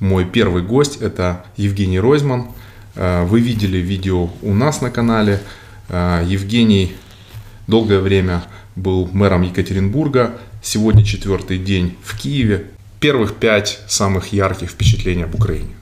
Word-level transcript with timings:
Мой 0.00 0.24
первый 0.24 0.62
гость– 0.62 0.96
это 1.00 1.44
Евгений 1.56 1.98
Ройзман. 1.98 2.48
Э, 2.94 3.24
вы 3.24 3.40
видели 3.40 3.78
видео 3.78 4.30
у 4.42 4.54
нас 4.54 4.80
на 4.80 4.90
канале. 4.90 5.40
Э, 5.88 6.24
Евгений 6.26 6.94
долгое 7.66 7.98
время 7.98 8.44
был 8.76 9.08
мэром 9.12 9.42
Екатеринбурга. 9.42 10.38
Сегодня 10.62 11.04
четвертый 11.04 11.58
день 11.58 11.96
в 12.04 12.16
Киеве. 12.16 12.70
Первых 13.00 13.34
пять 13.34 13.80
самых 13.88 14.32
ярких 14.32 14.70
впечатлений 14.70 15.24
об 15.24 15.34
Украине. 15.34 15.74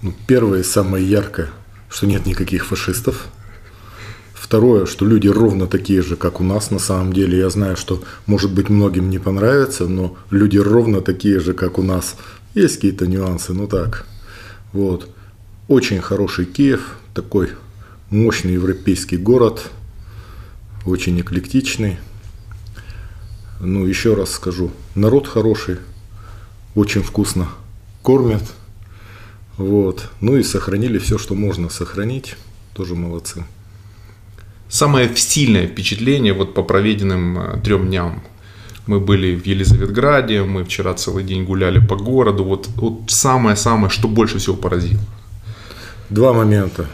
Ну, 0.00 0.14
первое, 0.26 0.62
самое 0.62 1.06
яркое, 1.06 1.48
что 1.90 2.06
нет 2.06 2.24
никаких 2.24 2.66
фашистов. 2.66 3.28
Второе, 4.48 4.86
что 4.86 5.04
люди 5.04 5.28
ровно 5.28 5.66
такие 5.66 6.00
же, 6.00 6.16
как 6.16 6.40
у 6.40 6.42
нас 6.42 6.70
на 6.70 6.78
самом 6.78 7.12
деле. 7.12 7.36
Я 7.36 7.50
знаю, 7.50 7.76
что, 7.76 8.02
может 8.24 8.50
быть, 8.50 8.70
многим 8.70 9.10
не 9.10 9.18
понравится, 9.18 9.86
но 9.86 10.16
люди 10.30 10.56
ровно 10.56 11.02
такие 11.02 11.38
же, 11.38 11.52
как 11.52 11.78
у 11.78 11.82
нас. 11.82 12.16
Есть 12.54 12.76
какие-то 12.76 13.06
нюансы, 13.06 13.52
ну 13.52 13.66
так. 13.66 14.06
Вот. 14.72 15.10
Очень 15.68 16.00
хороший 16.00 16.46
Киев, 16.46 16.96
такой 17.12 17.50
мощный 18.08 18.54
европейский 18.54 19.18
город, 19.18 19.68
очень 20.86 21.20
эклектичный. 21.20 21.98
Ну, 23.60 23.84
еще 23.84 24.14
раз 24.14 24.30
скажу, 24.30 24.70
народ 24.94 25.28
хороший, 25.28 25.76
очень 26.74 27.02
вкусно 27.02 27.50
кормят. 28.02 28.44
Вот. 29.58 30.08
Ну 30.22 30.38
и 30.38 30.42
сохранили 30.42 30.96
все, 30.96 31.18
что 31.18 31.34
можно 31.34 31.68
сохранить. 31.68 32.36
Тоже 32.72 32.94
молодцы. 32.94 33.44
Самое 34.68 35.10
сильное 35.16 35.66
впечатление 35.66 36.34
вот 36.34 36.52
по 36.54 36.62
проведенным 36.62 37.38
э, 37.38 37.60
трем 37.64 37.86
дням. 37.86 38.22
Мы 38.86 39.00
были 39.00 39.34
в 39.34 39.46
Елизаветграде, 39.46 40.42
мы 40.42 40.64
вчера 40.64 40.94
целый 40.94 41.24
день 41.24 41.44
гуляли 41.44 41.78
по 41.78 41.96
городу. 41.96 42.44
Вот, 42.44 42.68
вот 42.76 43.02
самое-самое, 43.08 43.90
что 43.90 44.08
больше 44.08 44.38
всего 44.38 44.56
поразило. 44.56 45.00
Два 46.10 46.32
момента. 46.32 46.86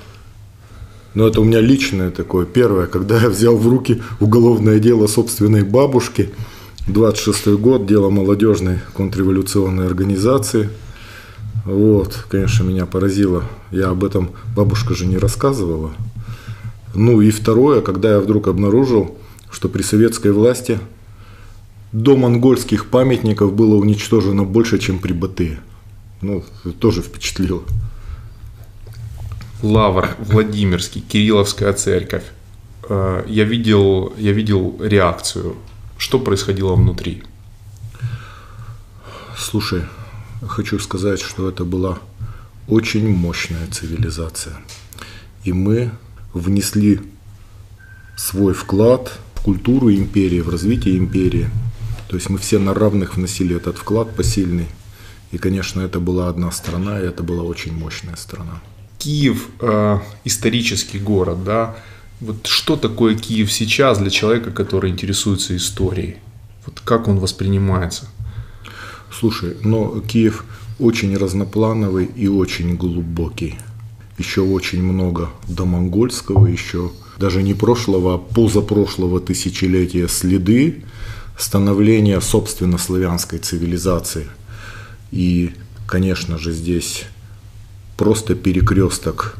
Но 1.14 1.27
это 1.27 1.41
у 1.41 1.44
меня 1.44 1.61
личное 1.61 2.11
такое. 2.11 2.47
Первое, 2.47 2.86
когда 2.86 3.20
я 3.20 3.28
взял 3.28 3.56
в 3.56 3.69
руки 3.69 4.03
уголовное 4.20 4.78
дело 4.78 5.06
собственной 5.06 5.62
бабушки, 5.62 6.31
26 6.88 7.47
год, 7.59 7.86
дело 7.86 8.11
молодежной 8.11 8.81
контрреволюционной 8.94 9.86
организации. 9.86 10.70
Вот, 11.64 12.27
конечно, 12.28 12.64
меня 12.64 12.86
поразило. 12.86 13.44
Я 13.70 13.91
об 13.91 14.05
этом 14.05 14.31
бабушка 14.55 14.94
же 14.94 15.06
не 15.06 15.16
рассказывала. 15.16 15.92
Ну 16.95 17.20
и 17.20 17.31
второе, 17.31 17.81
когда 17.81 18.12
я 18.12 18.20
вдруг 18.20 18.47
обнаружил, 18.48 19.19
что 19.50 19.69
при 19.69 19.83
советской 19.83 20.33
власти 20.33 20.78
до 21.92 22.17
монгольских 22.17 22.87
памятников 22.87 23.55
было 23.55 23.77
уничтожено 23.77 24.45
больше, 24.45 24.78
чем 24.78 24.98
при 24.98 25.12
Батыя. 25.12 25.61
Ну, 26.20 26.45
тоже 26.78 27.03
впечатлило. 27.03 27.62
Лавр, 29.62 30.17
Владимирский, 30.19 31.00
Кирилловская 31.00 31.72
церковь. 31.72 32.25
Э, 32.89 33.25
я 33.28 33.45
видел, 33.45 34.12
я 34.19 34.33
видел 34.33 34.77
реакцию. 34.81 35.56
Что 35.98 36.19
происходило 36.19 36.75
внутри? 36.75 37.22
Слушай, 39.37 39.83
хочу 40.47 40.78
сказать, 40.78 41.20
что 41.20 41.48
это 41.48 41.65
была 41.65 41.98
очень 42.69 43.09
мощная 43.09 43.67
цивилизация. 43.70 44.56
И 45.45 45.53
мы 45.53 45.91
внесли 46.34 47.00
свой 48.16 48.52
вклад 48.52 49.18
в 49.34 49.40
культуру 49.40 49.90
империи, 49.92 50.41
в 50.41 50.50
развитие 50.50 50.98
империи. 50.98 51.48
То 52.08 52.16
есть 52.16 52.28
мы 52.28 52.38
все 52.38 52.58
на 52.58 52.74
равных 52.74 53.16
вносили 53.16 53.56
этот 53.56 53.78
вклад 53.78 54.14
посильный. 54.14 54.66
И, 55.32 55.38
конечно, 55.38 55.80
это 55.80 56.00
была 56.00 56.28
одна 56.28 56.50
страна, 56.50 57.00
и 57.00 57.06
это 57.06 57.22
была 57.22 57.42
очень 57.42 57.72
мощная 57.72 58.16
страна. 58.16 58.60
Киев 58.98 59.48
э, 59.60 59.98
исторический 60.24 60.98
город, 60.98 61.44
да. 61.44 61.76
Вот 62.20 62.46
что 62.46 62.76
такое 62.76 63.16
Киев 63.16 63.53
сейчас 63.53 63.98
для 63.98 64.10
человека, 64.10 64.50
который 64.50 64.91
интересуется 64.91 65.56
историей? 65.56 66.16
Вот 66.66 66.80
как 66.80 67.09
он 67.09 67.19
воспринимается? 67.19 68.09
Слушай, 69.12 69.56
но 69.62 70.00
Киев 70.00 70.44
очень 70.78 71.16
разноплановый 71.16 72.06
и 72.06 72.28
очень 72.28 72.76
глубокий 72.76 73.59
еще 74.19 74.42
очень 74.42 74.82
много 74.82 75.30
до 75.48 75.64
монгольского, 75.64 76.47
еще 76.47 76.92
даже 77.19 77.42
не 77.42 77.54
прошлого, 77.54 78.14
а 78.14 78.19
позапрошлого 78.19 79.20
тысячелетия 79.20 80.08
следы 80.08 80.84
становления, 81.38 82.20
собственно, 82.20 82.78
славянской 82.78 83.38
цивилизации. 83.38 84.26
И, 85.10 85.53
конечно 85.86 86.38
же, 86.38 86.53
здесь 86.53 87.04
просто 87.97 88.34
перекресток 88.34 89.36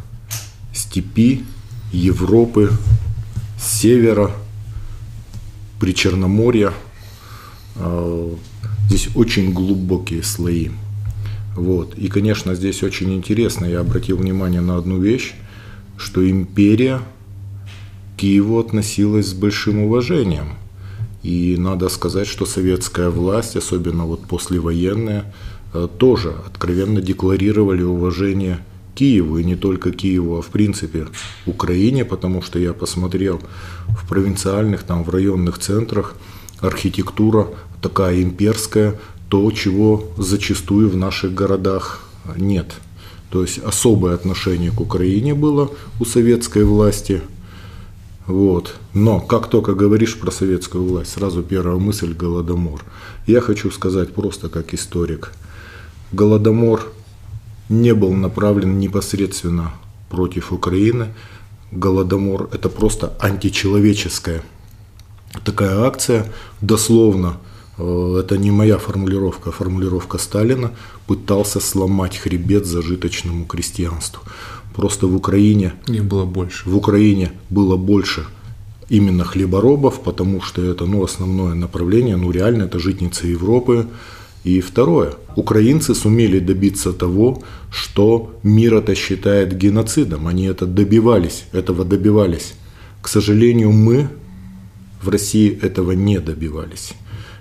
степи, 0.73 1.45
Европы, 1.93 2.71
севера, 3.61 4.33
Причерноморья. 5.81 6.73
А, 7.77 8.37
здесь 8.87 9.09
очень 9.15 9.53
глубокие 9.53 10.23
слои. 10.23 10.71
Вот. 11.57 11.95
И, 11.95 12.09
конечно, 12.09 12.55
здесь 12.55 12.83
очень 12.83 13.15
интересно, 13.15 13.67
я 13.67 13.81
обратил 13.81 14.17
внимание 14.17 14.61
на 14.61 14.77
одну 14.77 14.99
вещь, 14.99 15.35
что 15.97 16.29
империя 16.29 16.99
к 16.99 18.21
Киеву 18.21 18.59
относилась 18.59 19.29
с 19.29 19.35
большим 19.35 19.81
уважением. 19.81 20.57
И 21.23 21.57
надо 21.59 21.89
сказать, 21.89 22.27
что 22.27 22.45
советская 22.45 23.11
власть, 23.11 23.57
особенно 23.57 24.05
вот 24.05 24.27
послевоенная, 24.27 25.33
э, 25.73 25.89
тоже 25.99 26.35
откровенно 26.47 27.01
декларировали 27.01 27.83
уважение 27.83 28.59
Киеву, 28.95 29.39
и 29.39 29.45
не 29.45 29.57
только 29.57 29.91
Киеву, 29.91 30.37
а 30.39 30.43
в 30.43 30.49
принципе 30.49 31.07
Украине, 31.47 32.05
потому 32.05 32.43
что 32.43 32.59
я 32.59 32.73
посмотрел 32.73 33.41
в 33.89 34.09
провинциальных, 34.09 34.83
там, 34.83 35.03
в 35.03 35.11
районных 35.11 35.59
центрах 35.59 36.15
архитектура 36.61 37.49
такая 37.81 38.23
имперская, 38.23 39.01
то, 39.35 39.51
чего 39.51 40.05
зачастую 40.17 40.89
в 40.89 40.97
наших 40.97 41.35
городах 41.35 42.09
нет. 42.37 42.73
То 43.31 43.43
есть 43.43 43.59
особое 43.59 44.15
отношение 44.15 44.71
к 44.71 44.81
Украине 44.81 45.35
было 45.35 45.73
у 45.99 46.05
советской 46.05 46.63
власти. 46.63 47.21
Вот. 48.29 48.77
Но 48.93 49.19
как 49.19 49.51
только 49.51 49.75
говоришь 49.75 50.17
про 50.21 50.31
советскую 50.31 50.85
власть, 50.85 51.15
сразу 51.15 51.43
первая 51.43 51.79
мысль– 51.79 52.15
Голодомор. 52.17 52.85
Я 53.27 53.41
хочу 53.41 53.73
сказать 53.73 54.15
просто 54.15 54.49
как 54.49 54.73
историк. 54.73 55.33
Голодомор 56.13 56.93
не 57.69 57.93
был 57.93 58.13
направлен 58.13 58.79
непосредственно 58.79 59.75
против 60.11 60.53
Украины. 60.53 61.09
Голодомор– 61.73 62.51
это 62.53 62.69
просто 62.69 63.15
античеловеческая 63.19 64.45
такая 65.45 65.81
акция, 65.81 66.33
дословно– 66.61 67.39
это 67.77 68.37
не 68.39 68.51
моя 68.51 68.79
формулировка, 68.79 69.51
а 69.51 69.53
формулировка 69.53 70.19
Сталина, 70.19 70.71
пытался 71.07 71.61
сломать 71.61 72.17
хребет 72.17 72.67
зажиточному 72.67 73.47
крестьянству. 73.47 74.23
Просто 74.75 75.07
в 75.07 75.15
Украине... 75.15 75.75
Их 75.89 76.05
было 76.05 76.25
больше. 76.25 76.69
В 76.69 76.77
Украине 76.77 77.33
было 77.51 77.77
больше 77.77 78.27
именно 78.89 79.25
хлеборобов, 79.25 80.01
потому 80.01 80.41
что 80.41 80.63
это 80.63 80.87
ну, 80.87 81.03
основное 81.03 81.55
направление, 81.55 82.17
ну 82.17 82.31
реально 82.31 82.65
это 82.65 82.79
житница 82.79 83.27
Европы. 83.27 83.87
И 84.45 84.61
второе, 84.61 85.15
украинцы 85.37 85.95
сумели 85.95 86.39
добиться 86.39 86.93
того, 86.93 87.43
что 87.71 88.35
мир 88.43 88.75
это 88.75 88.95
считает 88.95 89.57
геноцидом. 89.57 90.27
Они 90.27 90.45
это 90.45 90.67
добивались, 90.67 91.45
этого 91.53 91.85
добивались. 91.85 92.55
К 93.01 93.09
сожалению, 93.09 93.73
мы 93.73 94.09
в 95.01 95.09
России 95.09 95.59
этого 95.63 95.93
не 95.93 96.21
добивались. 96.21 96.93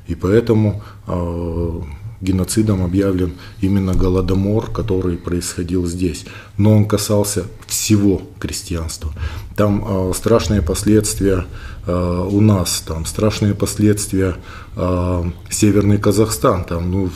И 0.08 0.16
поэтому 0.16 0.82
э, 1.08 1.82
геноцидом 2.24 2.84
объявлен 2.84 3.34
именно 3.62 3.94
Голодомор, 3.94 4.72
который 4.72 5.18
происходил 5.18 5.86
здесь. 5.86 6.26
Но 6.58 6.76
он 6.76 6.86
касался 6.86 7.46
всего 7.68 8.22
крестьянства. 8.40 9.14
Там 9.56 9.84
э, 9.86 10.14
страшные 10.16 10.62
последствия 10.62 11.46
э, 11.86 12.28
у 12.32 12.42
нас, 12.42 12.84
там 12.86 13.06
страшные 13.06 13.54
последствия 13.54 14.38
э, 14.76 15.24
Северный 15.50 15.98
Казахстан, 15.98 16.64
там, 16.64 16.92
ну, 16.92 17.10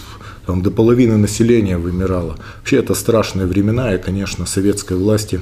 там 0.46 0.62
до 0.62 0.72
половины 0.72 1.18
населения 1.18 1.78
вымирало. 1.78 2.38
Вообще 2.60 2.78
это 2.78 2.94
страшные 2.94 3.48
времена, 3.48 3.94
и, 3.94 4.02
конечно, 4.02 4.46
советской 4.46 4.98
власти, 4.98 5.42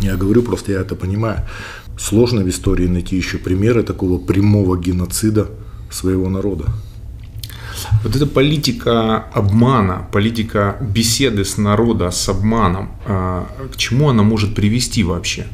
я 0.00 0.16
говорю, 0.16 0.42
просто 0.42 0.72
я 0.72 0.80
это 0.80 0.94
понимаю, 0.94 1.46
сложно 1.98 2.42
в 2.42 2.48
истории 2.48 2.86
найти 2.86 3.16
еще 3.16 3.38
примеры 3.38 3.82
такого 3.82 4.18
прямого 4.18 4.78
геноцида 4.78 5.48
своего 5.90 6.28
народа. 6.28 6.66
Вот 8.04 8.16
эта 8.16 8.26
политика 8.26 9.24
обмана, 9.32 10.06
политика 10.12 10.76
беседы 10.80 11.44
с 11.44 11.56
народом, 11.58 12.12
с 12.12 12.28
обманом, 12.28 12.90
а, 13.06 13.46
к 13.72 13.76
чему 13.76 14.08
она 14.08 14.22
может 14.22 14.54
привести 14.54 15.02
вообще? 15.02 15.46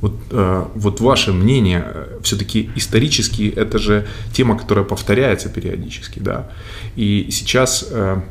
Вот, 0.00 0.14
а, 0.30 0.70
вот 0.74 1.00
ваше 1.00 1.32
мнение, 1.32 1.84
все-таки 2.22 2.70
исторически 2.76 3.52
это 3.56 3.78
же 3.78 4.06
тема, 4.32 4.56
которая 4.58 4.84
повторяется 4.84 5.48
периодически, 5.48 6.18
да. 6.18 6.50
И 6.96 7.28
сейчас, 7.30 7.84
а, 7.90 8.22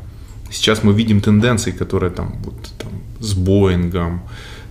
Сейчас 0.52 0.84
мы 0.84 0.92
видим 0.92 1.20
тенденции, 1.20 1.70
которые 1.70 2.10
там, 2.10 2.36
вот, 2.44 2.54
там 2.78 2.90
с 3.20 3.32
Боингом, 3.32 4.20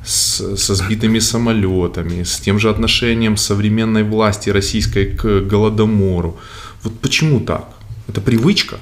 с, 0.06 0.56
со 0.56 0.76
сбитыми 0.76 1.20
самолетами, 1.20 2.24
с 2.24 2.40
тем 2.40 2.60
же 2.60 2.70
отношением 2.70 3.36
современной 3.36 4.04
власти 4.04 4.52
российской 4.52 5.06
к 5.06 5.42
Голодомору. 5.42 6.38
Вот 6.84 7.00
почему 7.00 7.40
так? 7.40 7.70
Это 8.08 8.22
привычка? 8.22 8.78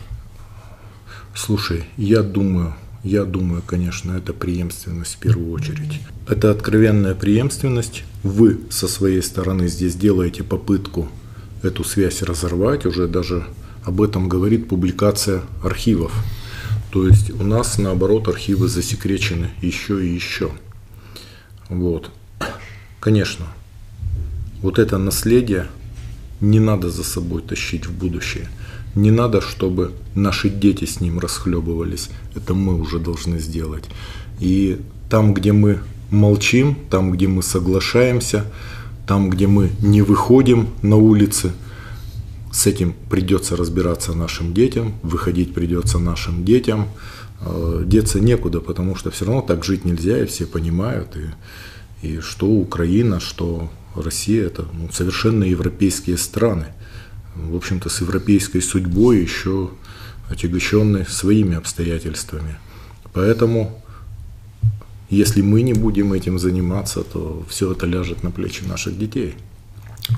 Слушай, 1.35 1.85
я 1.97 2.23
думаю, 2.23 2.75
я 3.03 3.23
думаю, 3.23 3.61
конечно, 3.65 4.13
это 4.13 4.33
преемственность 4.33 5.15
в 5.15 5.19
первую 5.19 5.51
очередь. 5.51 6.01
Это 6.27 6.51
откровенная 6.51 7.15
преемственность. 7.15 8.03
Вы 8.23 8.59
со 8.69 8.87
своей 8.87 9.21
стороны 9.21 9.67
здесь 9.67 9.95
делаете 9.95 10.43
попытку 10.43 11.09
эту 11.61 11.83
связь 11.83 12.21
разорвать. 12.21 12.85
Уже 12.85 13.07
даже 13.07 13.45
об 13.83 14.01
этом 14.01 14.27
говорит 14.27 14.67
публикация 14.67 15.43
архивов. 15.63 16.11
То 16.91 17.07
есть 17.07 17.31
у 17.31 17.43
нас, 17.43 17.77
наоборот, 17.77 18.27
архивы 18.27 18.67
засекречены 18.67 19.51
еще 19.61 20.05
и 20.05 20.13
еще. 20.13 20.51
Вот. 21.69 22.11
Конечно, 22.99 23.45
вот 24.61 24.79
это 24.79 24.97
наследие 24.97 25.67
не 26.41 26.59
надо 26.59 26.89
за 26.89 27.03
собой 27.03 27.41
тащить 27.41 27.87
в 27.87 27.91
будущее. 27.91 28.49
Не 28.95 29.11
надо, 29.11 29.41
чтобы 29.41 29.91
наши 30.15 30.49
дети 30.49 30.85
с 30.85 31.01
ним 31.01 31.19
расхлебывались. 31.19 32.09
Это 32.35 32.53
мы 32.53 32.79
уже 32.79 32.99
должны 32.99 33.39
сделать. 33.39 33.85
И 34.39 34.79
там, 35.09 35.33
где 35.33 35.51
мы 35.51 35.79
молчим, 36.09 36.77
там, 36.89 37.11
где 37.11 37.27
мы 37.27 37.43
соглашаемся, 37.43 38.45
там, 39.07 39.29
где 39.29 39.47
мы 39.47 39.69
не 39.81 40.01
выходим 40.01 40.69
на 40.81 40.95
улицы, 40.95 41.51
с 42.51 42.65
этим 42.65 42.95
придется 43.09 43.55
разбираться 43.55 44.13
нашим 44.13 44.53
детям, 44.53 44.95
выходить 45.03 45.53
придется 45.53 45.99
нашим 45.99 46.45
детям– 46.45 46.87
Э, 47.41 47.83
деться 47.85 48.19
некуда, 48.19 48.59
потому 48.59 48.95
что 48.95 49.11
все 49.11 49.25
равно 49.25 49.41
так 49.41 49.63
жить 49.63 49.85
нельзя, 49.85 50.21
и 50.21 50.25
все 50.25 50.45
понимают, 50.45 51.15
и, 51.15 52.07
и 52.07 52.19
что 52.19 52.47
Украина, 52.47 53.21
что 53.21 53.69
Россия, 53.95 54.45
это 54.45 54.65
ну, 54.73 54.89
совершенно 54.91 55.43
европейские 55.43 56.17
страны, 56.17 56.67
в 57.35 57.55
общем-то, 57.55 57.89
с 57.89 58.01
европейской 58.01 58.59
судьбой, 58.59 59.19
еще 59.19 59.71
отягощенные 60.29 61.05
своими 61.05 61.55
обстоятельствами. 61.55 62.57
Поэтому, 63.13 63.83
если 65.09 65.41
мы 65.41 65.61
не 65.61 65.73
будем 65.73 66.13
этим 66.13 66.37
заниматься, 66.39 67.03
то 67.03 67.43
все 67.49 67.71
это 67.71 67.85
ляжет 67.85 68.23
на 68.23 68.31
плечи 68.31 68.63
наших 68.63 68.97
детей. 68.97 69.35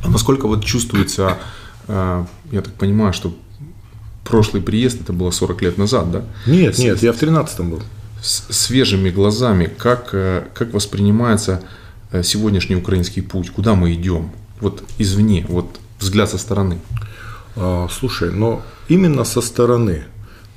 А 0.03 0.09
насколько 0.09 0.47
вот 0.47 0.65
чувствуется, 0.65 1.37
э, 1.87 2.25
я 2.51 2.61
так 2.61 2.73
понимаю, 2.73 3.13
что 3.13 3.35
прошлый 4.23 4.61
приезд, 4.61 5.01
это 5.01 5.13
было 5.13 5.31
40 5.31 5.61
лет 5.61 5.77
назад, 5.77 6.11
да? 6.11 6.23
Нет, 6.45 6.77
нет, 6.77 7.01
я 7.01 7.13
в 7.13 7.21
13-м 7.21 7.71
был. 7.71 7.83
С 8.21 8.43
свежими 8.49 9.09
глазами, 9.09 9.65
как, 9.65 10.09
э, 10.13 10.47
как 10.53 10.73
воспринимается 10.73 11.63
сегодняшний 12.23 12.75
украинский 12.75 13.21
путь, 13.21 13.49
куда 13.49 13.75
мы 13.75 13.93
идем? 13.93 14.31
Вот 14.59 14.83
извне, 14.97 15.45
вот 15.47 15.79
взгляд 15.99 16.29
со 16.29 16.37
стороны. 16.37 16.79
А, 17.55 17.87
слушай, 17.89 18.31
но 18.31 18.61
именно 18.89 19.23
со 19.23 19.41
стороны. 19.41 20.03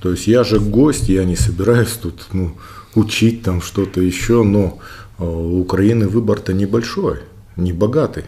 То 0.00 0.10
есть 0.10 0.26
я 0.26 0.44
же 0.44 0.60
гость, 0.60 1.08
я 1.08 1.24
не 1.24 1.36
собираюсь 1.36 1.92
тут 1.92 2.26
ну, 2.32 2.56
учить 2.94 3.42
там 3.42 3.62
что-то 3.62 4.00
еще, 4.00 4.42
но 4.42 4.78
а, 5.18 5.24
у 5.24 5.60
Украины 5.60 6.08
выбор-то 6.08 6.52
небольшой, 6.52 7.20
не 7.56 7.72
богатый. 7.72 8.24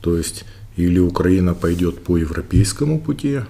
То 0.00 0.16
есть 0.16 0.44
или 0.76 0.98
Украина 0.98 1.54
пойдет 1.54 2.02
по 2.02 2.16
европейскому 2.16 3.00
пути, 3.00 3.40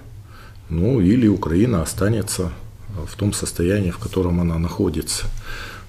ну 0.69 1.01
или 1.01 1.29
Украина 1.29 1.83
останется 1.83 2.51
в 3.07 3.17
том 3.17 3.33
состоянии, 3.33 3.91
в 3.91 3.99
котором 3.99 4.41
она 4.41 4.59
находится. 4.59 5.27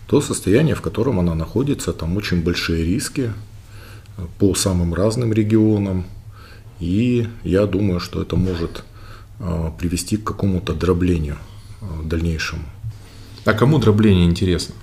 То 0.08 0.22
состояние, 0.22 0.76
в 0.76 0.82
котором 0.82 1.20
она 1.20 1.36
находится, 1.36 1.94
там 1.94 2.18
очень 2.18 2.44
большие 2.44 2.84
риски 2.86 3.32
по 4.40 4.54
самым 4.54 4.94
разным 4.94 5.34
регионам. 5.34 6.06
И 6.80 7.28
я 7.44 7.66
думаю, 7.66 8.00
что 8.00 8.22
это 8.22 8.36
может 8.36 8.84
а, 9.40 9.72
привести 9.72 10.18
к 10.18 10.24
какому-то 10.24 10.74
дроблению 10.74 11.38
а, 11.82 12.04
дальнейшему. 12.04 12.64
А 13.46 13.54
кому 13.54 13.80
дробление 13.80 14.26
интересно? 14.26 14.76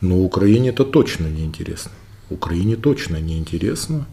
Ну, 0.00 0.24
Украине 0.24 0.70
это 0.70 0.84
точно 0.84 1.26
не 1.26 1.44
интересно. 1.44 1.92
Украине 2.30 2.76
точно 2.76 3.16
не 3.16 3.38
интересно. 3.38 4.06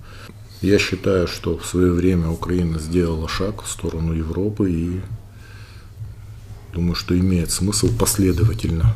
Я 0.61 0.79
считаю, 0.79 1.27
что 1.27 1.57
в 1.57 1.65
свое 1.65 1.91
время 1.91 2.29
Украина 2.29 2.79
сделала 2.79 3.27
шаг 3.27 3.63
в 3.63 3.69
сторону 3.69 4.13
Европы 4.13 4.71
и 4.71 5.01
думаю, 6.73 6.95
что 6.95 7.17
имеет 7.17 7.51
смысл 7.51 7.89
последовательно. 7.97 8.95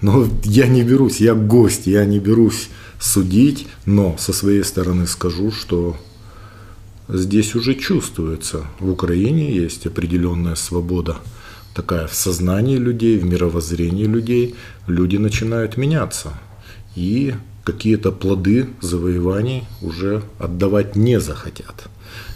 Но 0.00 0.28
я 0.44 0.68
не 0.68 0.82
берусь, 0.82 1.20
я 1.20 1.34
гость, 1.34 1.86
я 1.86 2.04
не 2.04 2.20
берусь 2.20 2.68
судить, 3.00 3.66
но 3.84 4.16
со 4.18 4.32
своей 4.32 4.62
стороны 4.64 5.06
скажу, 5.06 5.50
что 5.50 5.96
здесь 7.08 7.54
уже 7.54 7.74
чувствуется, 7.74 8.64
в 8.78 8.90
Украине 8.90 9.54
есть 9.54 9.86
определенная 9.86 10.54
свобода 10.54 11.16
такая 11.78 12.08
в 12.08 12.14
сознании 12.14 12.76
людей, 12.76 13.18
в 13.18 13.24
мировоззрении 13.24 14.04
людей. 14.04 14.56
Люди 14.88 15.16
начинают 15.16 15.76
меняться. 15.76 16.32
И 16.96 17.34
какие-то 17.62 18.10
плоды 18.10 18.66
завоеваний 18.80 19.62
уже 19.80 20.22
отдавать 20.40 20.96
не 20.96 21.20
захотят. 21.20 21.88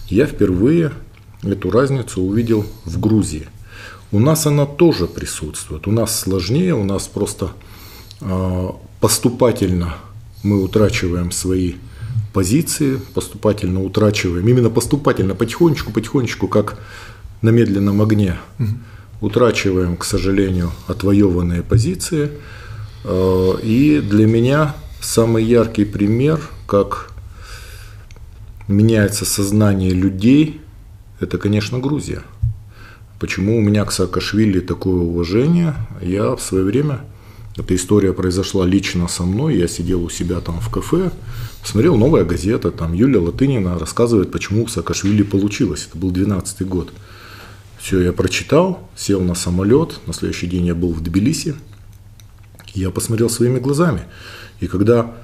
Я 0.09 0.27
впервые 0.27 0.93
эту 1.43 1.71
разницу 1.71 2.23
увидел 2.23 2.65
в 2.85 3.01
Грузии. 3.01 3.49
У 4.13 4.21
нас 4.21 4.47
она 4.47 4.67
тоже 4.67 5.07
присутствует. 5.07 5.87
У 5.87 5.91
нас 5.91 6.21
сложнее, 6.21 6.75
у 6.75 6.85
нас 6.85 7.09
просто 7.09 7.53
э, 8.21 8.69
поступательно 9.01 9.95
мы 10.43 10.63
утрачиваем 10.63 11.33
свои 11.33 11.75
позиции, 12.33 13.01
поступательно 13.15 13.83
утрачиваем, 13.83 14.47
именно 14.47 14.71
поступательно, 14.71 15.35
потихонечку, 15.35 15.93
потихонечку, 15.93 16.49
как 16.49 16.79
на 17.43 17.51
медленном 17.51 18.01
огне, 18.03 18.37
угу. 18.59 18.69
утрачиваем, 19.21 19.97
к 19.97 20.05
сожалению, 20.05 20.71
отвоеванные 20.87 21.63
позиции. 21.63 22.31
Э, 23.05 23.55
и 23.63 24.01
для 24.01 24.27
меня 24.27 24.75
Самый 25.03 25.43
яркий 25.43 25.85
пример, 25.85 26.41
как 26.69 27.11
меняется 28.69 29.25
сознание 29.25 29.91
людей, 29.91 30.61
это, 31.19 31.39
конечно, 31.39 31.81
Грузия. 31.81 32.23
Почему 33.23 33.57
у 33.57 33.61
меня 33.61 33.85
к 33.85 33.93
Саакашвили 33.93 34.59
такое 34.59 34.97
уважение? 34.97 35.77
Я 36.01 36.35
в 36.35 36.43
свое 36.43 36.65
время, 36.65 37.03
эта 37.57 37.77
история 37.77 38.13
произошла 38.13 38.67
лично 38.67 39.07
со 39.07 39.23
мной, 39.23 39.59
я 39.59 39.69
сидел 39.69 40.03
у 40.03 40.11
себя 40.11 40.41
там 40.41 40.59
в 40.59 40.69
кафе, 40.71 41.13
смотрел 41.63 41.97
новая 41.97 42.25
газета, 42.25 42.73
там 42.73 42.95
Юлия 42.95 43.21
Латынина 43.21 43.79
рассказывает, 43.79 44.33
почему 44.33 44.65
у 44.65 44.67
Саакашвили 44.67 45.23
получилось. 45.23 45.87
Это 45.89 45.99
был 45.99 46.11
12 46.11 46.67
год. 46.67 46.93
Все, 47.79 48.01
я 48.01 48.13
прочитал, 48.13 48.91
сел 48.97 49.21
на 49.21 49.37
самолет, 49.37 50.01
на 50.09 50.15
следующий 50.15 50.49
день 50.49 50.67
я 50.67 50.75
был 50.75 50.93
в 50.93 51.01
Тбилиси, 51.01 51.55
я 52.75 52.91
посмотрел 52.91 53.31
своими 53.31 53.61
глазами. 53.61 54.03
И 54.59 54.67
когда 54.67 55.15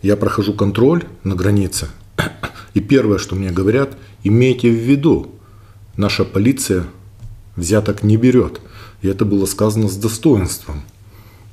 я 0.00 0.16
прохожу 0.16 0.54
контроль 0.54 1.06
на 1.24 1.34
границе, 1.34 1.88
и 2.74 2.78
первое, 2.78 3.18
что 3.18 3.34
мне 3.34 3.50
говорят, 3.50 3.96
имейте 4.22 4.70
в 4.70 4.78
виду, 4.78 5.33
наша 5.96 6.24
полиция 6.24 6.84
взяток 7.56 8.02
не 8.02 8.16
берет. 8.16 8.60
И 9.02 9.08
это 9.08 9.24
было 9.24 9.46
сказано 9.46 9.88
с 9.88 9.96
достоинством. 9.96 10.82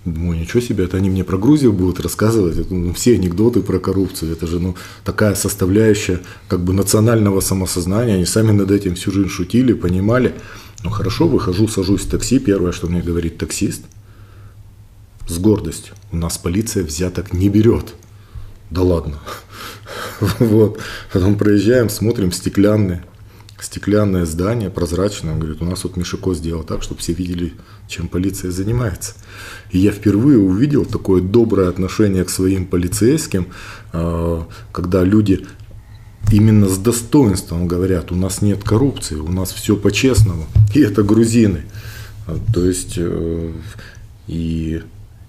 Думаю, 0.06 0.40
ничего 0.40 0.62
себе, 0.62 0.86
это 0.86 0.98
они 0.98 1.10
мне 1.10 1.24
про 1.24 1.38
Грузию 1.38 1.74
будут 1.74 2.00
рассказывать. 2.00 2.58
Это, 2.58 2.74
ну, 2.74 2.94
все 2.94 3.16
анекдоты 3.16 3.62
про 3.62 3.78
коррупцию. 3.78 4.32
Это 4.32 4.48
же 4.48 4.60
ну, 4.60 4.76
такая 5.04 5.36
составляющая 5.36 6.22
как 6.48 6.62
бы 6.64 6.74
национального 6.74 7.40
самосознания. 7.40 8.16
Они 8.16 8.26
сами 8.26 8.52
над 8.52 8.72
этим 8.72 8.96
всю 8.96 9.12
жизнь 9.12 9.30
шутили, 9.30 9.74
понимали. 9.74 10.34
Ну 10.84 10.90
хорошо, 10.90 11.28
выхожу, 11.28 11.68
сажусь 11.68 12.02
в 12.02 12.10
такси. 12.10 12.40
Первое, 12.40 12.72
что 12.72 12.88
мне 12.88 13.02
говорит 13.02 13.38
таксист– 13.38 13.84
с 15.32 15.38
гордостью. 15.40 15.96
У 16.12 16.18
нас 16.18 16.38
полиция 16.38 16.84
взяток 16.84 17.34
не 17.34 17.50
берет. 17.50 17.94
Да 18.70 18.82
ладно. 18.82 19.20
Вот. 20.40 20.80
Потом 21.12 21.36
проезжаем, 21.36 21.90
смотрим 21.90 22.32
стеклянное, 22.32 23.04
стеклянное 23.62 24.26
здание, 24.26 24.70
прозрачное. 24.70 25.34
Он 25.34 25.40
говорит, 25.40 25.62
у 25.62 25.66
нас 25.66 25.84
вот 25.84 25.96
Мишико 25.96 26.34
сделал 26.34 26.64
так, 26.64 26.84
чтобы 26.84 27.00
все 27.00 27.14
видели, 27.14 27.54
чем 27.88 28.08
полиция 28.08 28.52
занимается. 28.52 29.14
И 29.70 29.78
я 29.78 29.92
впервые 29.92 30.40
увидел 30.40 30.86
такое 30.86 31.22
доброе 31.22 31.70
отношение 31.70 32.24
к 32.24 32.30
своим 32.30 32.66
полицейским, 32.66 33.48
а, 33.94 34.48
когда 34.72 35.04
люди 35.04 35.46
именно 36.32 36.68
с 36.68 36.78
достоинством 36.78 37.68
говорят, 37.68 38.12
у 38.12 38.16
нас 38.16 38.42
нет 38.42 38.64
коррупции, 38.64 39.16
у 39.16 39.32
нас 39.32 39.52
все 39.52 39.76
по-честному. 39.76 40.48
И 40.74 40.82
это 40.82 41.04
грузины. 41.04 41.66
А, 42.28 42.38
то 42.54 42.66
есть, 42.66 42.96
э, 42.98 43.54
и 44.28 44.82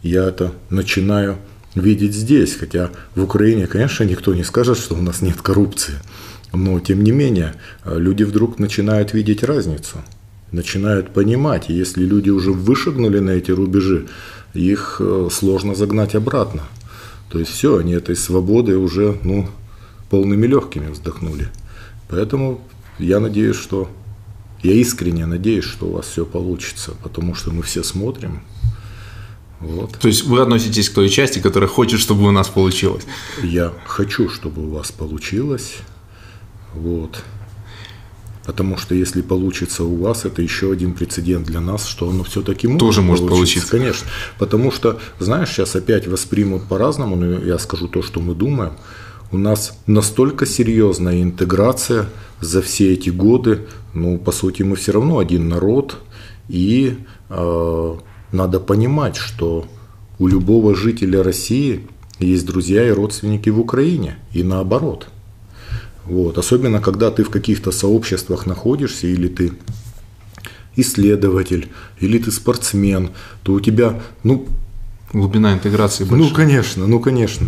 я 0.03 0.25
это 0.25 0.53
начинаю 0.71 1.39
видеть 1.75 2.15
здесь. 2.15 2.55
Хотя 2.55 2.91
в 3.15 3.23
Украине, 3.23 3.67
конечно, 3.67 4.05
никто 4.05 4.35
не 4.35 4.45
скажет, 4.45 4.79
что 4.79 4.95
у 4.95 5.03
нас 5.03 5.23
нет 5.23 5.41
коррупции. 5.43 5.95
Но, 6.53 6.81
тем 6.81 7.03
не 7.03 7.13
менее, 7.13 7.55
люди 7.85 8.25
вдруг 8.25 8.59
начинают 8.59 9.15
видеть 9.15 9.43
разницу. 9.43 9.99
начинают 10.53 11.15
понимать. 11.15 11.71
И 11.71 11.73
если 11.73 12.05
люди 12.05 12.31
уже 12.31 12.53
вышагнули 12.53 13.21
на 13.21 13.31
эти 13.31 13.51
рубежи, 13.51 14.07
их 14.55 14.97
э, 15.01 15.29
сложно 15.33 15.75
загнать 15.75 16.15
обратно. 16.15 16.63
То 17.31 17.39
есть 17.39 17.51
все, 17.51 17.79
они 17.79 17.93
этой 17.93 18.15
свободой 18.17 18.77
уже 18.77 19.17
ну, 19.25 19.49
полными 20.11 20.47
легкими 20.47 20.91
вздохнули. 20.91 21.49
Поэтому 22.09 22.61
я 22.99 23.21
надеюсь, 23.21 23.57
что 23.57 23.89
я 24.63 24.73
искренне 24.75 25.25
надеюсь, 25.25 25.65
что 25.65 25.87
у 25.87 25.93
вас 25.93 26.07
все 26.07 26.27
получится, 26.27 26.93
потому 27.03 27.35
что 27.35 27.51
мы 27.51 27.63
все 27.63 27.83
смотрим. 27.83 28.43
Вот. 29.61 29.93
То 29.99 30.09
есть 30.09 30.25
вы 30.25 30.41
относитесь 30.41 30.91
к 30.91 30.95
той 30.95 31.09
части, 31.09 31.39
которая 31.39 31.69
хочет, 31.69 32.01
чтобы 32.01 32.25
у 32.25 32.31
нас 32.31 32.49
получилось? 32.49 33.05
Я 33.43 33.73
хочу, 33.87 34.29
чтобы 34.29 34.67
у 34.67 34.71
вас 34.71 34.93
получилось. 34.93 35.77
Вот. 36.75 37.23
Потому 38.45 38.77
что 38.77 38.95
если 38.95 39.23
получится 39.23 39.85
у 39.85 39.97
вас, 39.97 40.25
это 40.25 40.43
еще 40.43 40.73
один 40.73 40.95
прецедент 40.95 41.47
для 41.47 41.61
нас, 41.61 41.87
что 41.87 42.11
оно 42.11 42.25
все-таки 42.25 42.67
может 42.67 42.81
Тоже 42.81 43.03
может 43.03 43.29
получиться. 43.29 43.71
Конечно. 43.71 44.09
Потому 44.39 44.73
что, 44.73 44.99
знаешь, 45.21 45.51
сейчас 45.51 45.77
опять 45.77 46.09
воспримут 46.09 46.65
по-разному, 46.65 47.15
но 47.15 47.39
я 47.39 47.59
скажу 47.59 47.87
то, 47.87 48.03
что 48.03 48.21
мы 48.21 48.35
думаем. 48.35 48.73
У 49.31 49.39
нас 49.39 49.79
настолько 49.87 50.45
серьезная 50.45 51.23
интеграция 51.23 52.07
за 52.41 52.61
все 52.63 52.93
эти 52.93 53.11
годы, 53.11 53.67
ну, 53.95 54.19
по 54.19 54.33
сути, 54.33 54.63
мы 54.63 54.77
все 54.77 54.93
равно 54.93 55.19
один 55.19 55.49
народ, 55.49 55.97
и 56.49 56.99
э, 57.31 57.97
надо 58.33 58.61
понимать, 58.61 59.17
что 59.17 59.67
у 60.19 60.27
любого 60.27 60.75
жителя 60.75 61.23
России 61.23 61.87
есть 62.19 62.45
друзья 62.45 62.87
и 62.87 62.91
родственники 62.91 63.49
в 63.51 63.61
Украине, 63.61 64.19
и 64.33 64.43
наоборот. 64.43 65.09
Вот. 66.07 66.39
Особенно, 66.39 66.81
когда 66.81 67.11
ты 67.11 67.25
в 67.25 67.31
каких-то 67.31 67.73
сообществах 67.73 68.47
находишься, 68.47 69.07
или 69.07 69.29
ты 69.29 69.53
исследователь, 70.77 71.69
или 72.01 72.19
ты 72.19 72.31
спортсмен, 72.31 73.11
то 73.43 73.53
у 73.53 73.61
тебя, 73.61 74.01
ну... 74.23 74.47
Глубина 75.13 75.53
интеграции 75.53 76.05
большая. 76.05 76.31
Ну, 76.31 76.35
конечно, 76.35 76.87
ну, 76.87 76.99
конечно. 76.99 77.47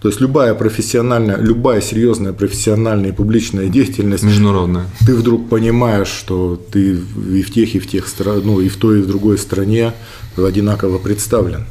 То 0.00 0.08
есть 0.08 0.22
любая 0.22 0.54
профессиональная, 0.54 1.36
любая 1.36 1.82
серьезная 1.82 2.32
профессиональная 2.32 3.10
и 3.10 3.12
публичная 3.12 3.68
деятельность. 3.68 4.24
Международная. 4.24 4.86
Ты 5.06 5.14
вдруг 5.14 5.50
понимаешь, 5.50 6.08
что 6.08 6.56
ты 6.56 6.92
и 6.94 7.42
в 7.42 7.52
тех, 7.52 7.74
и 7.74 7.80
в 7.80 7.86
тех 7.86 8.08
странах, 8.08 8.44
ну 8.44 8.60
и 8.62 8.70
в 8.70 8.76
той, 8.76 9.00
и 9.00 9.02
в 9.02 9.06
другой 9.06 9.36
стране 9.36 9.92
одинаково 10.38 10.96
представлен. 10.96 11.66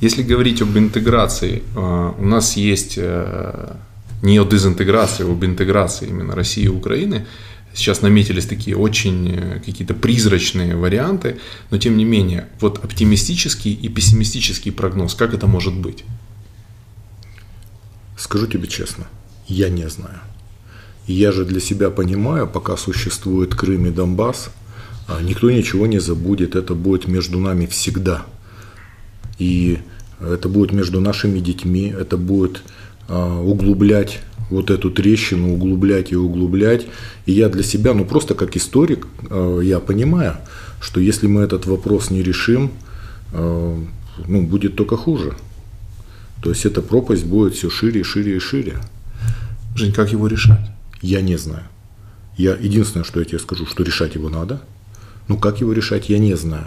Если 0.00 0.24
говорить 0.24 0.60
об 0.60 0.76
интеграции, 0.76 1.62
э, 1.76 2.12
у 2.18 2.26
нас 2.26 2.56
есть 2.56 2.94
э, 2.96 3.76
не 4.22 4.38
о 4.38 4.44
дезинтеграции, 4.44 5.24
а 5.24 5.30
об 5.30 5.44
интеграции 5.44 6.08
именно 6.08 6.34
России 6.34 6.64
и 6.64 6.68
Украины. 6.68 7.26
Сейчас 7.74 8.02
наметились 8.02 8.46
такие 8.46 8.76
очень 8.76 9.30
э, 9.30 9.60
какие-то 9.64 9.94
призрачные 9.94 10.76
варианты, 10.76 11.38
но 11.70 11.78
тем 11.78 11.96
не 11.96 12.04
менее, 12.04 12.48
вот 12.60 12.84
оптимистический 12.84 13.72
и 13.72 13.88
пессимистический 13.88 14.70
прогноз, 14.70 15.14
как 15.14 15.34
это 15.34 15.46
может 15.46 15.74
быть? 15.74 16.04
Скажу 18.16 18.46
тебе 18.46 18.68
честно, 18.68 19.06
я 19.48 19.68
не 19.68 19.88
знаю. 19.88 20.20
Я 21.06 21.32
же 21.32 21.44
для 21.44 21.60
себя 21.60 21.90
понимаю, 21.90 22.46
пока 22.46 22.76
существует 22.76 23.54
Крым 23.54 23.86
и 23.86 23.90
Донбасс, 23.90 24.50
а 25.08 25.20
никто 25.20 25.50
ничего 25.50 25.86
не 25.86 25.98
забудет, 25.98 26.54
это 26.54 26.74
будет 26.74 27.08
между 27.08 27.40
нами 27.40 27.66
всегда. 27.66 28.24
И 29.38 29.80
это 30.20 30.48
будет 30.48 30.72
между 30.72 31.00
нашими 31.00 31.40
детьми, 31.40 31.92
это 31.98 32.16
будет 32.16 32.62
углублять 33.08 34.20
вот 34.52 34.70
эту 34.70 34.90
трещину, 34.90 35.54
углублять 35.54 36.12
и 36.12 36.16
углублять. 36.16 36.86
И 37.26 37.32
я 37.32 37.48
для 37.48 37.62
себя, 37.62 37.94
ну 37.94 38.04
просто 38.04 38.34
как 38.34 38.56
историк, 38.56 39.08
а, 39.30 39.60
я 39.60 39.80
понимаю, 39.80 40.36
что 40.80 41.00
если 41.00 41.26
мы 41.26 41.42
этот 41.42 41.66
вопрос 41.66 42.10
не 42.10 42.22
решим, 42.22 42.70
а, 43.32 43.82
ну, 44.28 44.42
будет 44.42 44.76
только 44.76 44.96
хуже. 44.96 45.34
То 46.42 46.50
есть 46.50 46.66
эта 46.66 46.82
пропасть 46.82 47.24
будет 47.24 47.54
все 47.54 47.70
шире, 47.70 48.04
шире 48.04 48.36
и 48.36 48.38
шире. 48.38 48.76
Жень, 49.74 49.92
как 49.92 50.12
его 50.12 50.26
решать? 50.26 50.70
Я 51.00 51.22
не 51.22 51.36
знаю. 51.36 51.64
Я 52.36 52.54
единственное, 52.54 53.04
что 53.04 53.20
я 53.20 53.26
тебе 53.26 53.38
скажу, 53.38 53.66
что 53.66 53.82
решать 53.82 54.14
его 54.16 54.28
надо. 54.28 54.60
Ну, 55.28 55.38
как 55.38 55.60
его 55.60 55.72
решать, 55.72 56.08
я 56.08 56.18
не 56.18 56.34
знаю. 56.34 56.66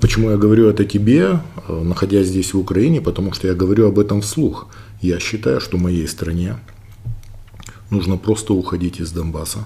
Почему 0.00 0.30
я 0.30 0.36
говорю 0.36 0.68
это 0.68 0.84
тебе, 0.84 1.38
находясь 1.68 2.26
здесь 2.26 2.52
в 2.52 2.58
Украине? 2.58 3.00
Потому 3.00 3.32
что 3.32 3.46
я 3.46 3.54
говорю 3.54 3.86
об 3.86 3.98
этом 3.98 4.20
вслух. 4.20 4.66
Я 5.04 5.20
считаю, 5.20 5.60
что 5.60 5.76
моей 5.76 6.08
стране 6.08 6.56
нужно 7.90 8.16
просто 8.16 8.54
уходить 8.54 9.00
из 9.00 9.12
Донбасса. 9.12 9.58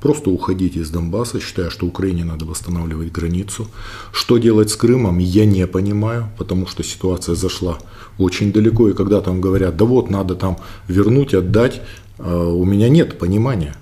Просто 0.00 0.30
уходить 0.30 0.74
из 0.74 0.88
Донбасса, 0.88 1.38
считая, 1.38 1.68
что 1.68 1.84
Украине 1.84 2.24
надо 2.24 2.46
восстанавливать 2.46 3.12
границу. 3.12 3.68
Что 4.10 4.38
делать 4.38 4.70
с 4.70 4.76
Крымом, 4.76 5.18
я 5.18 5.44
не 5.44 5.66
понимаю, 5.66 6.30
потому 6.38 6.66
что 6.66 6.82
ситуация 6.82 7.34
зашла 7.34 7.76
очень 8.16 8.50
далеко. 8.50 8.88
И 8.88 8.94
когда 8.94 9.20
там 9.20 9.42
говорят, 9.42 9.76
да 9.76 9.84
вот, 9.84 10.08
надо 10.08 10.34
там 10.34 10.56
вернуть, 10.88 11.34
отдать, 11.34 11.82
э, 12.16 12.34
у 12.34 12.64
меня 12.64 12.88
нет 12.88 13.18
понимания. 13.18 13.76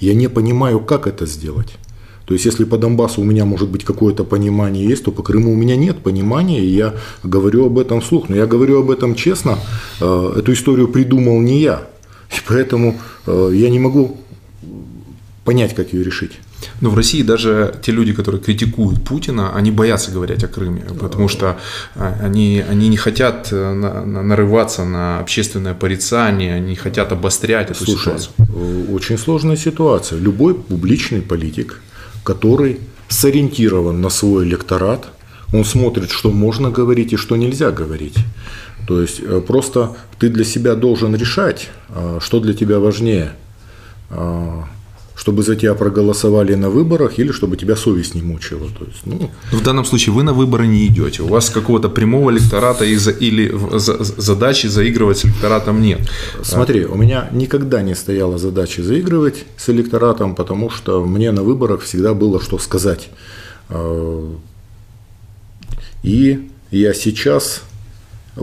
Я 0.00 0.14
не 0.14 0.26
понимаю, 0.28 0.80
как 0.80 1.06
это 1.06 1.26
сделать. 1.26 1.78
То 2.28 2.34
есть, 2.34 2.44
если 2.44 2.64
по 2.64 2.76
Донбассу 2.76 3.22
у 3.22 3.24
меня 3.24 3.46
может 3.46 3.70
быть 3.70 3.84
какое-то 3.84 4.22
понимание 4.22 4.86
есть, 4.86 5.04
то 5.04 5.12
по 5.12 5.22
Крыму 5.22 5.52
у 5.52 5.56
меня 5.56 5.76
нет 5.76 6.02
понимания, 6.02 6.62
и 6.62 6.68
я 6.68 6.94
говорю 7.22 7.64
об 7.64 7.78
этом 7.78 8.02
вслух. 8.02 8.28
Но 8.28 8.36
я 8.36 8.44
говорю 8.44 8.80
об 8.80 8.90
этом 8.90 9.14
честно, 9.14 9.58
э, 10.02 10.34
эту 10.36 10.52
историю 10.52 10.88
придумал 10.88 11.40
не 11.40 11.62
я. 11.62 11.86
И 12.30 12.40
поэтому 12.46 13.00
э, 13.26 13.50
я 13.54 13.70
не 13.70 13.78
могу 13.78 14.18
понять, 15.46 15.74
как 15.74 15.94
ее 15.94 16.04
решить. 16.04 16.32
Но 16.82 16.90
в 16.90 16.96
России 16.96 17.22
даже 17.22 17.74
те 17.80 17.92
люди, 17.92 18.12
которые 18.12 18.42
критикуют 18.42 19.02
Путина, 19.02 19.56
они 19.56 19.70
боятся 19.70 20.10
говорить 20.10 20.44
о 20.44 20.48
Крыме, 20.48 20.82
потому 21.00 21.28
что 21.28 21.56
э, 21.94 22.14
они, 22.20 22.62
они 22.68 22.88
не 22.88 22.98
хотят 22.98 23.50
нарываться 23.50 24.84
на 24.84 25.20
общественное 25.20 25.72
порицание, 25.72 26.56
они 26.56 26.74
хотят 26.74 27.10
обострять 27.10 27.70
эту 27.70 27.86
Слушай, 27.86 28.18
ситуацию. 28.18 28.92
Очень 28.92 29.16
сложная 29.16 29.56
ситуация. 29.56 30.18
Любой 30.18 30.54
публичный 30.54 31.22
политик, 31.22 31.80
который 32.28 32.78
сориентирован 33.08 34.02
на 34.02 34.10
свой 34.10 34.44
электорат, 34.44 35.08
он 35.54 35.64
смотрит, 35.64 36.10
что 36.10 36.30
можно 36.30 36.70
говорить 36.70 37.14
и 37.14 37.16
что 37.16 37.36
нельзя 37.36 37.70
говорить. 37.70 38.16
То 38.86 39.00
есть 39.00 39.20
э, 39.22 39.40
просто 39.40 39.96
ты 40.18 40.28
для 40.28 40.44
себя 40.44 40.74
должен 40.74 41.16
решать, 41.16 41.70
э, 41.88 42.18
что 42.20 42.40
для 42.40 42.52
тебя 42.52 42.80
важнее 42.80 43.32
э, 44.10 44.62
чтобы 45.18 45.42
за 45.42 45.56
тебя 45.56 45.74
проголосовали 45.74 46.54
на 46.54 46.70
выборах 46.70 47.18
или 47.18 47.32
чтобы 47.32 47.56
тебя 47.56 47.74
совесть 47.74 48.14
не 48.14 48.22
мучила. 48.22 48.68
То 48.78 48.84
есть, 48.84 49.00
ну... 49.04 49.30
В 49.50 49.62
данном 49.62 49.84
случае 49.84 50.14
вы 50.14 50.22
на 50.22 50.32
выборы 50.32 50.68
не 50.68 50.86
идете. 50.86 51.22
У 51.22 51.26
вас 51.26 51.50
какого-то 51.50 51.88
прямого 51.88 52.30
электората 52.30 52.84
или 52.84 53.52
задачи 54.20 54.68
заигрывать 54.68 55.18
с 55.18 55.24
электоратом 55.24 55.82
нет. 55.82 56.00
Смотри, 56.42 56.84
у 56.84 56.94
меня 56.94 57.28
никогда 57.32 57.82
не 57.82 57.96
стояла 57.96 58.38
задача 58.38 58.82
заигрывать 58.84 59.44
с 59.56 59.68
электоратом, 59.68 60.36
потому 60.36 60.70
что 60.70 61.04
мне 61.04 61.32
на 61.32 61.42
выборах 61.42 61.82
всегда 61.82 62.14
было 62.14 62.40
что 62.40 62.58
сказать. 62.58 63.08
А, 63.70 64.36
и 66.04 66.48
я 66.70 66.94
сейчас 66.94 67.62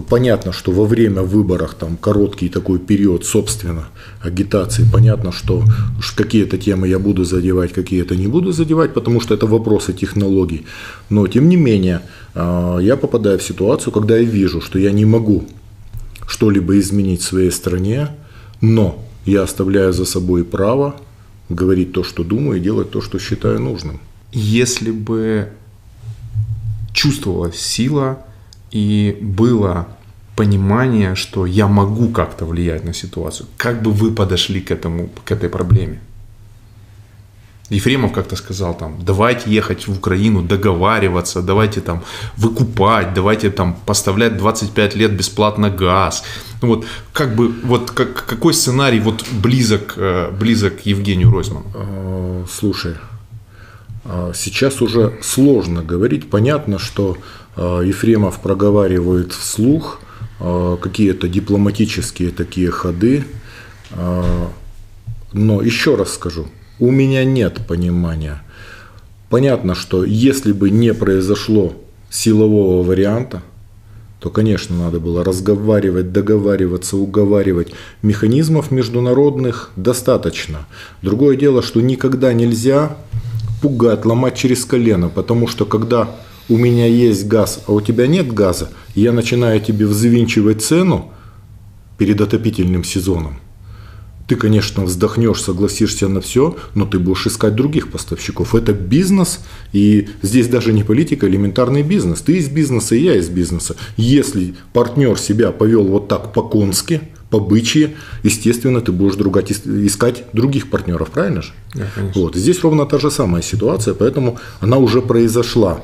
Понятно, 0.02 0.52
что 0.52 0.72
во 0.72 0.86
время 0.86 1.22
выборов, 1.22 1.74
там 1.74 1.98
короткий 1.98 2.50
такой 2.50 2.80
период, 2.80 3.26
собственно, 3.26 3.86
агитации, 4.22 4.86
понятно, 4.92 5.32
что 5.32 5.64
какие-то 6.16 6.58
темы 6.58 6.88
я 6.88 7.00
буду 7.00 7.24
задевать, 7.24 7.72
какие-то 7.74 8.16
не 8.16 8.28
буду 8.28 8.52
задевать, 8.52 8.94
потому 8.94 9.22
что 9.22 9.34
это 9.34 9.48
вопросы 9.48 9.94
технологий. 9.94 10.66
Но, 11.10 11.28
тем 11.28 11.48
не 11.48 11.56
менее, 11.56 12.02
а, 12.34 12.80
я 12.80 12.98
попадаю 12.98 13.40
в 13.40 13.44
ситуацию, 13.44 13.94
когда 13.94 14.18
я 14.18 14.24
вижу, 14.24 14.62
что 14.62 14.80
я 14.80 14.92
не 14.92 15.06
могу 15.06 15.46
что-либо 16.28 16.78
изменить 16.80 17.22
в 17.22 17.26
своей 17.26 17.52
стране, 17.52 18.10
но 18.62 19.04
я 19.26 19.44
оставляю 19.44 19.94
за 19.94 20.06
собой 20.06 20.44
право 20.44 20.96
говорить 21.50 21.94
то, 21.94 22.04
что 22.04 22.24
думаю, 22.24 22.60
и 22.60 22.64
делать 22.64 22.92
то, 22.92 23.02
что 23.02 23.20
считаю 23.20 23.60
нужным. 23.60 24.00
Если 24.34 24.92
бы 24.92 25.50
чувствовалась 26.92 27.60
сила 27.60 28.20
и 28.76 29.18
было 29.22 29.88
понимание, 30.36 31.16
что 31.16 31.46
я 31.46 31.68
могу 31.68 32.10
как-то 32.10 32.46
влиять 32.46 32.84
на 32.84 32.94
ситуацию. 32.94 33.48
Как 33.58 33.82
бы 33.82 33.92
вы 33.92 34.12
подошли 34.12 34.60
к 34.60 34.70
этому, 34.70 35.10
к 35.24 35.32
этой 35.32 35.50
проблеме? 35.50 36.02
Ефремов 37.70 38.12
как-то 38.12 38.36
сказал 38.36 38.78
там, 38.78 38.98
давайте 39.00 39.50
ехать 39.50 39.88
в 39.88 39.98
Украину, 39.98 40.42
договариваться, 40.42 41.42
давайте 41.42 41.80
там 41.82 42.04
выкупать, 42.38 43.14
давайте 43.14 43.50
там 43.50 43.78
поставлять 43.86 44.38
25 44.38 44.96
лет 44.96 45.12
бесплатно 45.14 45.70
газ. 45.70 46.24
Ну 46.62 46.68
вот 46.68 46.86
как 47.14 47.36
бы, 47.36 47.48
вот 47.64 47.92
как, 47.92 48.26
какой 48.26 48.54
сценарий 48.54 49.00
вот 49.00 49.26
близок, 49.32 49.94
э, 49.98 50.32
близок 50.32 50.86
Евгению 50.86 51.32
Ройзману? 51.32 51.66
А, 51.74 52.46
слушай, 52.52 52.96
сейчас 54.34 54.82
уже 54.82 55.18
сложно 55.22 55.82
говорить. 55.82 56.30
Понятно, 56.30 56.78
что 56.78 57.18
а, 57.56 57.82
Ефремов 57.82 58.40
проговаривает 58.40 59.34
вслух 59.34 60.00
а, 60.40 60.78
какие-то 60.78 61.28
дипломатические 61.28 62.32
такие 62.32 62.70
ходы. 62.72 63.26
Но 65.34 65.62
еще 65.62 65.96
раз 65.96 66.14
скажу, 66.14 66.48
у 66.80 66.92
меня 66.92 67.24
нет 67.24 67.68
понимания, 67.68 68.42
Понятно, 69.30 69.74
что 69.76 70.06
если 70.06 70.52
бы 70.52 70.70
не 70.70 70.94
произошло 70.94 71.74
силового 72.10 72.84
варианта, 72.84 73.42
то, 74.20 74.30
конечно, 74.30 74.78
надо 74.78 75.00
было 75.00 75.24
разговаривать, 75.24 76.12
договариваться, 76.12 76.96
уговаривать. 76.98 77.74
Механизмов 78.02 78.72
международных 78.72 79.72
достаточно. 79.76 80.68
Другое 81.02 81.36
дело, 81.36 81.62
что 81.62 81.82
никогда 81.82 82.34
нельзя 82.34 82.98
пугать, 83.66 84.06
ломать 84.06 84.38
через 84.38 84.64
колено, 84.64 85.10
потому 85.10 85.48
что 85.48 85.66
когда 85.66 86.16
у 86.50 86.56
меня 86.56 86.86
есть 86.86 87.26
газ, 87.26 87.64
а 87.66 87.72
у 87.72 87.82
тебя 87.82 88.06
нет 88.06 88.32
газа, 88.32 88.70
я 88.94 89.12
начинаю 89.12 89.60
тебе 89.60 89.88
взвинчивать 89.88 90.62
цену 90.62 91.12
перед 91.98 92.22
отопительным 92.22 92.84
сезоном, 92.84 93.40
ты, 94.28 94.36
конечно, 94.36 94.86
вздохнешь, 94.86 95.42
согласишься 95.42 96.08
на 96.08 96.22
все, 96.22 96.56
но 96.76 96.86
ты 96.86 97.00
будешь 97.00 97.26
искать 97.26 97.56
других 97.56 97.90
поставщиков. 97.90 98.54
Это 98.54 98.72
бизнес, 98.72 99.40
и 99.74 100.10
здесь 100.22 100.48
даже 100.48 100.72
не 100.72 100.84
политика, 100.84 101.26
а 101.26 101.30
элементарный 101.30 101.82
бизнес. 101.82 102.22
Ты 102.22 102.38
из 102.38 102.48
бизнеса, 102.48 102.94
и 102.94 103.02
я 103.02 103.16
из 103.16 103.30
бизнеса. 103.30 103.76
Если 103.98 104.54
партнер 104.74 105.18
себя 105.18 105.52
повел 105.52 105.86
вот 105.86 106.08
так 106.08 106.34
по-конски, 106.34 107.02
по-бычьи, 107.30 107.96
естественно, 108.24 108.82
ты 108.82 108.92
будешь 108.92 109.16
другать, 109.16 109.52
искать 109.52 110.24
других 110.34 110.70
партнеров, 110.70 111.10
правильно 111.10 111.42
же? 111.42 111.54
Да, 111.74 111.88
вот. 112.14 112.36
Здесь 112.36 112.64
ровно 112.64 112.86
та 112.86 113.00
же 113.00 113.12
самая 113.12 113.42
ситуация, 113.42 113.94
поэтому 113.94 114.38
она 114.60 114.78
уже 114.78 115.02
произошла. 115.02 115.82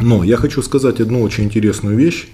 Но 0.00 0.24
я 0.24 0.36
хочу 0.36 0.62
сказать 0.62 1.00
одну 1.00 1.22
очень 1.22 1.44
интересную 1.44 1.96
вещь. 1.96 2.28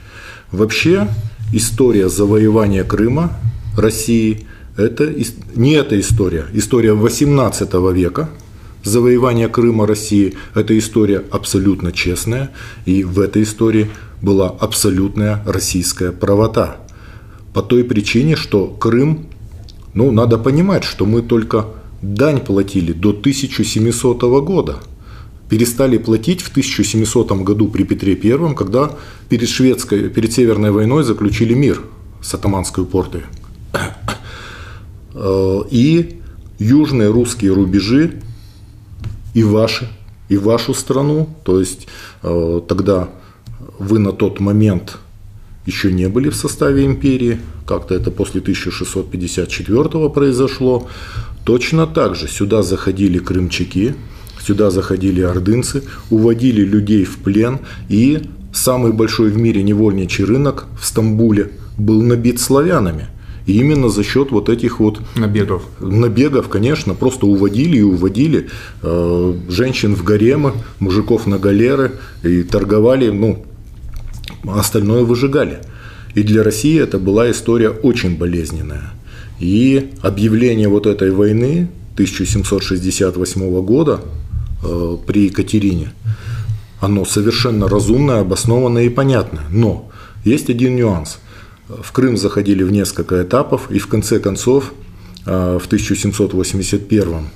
Вообще 0.51 1.09
история 1.53 2.09
завоевания 2.09 2.85
Крыма 2.85 3.39
России– 3.77 4.47
это 4.77 5.13
не 5.55 5.73
эта 5.73 5.99
история. 6.01 6.47
История 6.53 6.93
18 6.93 7.73
века, 7.95 8.29
завоевание 8.85 9.49
Крыма 9.49 9.87
России, 9.87 10.35
это 10.55 10.79
история 10.79 11.23
абсолютно 11.31 11.93
честная, 11.93 12.51
и 12.87 13.05
в 13.05 13.21
этой 13.21 13.43
истории 13.43 13.91
была 14.21 14.49
абсолютная 14.49 15.43
российская 15.47 16.13
правота. 16.13 16.77
По 17.53 17.63
той 17.63 17.85
причине, 17.85 18.37
что 18.37 18.67
Крым, 18.67 19.27
ну, 19.95 20.11
надо 20.11 20.39
понимать, 20.39 20.85
что 20.85 21.05
мы 21.05 21.23
только 21.23 21.67
дань 22.01 22.41
платили 22.41 22.93
до 22.93 23.11
1700 23.11 24.23
года. 24.43 24.79
Перестали 25.49 25.99
платить 25.99 26.41
в 26.41 26.51
1700 26.51 27.33
году 27.43 27.69
при 27.69 27.85
Петре 27.85 28.13
I, 28.15 28.55
когда 28.55 28.93
перед, 29.29 29.49
шведской, 29.49 30.09
перед 30.09 30.33
Северной 30.33 30.71
войной 30.71 31.05
заключили 31.05 31.53
мир 31.53 31.83
с 32.23 32.35
атаманской 32.35 32.85
портой. 32.85 33.23
Э, 35.15 35.61
и 35.71 36.21
южные 36.59 37.11
русские 37.11 37.53
рубежи 37.53 38.23
и 39.35 39.43
ваши, 39.43 39.89
и 40.31 40.39
вашу 40.39 40.73
страну. 40.73 41.29
То 41.45 41.61
есть 41.61 41.87
э, 42.23 42.61
тогда 42.67 43.11
вы 43.79 43.99
на 43.99 44.13
тот 44.13 44.41
момент 44.41 44.99
еще 45.67 45.93
не 45.93 46.09
были 46.09 46.29
в 46.29 46.35
составе 46.35 46.85
империи, 46.85 47.41
как-то 47.67 47.95
это 47.95 48.11
после 48.11 48.41
1654 48.41 50.09
произошло. 50.11 50.89
Точно 51.45 51.87
так 51.87 52.15
же 52.15 52.29
сюда 52.29 52.63
заходили 52.63 53.19
крымчаки, 53.19 53.95
сюда 54.45 54.71
заходили 54.71 55.21
ордынцы, 55.21 55.83
уводили 56.11 56.63
людей 56.63 57.05
в 57.05 57.19
плен, 57.19 57.61
и 57.89 58.23
самый 58.53 58.93
большой 58.93 59.31
в 59.31 59.39
мире 59.39 59.63
невольничий 59.63 60.25
рынок 60.25 60.67
в 60.81 60.87
Стамбуле 60.87 61.53
был 61.79 62.03
набит 62.03 62.41
славянами– 62.41 63.09
и 63.47 63.59
именно 63.59 63.89
за 63.89 64.05
счет 64.05 64.31
вот 64.31 64.49
этих 64.49 64.79
вот 64.79 65.01
набегов, 65.17 65.65
набегов, 65.81 66.49
конечно, 66.49 66.95
просто 66.95 67.27
уводили 67.27 67.79
и 67.79 67.83
уводили 67.83 68.49
э, 68.83 69.35
женщин 69.49 69.97
в 69.97 70.05
гаремы, 70.05 70.53
мужиков 70.79 71.27
на 71.27 71.39
галеры 71.39 71.93
и 72.23 72.43
торговали, 72.43 73.11
ну, 73.11 73.45
остальное 74.47 75.05
выжигали. 75.05 75.61
И 76.15 76.23
для 76.23 76.43
России 76.43 76.81
это 76.81 76.99
была 76.99 77.31
история 77.31 77.71
очень 77.71 78.17
болезненная. 78.17 78.93
И 79.41 79.91
объявление 80.03 80.69
вот 80.69 80.87
этой 80.87 81.11
войны 81.11 81.69
1768 81.95 83.63
года 83.63 84.01
э, 84.63 84.97
при 85.07 85.25
Екатерине, 85.25 85.93
оно 86.81 87.05
совершенно 87.05 87.69
разумное, 87.69 88.21
обоснованное 88.21 88.85
и 88.85 88.89
понятное. 88.89 89.45
Но 89.51 89.91
есть 90.25 90.51
один 90.51 90.77
нюанс– 90.77 91.19
в 91.81 91.93
Крым 91.93 92.17
заходили 92.17 92.63
в 92.63 92.71
несколько 92.71 93.23
этапов, 93.23 93.71
и 93.71 93.79
в 93.79 93.87
конце 93.87 94.19
концов, 94.19 94.73
а, 95.25 95.59
в 95.59 95.67
1781 95.67 97.29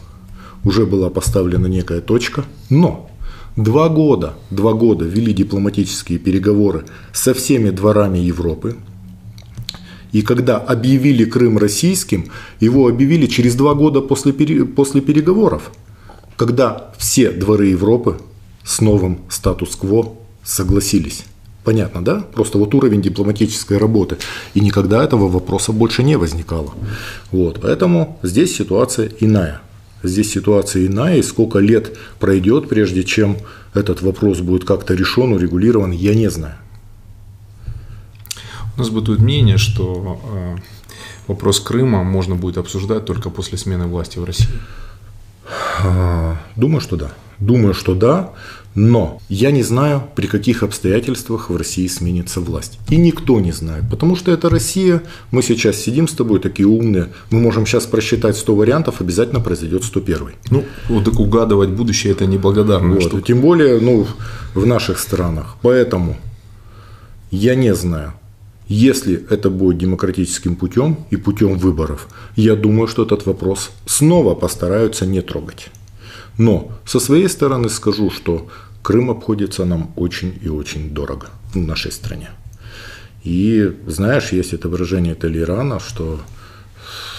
уже 0.64 0.87
была 0.87 1.11
поставлена 1.11 1.66
некая 1.66 2.00
точка, 2.00 2.44
но 2.68 3.11
два 3.56 3.88
года, 3.88 4.34
два 4.50 4.74
года 4.74 5.04
вели 5.04 5.32
дипломатические 5.32 6.18
переговоры 6.18 6.84
со 7.12 7.34
всеми 7.34 7.70
дворами 7.70 8.18
Европы, 8.18 8.76
и 10.12 10.22
когда 10.22 10.56
объявили 10.56 11.24
Крым 11.24 11.58
российским, 11.58 12.30
его 12.60 12.88
объявили 12.88 13.26
через 13.26 13.54
два 13.54 13.74
года 13.74 14.00
после, 14.00 14.32
после 14.32 15.00
переговоров, 15.00 15.72
когда 16.36 16.90
все 16.96 17.30
дворы 17.30 17.66
Европы 17.66 18.18
с 18.64 18.80
новым 18.80 19.18
статус-кво 19.28 20.14
согласились. 20.42 21.24
Понятно, 21.64 22.04
да? 22.04 22.24
Просто 22.32 22.58
вот 22.58 22.74
уровень 22.74 23.02
дипломатической 23.02 23.76
работы. 23.76 24.18
И 24.54 24.60
никогда 24.60 25.02
этого 25.02 25.28
вопроса 25.28 25.72
больше 25.72 26.04
не 26.04 26.16
возникало. 26.16 26.74
Вот, 27.32 27.60
поэтому 27.60 28.18
здесь 28.22 28.56
ситуация 28.56 29.10
иная. 29.18 29.60
Здесь 30.02 30.30
ситуация 30.30 30.87
иная, 30.87 31.16
и 31.16 31.22
сколько 31.22 31.59
лет 31.59 31.96
пройдет, 32.18 32.68
прежде 32.68 33.02
чем 33.02 33.38
этот 33.74 34.02
вопрос 34.02 34.40
будет 34.40 34.64
как-то 34.64 34.94
решен, 34.94 35.32
урегулирован, 35.32 35.90
я 35.90 36.14
не 36.14 36.30
знаю. 36.30 36.54
У 38.76 38.80
нас 38.80 38.90
бытует 38.90 39.20
мнение, 39.20 39.56
что 39.56 40.20
э, 40.24 40.56
вопрос 41.28 41.61
Крыма 41.61 42.04
можно 42.04 42.37
будет 42.37 42.59
обсуждать 42.59 43.06
только 43.06 43.30
после 43.30 43.56
смены 43.56 43.87
власти 43.87 44.18
в 44.18 44.24
России. 44.24 44.48
А, 45.82 46.37
думаю, 46.56 46.80
что 46.80 46.96
да. 46.96 47.12
Думаю, 47.38 47.75
что 47.75 47.94
да. 47.94 48.33
Но 48.77 49.22
я 49.31 49.53
не 49.53 49.62
знаю, 49.62 50.03
при 50.14 50.27
каких 50.27 50.62
обстоятельствах 50.62 51.49
в 51.49 51.57
России 51.57 51.87
сменится 51.87 52.40
власть. 52.40 52.79
И 52.90 52.96
никто 52.96 53.40
не 53.40 53.51
знает, 53.51 53.85
потому 53.90 54.16
что 54.16 54.33
это 54.33 54.51
Россия. 54.51 55.03
Мы 55.31 55.42
сейчас 55.42 55.77
сидим 55.77 56.07
с 56.07 56.12
тобой 56.12 56.40
такие 56.40 56.68
умные. 56.68 57.09
Мы 57.31 57.40
можем 57.40 57.64
сейчас 57.64 57.87
просчитать 57.87 58.37
100 58.37 58.55
вариантов, 58.55 59.01
обязательно 59.01 59.40
произойдет 59.40 59.83
101. 59.83 60.29
Ну, 60.51 60.64
вот 60.90 61.05
так 61.05 61.18
угадывать 61.18 61.70
будущее– 61.70 62.12
это 62.14 62.27
неблагодарная 62.27 63.01
вот. 63.01 63.25
Тем 63.25 63.40
более 63.40 63.81
ну, 63.81 64.07
в 64.55 64.66
наших 64.66 64.99
странах. 64.99 65.57
Поэтому 65.62 66.18
я 67.31 67.55
не 67.55 67.75
знаю, 67.75 68.12
если 68.68 69.25
это 69.31 69.49
будет 69.49 69.79
демократическим 69.79 70.55
путем 70.55 71.07
и 71.11 71.16
путем 71.16 71.57
выборов, 71.57 72.09
я 72.37 72.57
думаю, 72.57 72.88
что 72.88 73.05
этот 73.05 73.25
вопрос 73.25 73.70
снова 73.87 74.35
постараются 74.35 75.07
не 75.07 75.22
трогать. 75.22 75.70
Но 76.38 76.72
со 76.85 77.01
своей 77.01 77.29
стороны 77.29 77.68
скажу, 77.68 78.11
что 78.11 78.49
Крым 78.83 79.11
обходится 79.11 79.64
нам 79.64 79.92
очень 79.96 80.38
и 80.44 80.49
очень 80.49 80.90
дорого 80.90 81.29
в 81.53 81.57
нашей 81.57 81.90
стране. 81.90 82.31
И 83.25 83.77
знаешь, 83.87 84.33
есть 84.33 84.53
это 84.53 84.68
выражение 84.68 85.16
Толерана, 85.16 85.81
что 85.81 86.20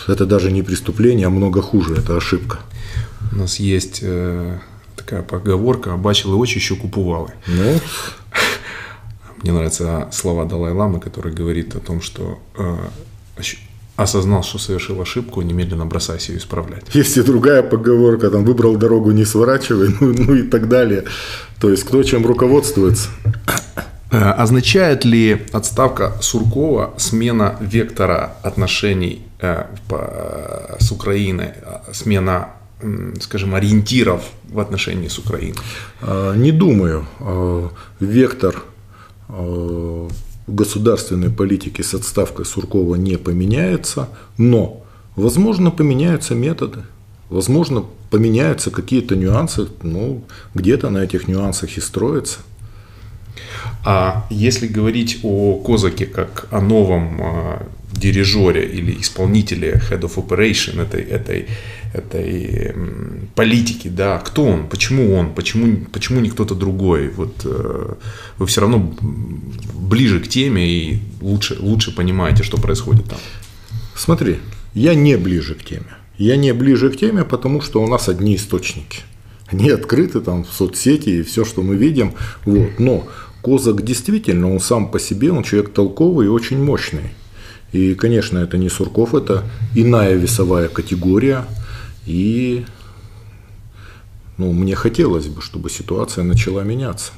это 0.07 0.25
даже 0.25 0.51
не 0.51 0.63
преступление, 0.63 1.27
а 1.27 1.29
много 1.29 1.61
хуже, 1.61 1.95
это 1.95 2.15
ошибка. 2.15 2.59
У 3.33 3.35
нас 3.35 3.59
есть 3.59 3.99
э, 4.01 4.59
такая 4.95 5.23
поговорка 5.23 5.97
«бачили 5.97 6.31
очи, 6.31 6.57
еще 6.57 6.75
купували». 6.75 7.33
Ну, 7.47 7.79
мне 9.43 9.51
нравятся 9.51 10.07
слова 10.13 10.45
Далай-Ламы, 10.45 11.01
который 11.01 11.33
говорит 11.33 11.75
о 11.75 11.79
том, 11.79 12.01
что 12.01 12.39
э, 12.55 12.77
осознал, 13.97 14.43
что 14.43 14.59
совершил 14.59 15.01
ошибку, 15.01 15.41
немедленно 15.41 15.85
бросайся 15.85 16.31
ее 16.31 16.37
исправлять. 16.37 16.83
Есть 16.93 17.17
и 17.17 17.21
другая 17.23 17.63
поговорка, 17.63 18.29
там 18.29 18.45
выбрал 18.45 18.77
дорогу, 18.77 19.11
не 19.11 19.25
сворачивай, 19.25 19.89
ну, 19.99 20.13
ну 20.17 20.35
и 20.35 20.43
так 20.43 20.69
далее. 20.69 21.03
То 21.59 21.69
есть 21.69 21.83
кто 21.83 22.03
чем 22.03 22.25
руководствуется. 22.25 23.09
Э, 24.11 24.31
означает 24.31 25.03
ли 25.03 25.45
отставка 25.51 26.13
Суркова 26.21 26.93
смена 26.97 27.57
вектора 27.59 28.35
отношений 28.43 29.25
э, 29.41 29.65
с 30.79 30.91
Украиной, 30.91 31.53
смена, 31.91 32.49
скажем, 33.19 33.55
ориентиров 33.55 34.21
в 34.47 34.59
отношении 34.59 35.07
с 35.07 35.17
Украиной? 35.17 35.57
Не 36.35 36.51
думаю. 36.51 37.07
Вектор 37.99 38.63
в 40.47 40.55
государственной 40.55 41.29
политике 41.29 41.83
с 41.83 41.93
отставкой 41.93 42.45
Суркова 42.45 42.95
не 42.95 43.17
поменяется, 43.17 44.09
но, 44.37 44.83
возможно, 45.15 45.71
поменяются 45.71 46.35
методы, 46.35 46.83
возможно, 47.29 47.85
поменяются 48.09 48.71
какие-то 48.71 49.15
нюансы, 49.15 49.67
ну, 49.83 50.23
где-то 50.55 50.89
на 50.89 50.99
этих 50.99 51.27
нюансах 51.27 51.77
и 51.77 51.81
строится. 51.81 52.39
А 53.83 54.25
если 54.29 54.67
говорить 54.67 55.19
о 55.23 55.55
Козаке 55.55 56.05
как 56.05 56.47
о 56.51 56.61
новом 56.61 57.21
э, 57.21 57.59
дирижере 57.91 58.65
или 58.65 58.99
исполнителе 58.99 59.81
Head 59.89 60.01
of 60.01 60.15
Operation 60.15 60.81
этой, 60.81 61.01
этой 61.01 61.47
этой 61.97 62.73
политики, 63.35 63.87
да, 63.87 64.17
кто 64.19 64.45
он, 64.45 64.67
почему 64.67 65.15
он, 65.15 65.33
почему, 65.33 65.85
почему 65.91 66.19
не 66.21 66.29
кто-то 66.29 66.55
другой. 66.55 67.09
Вот 67.09 67.41
э, 67.45 67.93
вы 68.37 68.45
все 68.45 68.61
равно 68.61 68.93
ближе 69.73 70.19
к 70.19 70.27
теме 70.27 70.67
и 70.67 70.99
лучше, 71.21 71.57
лучше 71.59 71.95
понимаете, 71.95 72.43
что 72.43 72.57
происходит 72.57 73.05
там. 73.05 73.19
Смотри, 73.95 74.37
я 74.73 74.95
не 74.95 75.17
ближе 75.17 75.55
к 75.55 75.63
теме. 75.63 75.97
Я 76.17 76.35
не 76.35 76.53
ближе 76.53 76.89
к 76.89 76.97
теме, 76.97 77.23
потому 77.23 77.61
что 77.61 77.83
у 77.83 77.87
нас 77.87 78.09
одни 78.09 78.35
источники. 78.35 78.99
Они 79.47 79.69
открыты 79.69 80.19
там 80.19 80.43
в 80.43 80.51
соцсети 80.51 81.09
и 81.09 81.23
все, 81.23 81.45
что 81.45 81.61
мы 81.61 81.75
видим. 81.75 82.13
Вот. 82.45 82.79
Но 82.79 83.07
Козак 83.41 83.83
действительно, 83.83 84.51
он 84.51 84.59
сам 84.59 84.91
по 84.91 84.99
себе, 84.99 85.31
он 85.31 85.43
человек 85.43 85.73
толковый 85.73 86.25
и 86.25 86.29
очень 86.29 86.61
мощный. 86.61 87.11
И, 87.71 87.95
конечно, 87.95 88.39
это 88.39 88.57
не 88.57 88.69
Сурков, 88.69 89.13
это 89.13 89.43
иная 89.75 90.15
весовая 90.15 90.67
категория. 90.67 91.45
И 92.07 92.65
ну, 94.37 94.53
мне 94.53 94.75
хотелось 94.75 95.27
бы, 95.27 95.41
чтобы 95.41 95.69
ситуация 95.69 96.23
начала 96.23 96.63
меняться. 96.63 97.11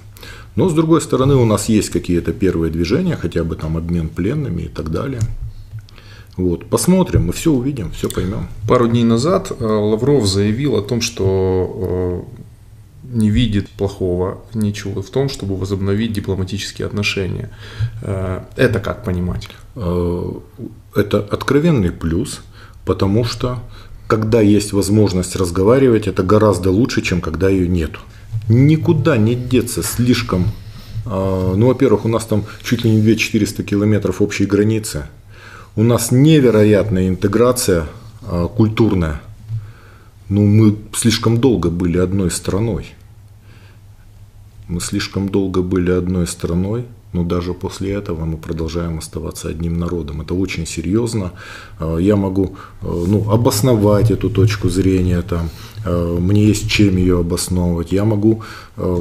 Но, 0.56 0.67
с 0.67 0.73
другой 0.73 1.02
стороны, 1.02 1.36
у 1.36 1.45
нас 1.45 1.69
есть 1.69 1.89
какие-то 1.89 2.34
первые 2.34 2.71
движения, 2.71 3.15
хотя 3.15 3.43
бы 3.43 3.56
там 3.56 3.78
обмен 3.78 4.10
пленными 4.10 4.63
и 4.63 4.67
так 4.67 4.91
далее. 4.91 5.21
Вот, 6.38 6.65
посмотрим, 6.65 7.28
мы 7.28 7.34
все 7.34 7.52
увидим, 7.52 7.91
все 7.91 8.10
поймем. 8.10 8.47
Пару 8.67 8.88
дней 8.88 9.04
назад 9.04 9.52
э, 9.52 9.63
Лавров 9.63 10.25
заявил 10.25 10.75
о 10.75 10.82
том, 10.82 11.02
что 11.02 12.25
э, 13.04 13.17
не 13.17 13.30
видит 13.30 13.69
плохого 13.69 14.41
ничего 14.54 15.02
в 15.02 15.10
том, 15.10 15.28
чтобы 15.30 15.58
возобновить 15.58 16.13
дипломатические 16.13 16.88
отношения. 16.88 17.49
Э, 18.02 18.43
это 18.56 18.80
как 18.80 19.04
понимать? 19.04 19.49
Это 19.75 21.19
откровенный 21.19 21.91
плюс, 21.91 22.41
потому 22.86 23.25
что 23.25 23.60
когда 24.10 24.41
есть 24.41 24.74
возможность 24.74 25.38
разговаривать, 25.38 26.08
это 26.08 26.24
гораздо 26.24 26.72
лучше, 26.72 27.02
чем 27.02 27.22
когда 27.22 27.48
ее 27.48 27.69
нет. 27.69 27.91
Никуда 28.50 29.15
не 29.15 29.36
деться 29.36 29.84
слишком. 29.84 30.48
Ну, 31.06 31.67
во-первых, 31.67 32.04
у 32.04 32.10
нас 32.10 32.26
там 32.26 32.43
чуть 32.62 32.84
ли 32.84 32.91
не 32.91 33.02
2400 33.02 33.63
километров 33.63 34.22
общей 34.22 34.45
границы– 34.45 35.06
у 35.80 35.84
нас 35.84 36.12
невероятная 36.12 37.08
интеграция 37.08 37.88
а, 38.24 38.50
культурная. 38.50 39.22
Ну, 40.28 40.45
мы 40.45 40.76
слишком 40.93 41.39
долго 41.39 41.69
были 41.69 41.98
одной 41.98 42.32
страной. 42.32 42.88
Мы 44.67 44.82
слишком 44.82 45.30
долго 45.30 45.62
были 45.62 45.91
одной 45.91 46.28
страной, 46.28 46.86
но 47.12 47.24
даже 47.24 47.54
после 47.54 47.93
этого 47.93 48.26
мы 48.26 48.38
продолжаем 48.38 49.00
оставаться 49.00 49.50
одним 49.50 49.80
народом. 49.80 50.22
Это 50.22 50.36
очень 50.36 50.67
серьезно. 50.67 51.32
А, 51.80 51.98
я 51.98 52.15
могу 52.15 52.56
а, 52.82 53.06
ну, 53.08 53.32
обосновать 53.32 54.12
эту 54.12 54.30
точку 54.30 54.69
зрения, 54.69 55.22
там, 55.22 55.50
а, 55.86 56.19
мне 56.19 56.45
есть 56.45 56.69
чем 56.69 56.98
ее 56.98 57.19
обосновывать. 57.19 57.91
Я 57.91 58.06
могу 58.06 58.43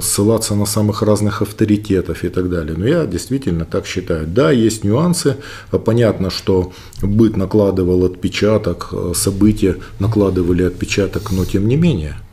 ссылаться 0.02 0.54
на 0.56 0.66
самых 0.66 1.02
разных 1.02 1.42
авторитетов 1.42 2.24
и 2.24 2.28
так 2.30 2.50
далее. 2.50 2.76
Но 2.76 2.86
я 2.86 3.06
действительно 3.06 3.64
так 3.64 3.86
считаю. 3.86 4.26
Да, 4.26 4.50
есть 4.50 4.84
нюансы. 4.84 5.36
Понятно, 5.84 6.30
что 6.30 6.72
быт 7.00 7.36
накладывал 7.36 8.04
отпечаток, 8.04 8.92
события 9.14 9.76
накладывали 10.00 10.64
отпечаток, 10.64 11.30
но 11.30 11.44
тем 11.44 11.68
не 11.68 11.76
менее– 11.76 12.16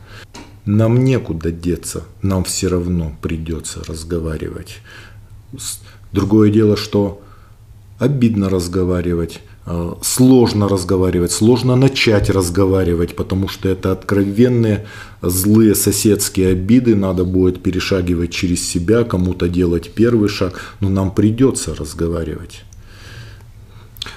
нам 0.66 1.04
некуда 1.04 1.52
деться, 1.52 2.06
нам 2.24 2.44
все 2.44 2.70
равно 2.70 3.16
придется 3.22 3.84
разговаривать. 3.88 4.80
Другое 6.12 6.50
дело, 6.50 6.78
что 6.78 7.22
обидно 8.00 8.50
разговаривать, 8.50 9.42
э, 9.66 9.94
сложно 10.02 10.68
разговаривать, 10.68 11.32
сложно 11.32 11.76
начать 11.76 12.30
разговаривать, 12.30 13.16
потому 13.16 13.48
что 13.48 13.70
это 13.70 13.92
откровенные 13.92 14.86
злые 15.22 15.76
соседские 15.76 16.50
обиды, 16.50 16.96
надо 16.96 17.24
будет 17.24 17.64
перешагивать 17.64 18.32
через 18.32 18.68
себя, 18.68 19.04
кому-то 19.04 19.48
делать 19.48 19.92
первый 19.94 20.30
шаг, 20.30 20.62
но 20.80 20.90
нам 20.90 21.12
придется 21.12 21.76
разговаривать. 21.76 22.64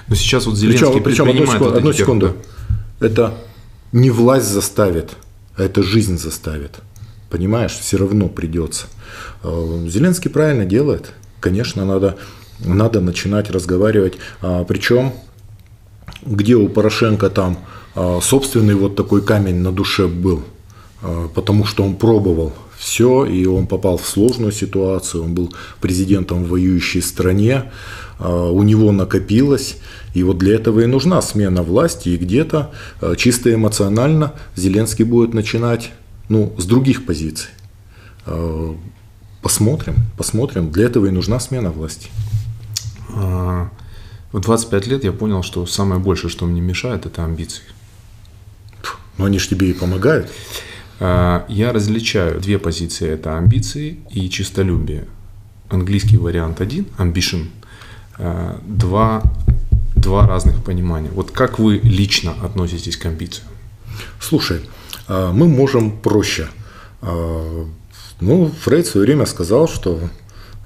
Но 0.07 0.15
сейчас 0.15 0.45
вот 0.45 0.57
Зеленский 0.57 1.01
причем, 1.01 1.25
причем 1.25 1.29
одну 1.29 1.45
секунду, 1.45 1.77
одну 1.77 1.93
секунду. 1.93 2.35
Это 2.99 3.33
не 3.91 4.09
власть 4.09 4.47
заставит, 4.47 5.11
а 5.55 5.63
это 5.63 5.83
жизнь 5.83 6.17
заставит. 6.17 6.79
Понимаешь, 7.29 7.73
все 7.73 7.97
равно 7.97 8.27
придется. 8.27 8.87
Э, 9.43 9.85
Зеленский 9.87 10.29
правильно 10.29 10.65
делает. 10.65 11.13
Конечно, 11.39 11.85
надо, 11.85 12.17
надо 12.59 13.01
начинать 13.01 13.49
разговаривать. 13.49 14.15
А, 14.41 14.63
причем, 14.63 15.13
где 16.25 16.55
у 16.55 16.67
Порошенко 16.67 17.29
там 17.29 17.59
а, 17.95 18.19
собственный 18.21 18.75
вот 18.75 18.95
такой 18.95 19.21
камень 19.21 19.57
на 19.57 19.71
душе 19.71 20.07
был, 20.07 20.43
а, 21.01 21.29
потому 21.29 21.65
что 21.65 21.83
он 21.83 21.95
пробовал 21.95 22.53
все, 22.77 23.25
и 23.25 23.45
он 23.45 23.67
попал 23.67 23.97
в 23.97 24.07
сложную 24.07 24.51
ситуацию, 24.51 25.23
он 25.23 25.33
был 25.33 25.53
президентом 25.81 26.45
в 26.45 26.49
воюющей 26.49 27.01
стране, 27.01 27.71
у 28.19 28.63
него 28.63 28.91
накопилось, 28.91 29.77
и 30.13 30.23
вот 30.23 30.37
для 30.37 30.55
этого 30.55 30.81
и 30.81 30.85
нужна 30.85 31.21
смена 31.21 31.61
власти, 31.61 32.09
и 32.09 32.17
где-то 32.17 32.71
чисто 33.17 33.53
эмоционально 33.53 34.33
Зеленский 34.55 35.03
будет 35.03 35.33
начинать 35.33 35.91
ну, 36.29 36.53
с 36.57 36.65
других 36.65 37.05
позиций. 37.05 37.49
Посмотрим, 39.41 39.95
посмотрим. 40.17 40.71
Для 40.71 40.85
этого 40.85 41.05
и 41.05 41.11
нужна 41.11 41.39
смена 41.39 41.71
власти. 41.71 42.09
А, 43.09 43.69
в 44.31 44.39
25 44.39 44.87
лет 44.87 45.03
я 45.03 45.13
понял, 45.13 45.43
что 45.43 45.65
самое 45.65 46.01
большее, 46.01 46.29
что 46.29 46.45
мне 46.45 46.61
мешает, 46.61 47.05
это 47.05 47.23
амбиции. 47.23 47.63
Но 49.17 49.25
они 49.25 49.39
же 49.39 49.47
тебе 49.47 49.69
и 49.69 49.73
помогают. 49.73 50.29
А, 50.99 51.45
я 51.47 51.71
различаю 51.71 52.41
две 52.41 52.59
позиции. 52.59 53.09
Это 53.09 53.37
амбиции 53.37 53.99
и 54.11 54.29
чистолюбие. 54.29 55.07
Английский 55.69 56.17
вариант 56.17 56.59
один, 56.59 56.85
ambition. 56.97 57.47
А, 58.17 58.61
два, 58.67 59.23
два 59.95 60.27
разных 60.27 60.61
понимания. 60.65 61.09
Вот 61.13 61.31
как 61.31 61.59
вы 61.59 61.79
лично 61.81 62.33
относитесь 62.43 62.97
к 62.97 63.05
амбициям? 63.05 63.47
Слушай, 64.19 64.61
мы 65.09 65.47
можем 65.47 65.99
проще 65.99 66.47
ну, 68.21 68.51
Фрейд 68.61 68.87
в 68.87 68.91
свое 68.91 69.05
время 69.05 69.25
сказал, 69.25 69.67
что 69.67 69.99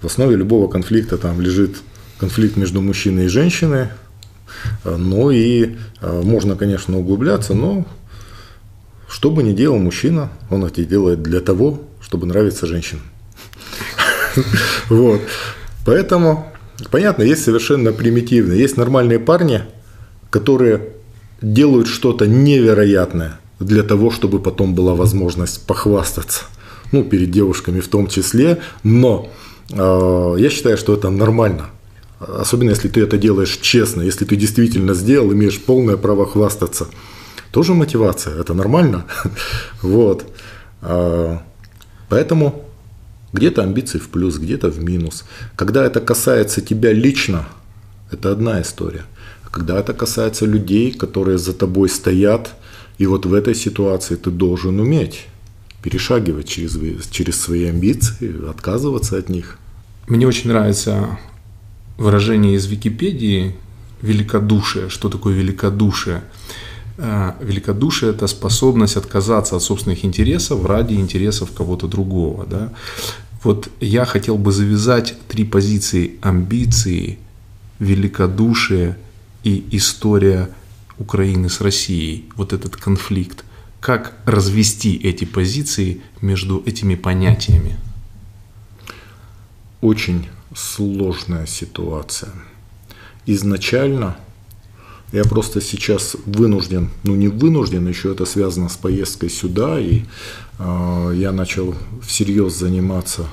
в 0.02 0.06
основе 0.06 0.36
любого 0.36 0.68
конфликта 0.68 1.18
там 1.18 1.40
лежит 1.40 1.78
конфликт 2.18 2.58
между 2.58 2.82
мужчиной 2.82 3.26
и 3.26 3.30
женщиной. 3.30 3.90
Ну 4.84 5.30
и 5.32 5.76
а, 6.00 6.22
можно, 6.22 6.56
конечно, 6.56 6.98
углубляться, 6.98 7.54
но 7.54 7.86
что 9.08 9.30
бы 9.30 9.44
ни 9.44 9.54
делал 9.54 9.78
мужчина, 9.78 10.30
он 10.50 10.64
это 10.66 10.84
делает 10.84 11.22
для 11.22 11.42
того, 11.42 11.82
чтобы 12.02 12.28
нравиться 12.28 12.68
женщинам. 12.68 13.04
Вот. 14.90 15.22
Поэтому, 15.86 16.52
понятно, 16.90 17.24
есть 17.24 17.44
совершенно 17.44 17.92
примитивные. 17.92 18.60
Есть 18.60 18.78
нормальные 18.78 19.20
парни, 19.20 19.62
которые 20.32 20.90
делают 21.42 21.88
что-то 21.88 22.26
невероятное 22.26 23.40
для 23.60 23.84
того, 23.84 24.12
чтобы 24.12 24.40
потом 24.40 24.76
была 24.76 24.96
возможность 24.96 25.66
похвастаться 25.66 26.46
ну, 26.92 27.04
перед 27.04 27.32
девушками 27.32 27.80
в 27.80 27.88
том 27.88 28.08
числе, 28.08 28.62
но 28.84 29.30
э, 29.72 30.36
я 30.38 30.50
считаю, 30.50 30.78
что 30.78 30.94
это 30.94 31.10
нормально. 31.10 31.70
Особенно 32.20 32.70
если 32.70 32.88
ты 32.88 33.02
это 33.02 33.18
делаешь 33.18 33.58
честно, 33.62 34.02
если 34.02 34.26
ты 34.26 34.36
действительно 34.36 34.94
сделал, 34.94 35.34
имеешь 35.34 35.60
полное 35.60 35.98
право 35.98 36.26
хвастаться. 36.26 36.88
Тоже 37.52 37.74
мотивация, 37.74 38.40
это 38.40 38.54
нормально. 38.54 39.06
Вот. 39.82 40.26
А, 40.82 41.42
поэтому 42.10 42.64
где-то 43.34 43.64
амбиции 43.64 44.00
в 44.00 44.10
плюс, 44.10 44.38
где-то 44.38 44.70
в 44.70 44.84
минус. 44.84 45.26
Когда 45.56 45.86
это 45.86 46.00
касается 46.00 46.62
тебя 46.62 46.94
лично, 46.94 47.48
это 48.12 48.32
одна 48.32 48.62
история. 48.62 49.04
Когда 49.52 49.80
это 49.80 49.94
касается 49.94 50.46
людей, 50.46 50.92
которые 50.92 51.38
за 51.38 51.54
тобой 51.54 51.90
стоят, 51.90 52.54
и 52.98 53.06
вот 53.06 53.26
в 53.26 53.34
этой 53.34 53.56
ситуации 53.56 54.16
ты 54.16 54.30
должен 54.30 54.80
уметь 54.80 55.28
перешагивать 55.82 56.48
через, 56.48 56.78
через 57.10 57.40
свои 57.40 57.66
амбиции, 57.66 58.50
отказываться 58.50 59.18
от 59.18 59.30
них. 59.30 59.58
Мне 60.08 60.28
очень 60.28 60.50
нравится 60.50 61.18
выражение 61.98 62.56
из 62.56 62.66
Википедии 62.68 63.56
великодушие. 64.02 64.90
Что 64.90 65.10
такое 65.10 65.34
великодушие? 65.34 66.24
Э, 66.98 67.34
великодушие– 67.42 68.12
это 68.14 68.28
способность 68.28 68.98
отказаться 68.98 69.56
от 69.56 69.64
собственных 69.64 70.06
интересов 70.06 70.66
ради 70.66 70.94
интересов 70.94 71.52
кого-то 71.52 71.88
другого. 71.88 72.46
Да? 72.46 72.72
Вот 73.44 73.70
я 73.80 74.06
хотел 74.06 74.38
бы 74.38 74.52
завязать 74.52 75.16
три 75.28 75.44
позиции 75.44 76.16
амбиции, 76.22 77.18
великодушие 77.80 78.98
и 79.44 79.66
история 79.72 80.50
Украины 80.98 81.50
с 81.50 81.62
Россией. 81.62 82.30
Вот 82.36 82.54
этот 82.54 82.76
конфликт– 82.76 83.46
как 83.84 84.14
развести 84.24 84.96
эти 84.96 85.26
позиции 85.26 86.02
между 86.22 86.64
этими 86.66 86.96
понятиями? 86.96 87.76
Очень 89.82 90.30
сложная 90.56 91.46
ситуация. 91.48 92.32
Изначально 93.26 94.16
Я 95.12 95.26
просто 95.26 95.62
сейчас 95.62 96.16
вынужден, 96.26 96.90
ну 97.04 97.16
не 97.16 97.28
вынужден, 97.28 97.88
еще 97.88 98.14
это 98.14 98.26
связано 98.26 98.68
с 98.68 98.78
поездкой 98.78 99.30
сюда, 99.30 99.80
и 99.80 100.06
э, 100.58 101.14
я 101.16 101.32
начал 101.32 101.76
всерьез 102.02 102.58
заниматься 102.58 103.28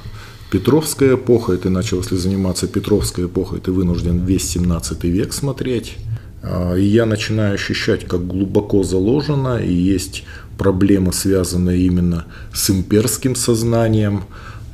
Петровской 0.50 1.14
эпохой. 1.14 1.56
Ты 1.56 1.70
начал, 1.70 2.00
если 2.02 2.16
заниматься 2.16 2.66
Петровской 2.66 3.24
эпохой, 3.24 3.60
ты 3.60 3.72
вынужден 3.72 4.26
весь 4.26 4.46
17 4.50 5.04
век 5.04 5.32
смотреть. 5.32 5.96
Э, 6.42 6.78
и 6.78 6.82
я 6.82 7.06
начинаю 7.06 7.54
ощущать, 7.54 8.06
как 8.06 8.26
глубоко 8.26 8.82
заложено, 8.82 9.58
и 9.58 9.72
есть 9.72 10.24
проблемы, 10.58 11.12
связанные 11.12 11.80
именно 11.86 12.24
с 12.52 12.70
имперским 12.70 13.34
сознанием. 13.34 14.24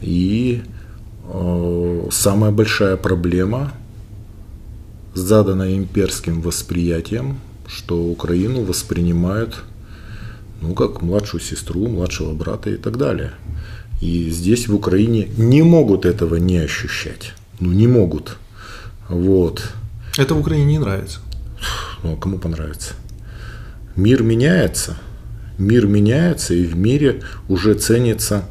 И 0.02 0.62
э, 1.32 2.08
самая 2.10 2.50
большая 2.50 2.96
проблема– 2.96 3.72
задано 5.16 5.68
имперским 5.70 6.42
восприятием, 6.42 7.40
что 7.66 8.04
Украину 8.04 8.64
воспринимают 8.64 9.64
ну, 10.60 10.74
как 10.74 11.02
младшую 11.02 11.40
сестру, 11.40 11.88
младшего 11.88 12.34
брата 12.34 12.70
и 12.70 12.76
так 12.76 12.98
далее. 12.98 13.32
И 14.00 14.30
здесь 14.30 14.68
в 14.68 14.74
Украине 14.74 15.28
не 15.36 15.62
могут 15.62 16.04
этого 16.04 16.36
не 16.36 16.58
ощущать. 16.58 17.32
Ну, 17.60 17.72
не 17.72 17.86
могут. 17.86 18.36
Вот. 19.08 19.70
Это 20.18 20.34
в 20.34 20.40
Украине 20.40 20.66
не 20.66 20.78
нравится. 20.78 21.20
Ну, 22.02 22.14
а 22.14 22.16
кому 22.16 22.38
понравится? 22.38 22.94
Мир 23.96 24.22
меняется. 24.22 24.96
Мир 25.58 25.86
меняется, 25.86 26.54
и 26.54 26.64
в 26.64 26.76
мире 26.76 27.22
уже 27.48 27.74
ценится 27.74 28.44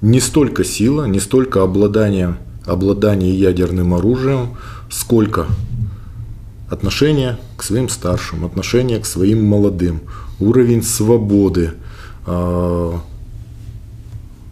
не 0.00 0.20
столько 0.20 0.64
сила, 0.64 1.04
не 1.04 1.20
столько 1.20 1.62
обладание, 1.62 2.36
обладание 2.64 3.38
ядерным 3.38 3.94
оружием, 3.94 4.56
сколько 4.90 5.46
отношение 6.70 7.38
к 7.56 7.62
своим 7.62 7.88
старшим, 7.88 8.44
отношение 8.44 8.98
к 8.98 9.06
своим 9.06 9.44
молодым, 9.44 10.00
уровень 10.40 10.82
свободы, 10.82 11.72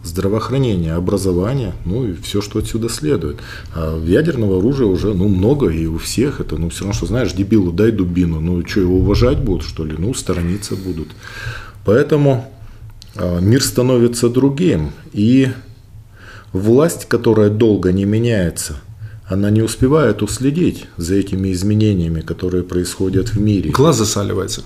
здравоохранения, 0.05 0.93
образования, 0.93 1.73
ну 1.83 2.07
и 2.07 2.13
все, 2.13 2.41
что 2.41 2.59
отсюда 2.59 2.89
следует. 2.89 3.39
А 3.73 3.99
ядерного 4.05 4.59
оружия 4.59 4.87
уже 4.87 5.13
ну, 5.13 5.27
много, 5.27 5.69
и 5.69 5.85
у 5.87 5.97
всех 5.97 6.39
это, 6.39 6.57
ну 6.57 6.69
все 6.69 6.81
равно, 6.81 6.93
что 6.93 7.07
знаешь, 7.07 7.33
дебилу 7.33 7.71
дай 7.71 7.91
дубину, 7.91 8.39
ну 8.39 8.65
что, 8.65 8.81
его 8.81 8.97
уважать 8.97 9.39
будут, 9.39 9.63
что 9.63 9.83
ли? 9.83 9.95
Ну, 9.97 10.13
сторониться 10.13 10.75
будут. 10.75 11.09
Поэтому 11.83 12.51
а, 13.15 13.39
мир 13.39 13.63
становится 13.63 14.29
другим, 14.29 14.91
и 15.11 15.49
власть, 16.53 17.05
которая 17.05 17.49
долго 17.49 17.91
не 17.91 18.05
меняется, 18.05 18.77
она 19.27 19.49
не 19.49 19.63
успевает 19.63 20.21
уследить 20.21 20.85
за 20.97 21.15
этими 21.15 21.51
изменениями, 21.51 22.21
которые 22.21 22.63
происходят 22.63 23.29
в 23.29 23.39
мире. 23.39 23.71
Глаз 23.71 23.97
засаливается. 23.97 24.63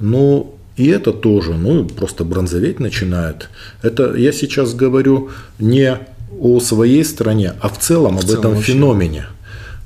Ну, 0.00 0.56
и 0.76 0.88
это 0.88 1.12
тоже, 1.12 1.54
ну, 1.54 1.84
просто 1.84 2.24
бронзоветь 2.24 2.80
начинает. 2.80 3.48
Это 3.82 4.14
я 4.14 4.32
сейчас 4.32 4.74
говорю 4.74 5.30
не 5.58 5.98
о 6.40 6.60
своей 6.60 7.04
стране, 7.04 7.52
а 7.60 7.68
в 7.68 7.78
целом 7.78 8.16
в 8.16 8.20
об 8.20 8.24
целом 8.24 8.38
этом 8.40 8.54
вообще. 8.54 8.72
феномене. 8.72 9.26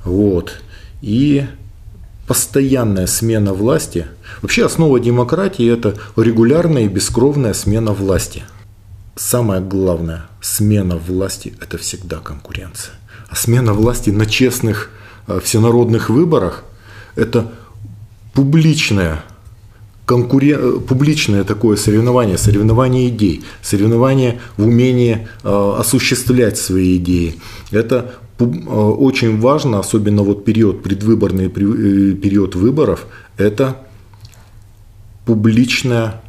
Вот. 0.03 0.53
И 1.01 1.45
постоянная 2.27 3.07
смена 3.07 3.53
власти. 3.53 4.07
Вообще 4.41 4.65
основа 4.65 4.99
демократии– 4.99 5.71
это 5.73 5.95
регулярная 6.15 6.83
и 6.83 6.87
бескровная 6.87 7.53
смена 7.53 7.91
власти. 7.91 8.43
Самое 9.15 9.61
главное, 9.61 10.27
смена 10.41 10.97
власти– 10.97 11.53
это 11.61 11.77
всегда 11.77 12.17
конкуренция. 12.17 12.93
А 13.29 13.35
смена 13.35 13.73
власти 13.73 14.09
на 14.09 14.25
честных 14.25 14.89
э, 15.27 15.39
всенародных 15.43 16.09
выборах– 16.09 16.63
это 17.15 17.51
публичное, 18.33 19.23
конкурен... 20.09 20.57
Э, 20.59 20.79
публичное 20.79 21.43
такое 21.43 21.77
соревнование, 21.77 22.37
соревнование 22.37 23.09
идей, 23.09 23.43
соревнование 23.61 24.39
в 24.57 24.65
умении 24.65 25.27
э, 25.43 25.75
осуществлять 25.79 26.57
свои 26.57 26.97
идеи. 26.97 27.35
Это 27.71 28.15
очень 28.39 29.39
важно, 29.39 29.79
особенно 29.79 30.23
вот 30.23 30.45
период, 30.45 30.81
предвыборный 30.81 31.49
период 31.49 32.55
выборов, 32.55 33.05
это 33.37 33.75
публичное, 35.25 36.21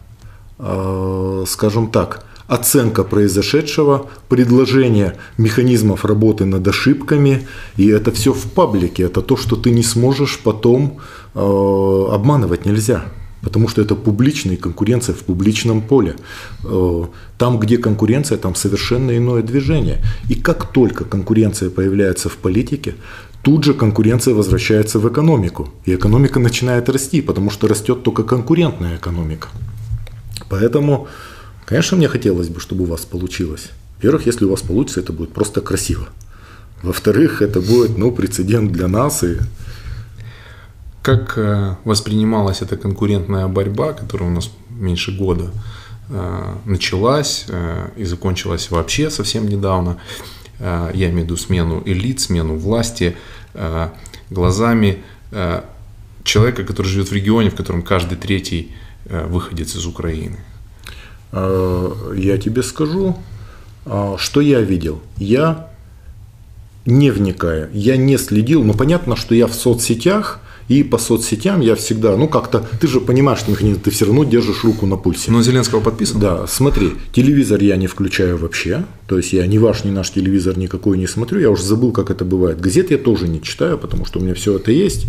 скажем 1.46 1.88
так, 1.92 2.24
оценка 2.48 3.04
произошедшего, 3.04 4.06
предложение 4.28 5.14
механизмов 5.38 6.04
работы 6.04 6.46
над 6.46 6.66
ошибками, 6.66 7.46
и 7.76 7.86
это 7.86 8.10
все 8.10 8.32
в 8.32 8.42
паблике, 8.54 9.04
это 9.04 9.22
то, 9.22 9.36
что 9.36 9.54
ты 9.54 9.70
не 9.70 9.84
сможешь 9.84 10.40
потом 10.42 10.98
э, 11.36 11.38
обманывать 11.38 12.66
нельзя. 12.66 13.04
Потому 13.42 13.68
что 13.68 13.82
это 13.82 13.94
публичная 13.94 14.56
конкуренция 14.56 15.14
в 15.14 15.18
публичном 15.18 15.80
поле. 15.82 16.16
Э, 16.64 17.04
там, 17.38 17.58
где 17.58 17.78
конкуренция, 17.78 18.38
там 18.38 18.54
совершенно 18.54 19.16
иное 19.16 19.42
движение. 19.42 20.02
И 20.28 20.34
как 20.34 20.72
только 20.72 21.04
конкуренция 21.04 21.70
появляется 21.70 22.28
в 22.28 22.36
политике, 22.36 22.94
тут 23.42 23.64
же 23.64 23.74
конкуренция 23.74 24.34
возвращается 24.34 24.98
в 24.98 25.08
экономику. 25.08 25.68
И 25.86 25.94
экономика 25.94 26.38
начинает 26.40 26.88
расти, 26.88 27.22
потому 27.22 27.50
что 27.50 27.68
растет 27.68 28.02
только 28.02 28.24
конкурентная 28.24 28.96
экономика. 28.96 29.48
Поэтому 30.48 31.08
Конечно, 31.70 31.96
мне 31.96 32.08
хотелось 32.08 32.48
бы, 32.48 32.58
чтобы 32.58 32.82
у 32.82 32.86
вас 32.86 33.02
получилось. 33.02 33.68
Во-первых, 33.98 34.26
если 34.26 34.44
у 34.44 34.50
вас 34.50 34.60
получится, 34.60 34.98
это 34.98 35.12
будет 35.12 35.32
просто 35.32 35.60
красиво. 35.60 36.08
Во-вторых, 36.82 37.42
это 37.42 37.60
будет 37.60 37.96
ну, 37.96 38.10
прецедент 38.10 38.72
для 38.72 38.88
нас. 38.88 39.22
И... 39.22 39.36
Как 41.02 41.38
э, 41.38 41.76
воспринималась 41.84 42.60
эта 42.60 42.76
конкурентная 42.76 43.48
борьба, 43.48 43.94
которая 43.94 44.28
у 44.28 44.32
нас 44.32 44.50
меньше 44.68 45.16
года 45.16 45.50
э, 46.10 46.54
началась 46.66 47.46
э, 47.48 47.88
и 47.96 48.04
закончилась 48.04 48.70
вообще 48.70 49.10
совсем 49.10 49.48
недавно? 49.48 49.98
Я 50.60 51.08
имею 51.08 51.22
в 51.22 51.24
виду 51.24 51.36
смену 51.38 51.82
элит, 51.86 52.20
смену 52.20 52.54
власти 52.54 53.16
глазами 54.28 54.98
человека, 56.22 56.64
который 56.64 56.86
живет 56.86 57.08
в 57.08 57.14
регионе, 57.14 57.48
в 57.48 57.54
котором 57.54 57.80
каждый 57.80 58.18
третий 58.18 58.70
выходец 59.06 59.74
из 59.74 59.86
Украины. 59.86 60.36
Я 61.32 62.36
тебе 62.36 62.62
скажу, 62.62 63.16
что 64.18 64.42
я 64.42 64.60
видел. 64.60 65.00
Я 65.16 65.70
не 66.84 67.10
вникая, 67.10 67.70
я 67.72 67.96
не 67.96 68.18
следил, 68.18 68.62
но 68.62 68.74
понятно, 68.74 69.16
что 69.16 69.34
я 69.34 69.46
в 69.46 69.54
соцсетях, 69.54 70.40
и 70.70 70.84
по 70.84 70.98
соцсетям 70.98 71.60
я 71.60 71.74
всегда, 71.74 72.16
ну 72.16 72.28
как-то, 72.28 72.64
ты 72.80 72.86
же 72.86 73.00
понимаешь, 73.00 73.40
механизм, 73.48 73.80
ты 73.80 73.90
все 73.90 74.04
равно 74.04 74.22
держишь 74.22 74.62
руку 74.62 74.86
на 74.86 74.96
пульсе. 74.96 75.32
Но 75.32 75.42
Зеленского 75.42 75.80
подписан? 75.80 76.20
Да, 76.20 76.46
смотри, 76.46 76.92
телевизор 77.12 77.60
я 77.60 77.76
не 77.76 77.88
включаю 77.88 78.38
вообще, 78.38 78.84
то 79.08 79.16
есть 79.16 79.32
я 79.32 79.44
ни 79.48 79.58
ваш, 79.58 79.82
ни 79.82 79.90
наш 79.90 80.12
телевизор 80.12 80.56
никакой 80.56 80.96
не 80.96 81.08
смотрю, 81.08 81.40
я 81.40 81.50
уже 81.50 81.64
забыл, 81.64 81.90
как 81.90 82.12
это 82.12 82.24
бывает. 82.24 82.60
Газет 82.60 82.92
я 82.92 82.98
тоже 82.98 83.26
не 83.26 83.42
читаю, 83.42 83.78
потому 83.78 84.06
что 84.06 84.20
у 84.20 84.22
меня 84.22 84.34
все 84.34 84.56
это 84.56 84.70
есть. 84.70 85.06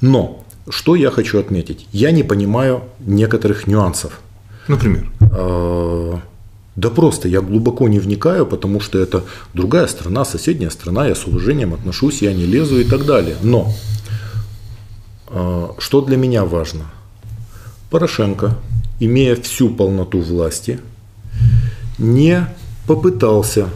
Но, 0.00 0.42
что 0.70 0.96
я 0.96 1.10
хочу 1.10 1.38
отметить, 1.38 1.86
я 1.92 2.10
не 2.10 2.22
понимаю 2.22 2.84
некоторых 3.00 3.66
нюансов. 3.66 4.20
Например? 4.66 5.10
А, 5.20 6.20
да 6.74 6.88
просто 6.88 7.28
я 7.28 7.42
глубоко 7.42 7.86
не 7.88 7.98
вникаю, 7.98 8.46
потому 8.46 8.80
что 8.80 8.98
это 8.98 9.24
другая 9.52 9.88
страна, 9.88 10.24
соседняя 10.24 10.70
страна, 10.70 11.06
я 11.06 11.14
с 11.14 11.26
уважением 11.26 11.74
отношусь, 11.74 12.22
я 12.22 12.32
не 12.32 12.46
лезу 12.46 12.80
и 12.80 12.84
так 12.84 13.04
далее. 13.04 13.36
Но 13.42 13.74
что 15.78 16.00
для 16.00 16.16
меня 16.16 16.44
важно? 16.44 16.84
Порошенко, 17.90 18.56
имея 19.00 19.36
всю 19.36 19.70
полноту 19.70 20.20
власти, 20.20 20.80
не 21.98 22.46
попытался 22.86 23.68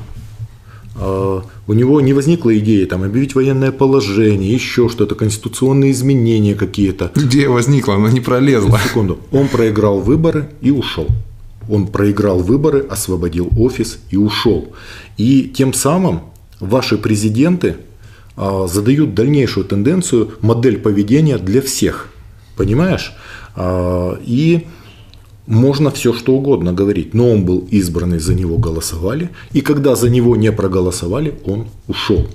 а, 1.01 1.43
у 1.67 1.73
него 1.73 2.01
не 2.01 2.13
возникла 2.13 2.57
идея 2.59 2.87
там, 2.87 3.03
объявить 3.03 3.35
военное 3.35 3.73
положение, 3.73 4.53
еще 4.53 4.89
что-то, 4.89 5.15
конституционные 5.15 5.93
изменения 5.93 6.55
какие-то. 6.55 7.11
Идея 7.15 7.49
возникла, 7.49 7.95
она 7.95 8.11
не 8.11 8.21
пролезла. 8.21 8.79
Секунду. 8.79 9.19
Он 9.33 9.49
проиграл 9.49 10.01
выборы 10.01 10.51
и 10.61 10.71
ушел. 10.71 11.07
Он 11.69 11.87
проиграл 11.87 12.41
выборы, 12.41 12.81
освободил 12.81 13.49
офис 13.57 13.99
и 14.11 14.17
ушел. 14.17 14.73
И 15.17 15.53
тем 15.55 15.73
самым 15.73 16.23
ваши 16.59 16.99
президенты 16.99 17.77
а, 17.79 17.90
задают 18.67 19.15
дальнейшую 19.15 19.67
тенденцию, 19.67 20.31
модель 20.41 20.79
поведения 20.79 21.39
для 21.39 21.61
всех. 21.61 22.09
Понимаешь? 22.57 23.13
А, 23.55 24.19
и 24.25 24.67
можно 25.47 25.91
все 25.91 26.13
что 26.13 26.35
угодно 26.35 26.73
говорить, 26.73 27.13
но 27.13 27.31
он 27.31 27.45
был 27.45 27.67
избранный, 27.71 28.19
за 28.19 28.35
него 28.35 28.57
голосовали, 28.57 29.31
и 29.53 29.61
когда 29.61 29.97
за 29.97 30.09
него 30.09 30.37
не 30.37 30.53
проголосовали, 30.53 31.35
он 31.45 31.67
ушел. 31.89 32.29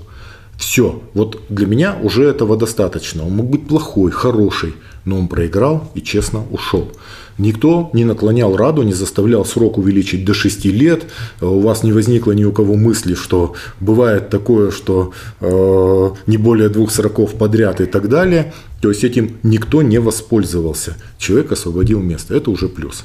Все, 0.56 1.02
вот 1.12 1.42
для 1.48 1.66
меня 1.66 1.96
уже 2.02 2.24
этого 2.24 2.56
достаточно. 2.56 3.26
Он 3.26 3.32
мог 3.32 3.50
быть 3.50 3.66
плохой, 3.66 4.10
хороший, 4.10 4.74
но 5.04 5.18
он 5.18 5.28
проиграл 5.28 5.90
и 5.94 6.00
честно 6.00 6.44
ушел. 6.50 6.90
Никто 7.38 7.90
не 7.92 8.04
наклонял 8.04 8.56
Раду, 8.56 8.82
не 8.82 8.94
заставлял 8.94 9.44
срок 9.44 9.76
увеличить 9.76 10.24
до 10.24 10.32
6 10.32 10.64
лет. 10.66 11.04
У 11.42 11.60
вас 11.60 11.82
не 11.82 11.92
возникло 11.92 12.32
ни 12.32 12.44
у 12.44 12.52
кого 12.52 12.74
мысли, 12.74 13.14
что 13.14 13.54
бывает 13.80 14.30
такое, 14.30 14.70
что 14.70 15.12
э, 15.40 16.10
не 16.26 16.38
более 16.38 16.70
двух 16.70 16.90
сроков 16.90 17.34
подряд 17.34 17.82
и 17.82 17.84
так 17.84 18.08
далее. 18.08 18.54
То 18.80 18.88
есть 18.88 19.04
этим 19.04 19.36
никто 19.42 19.82
не 19.82 19.98
воспользовался. 19.98 20.96
Человек 21.18 21.52
освободил 21.52 22.00
место. 22.00 22.34
Это 22.34 22.50
уже 22.50 22.68
плюс. 22.68 23.04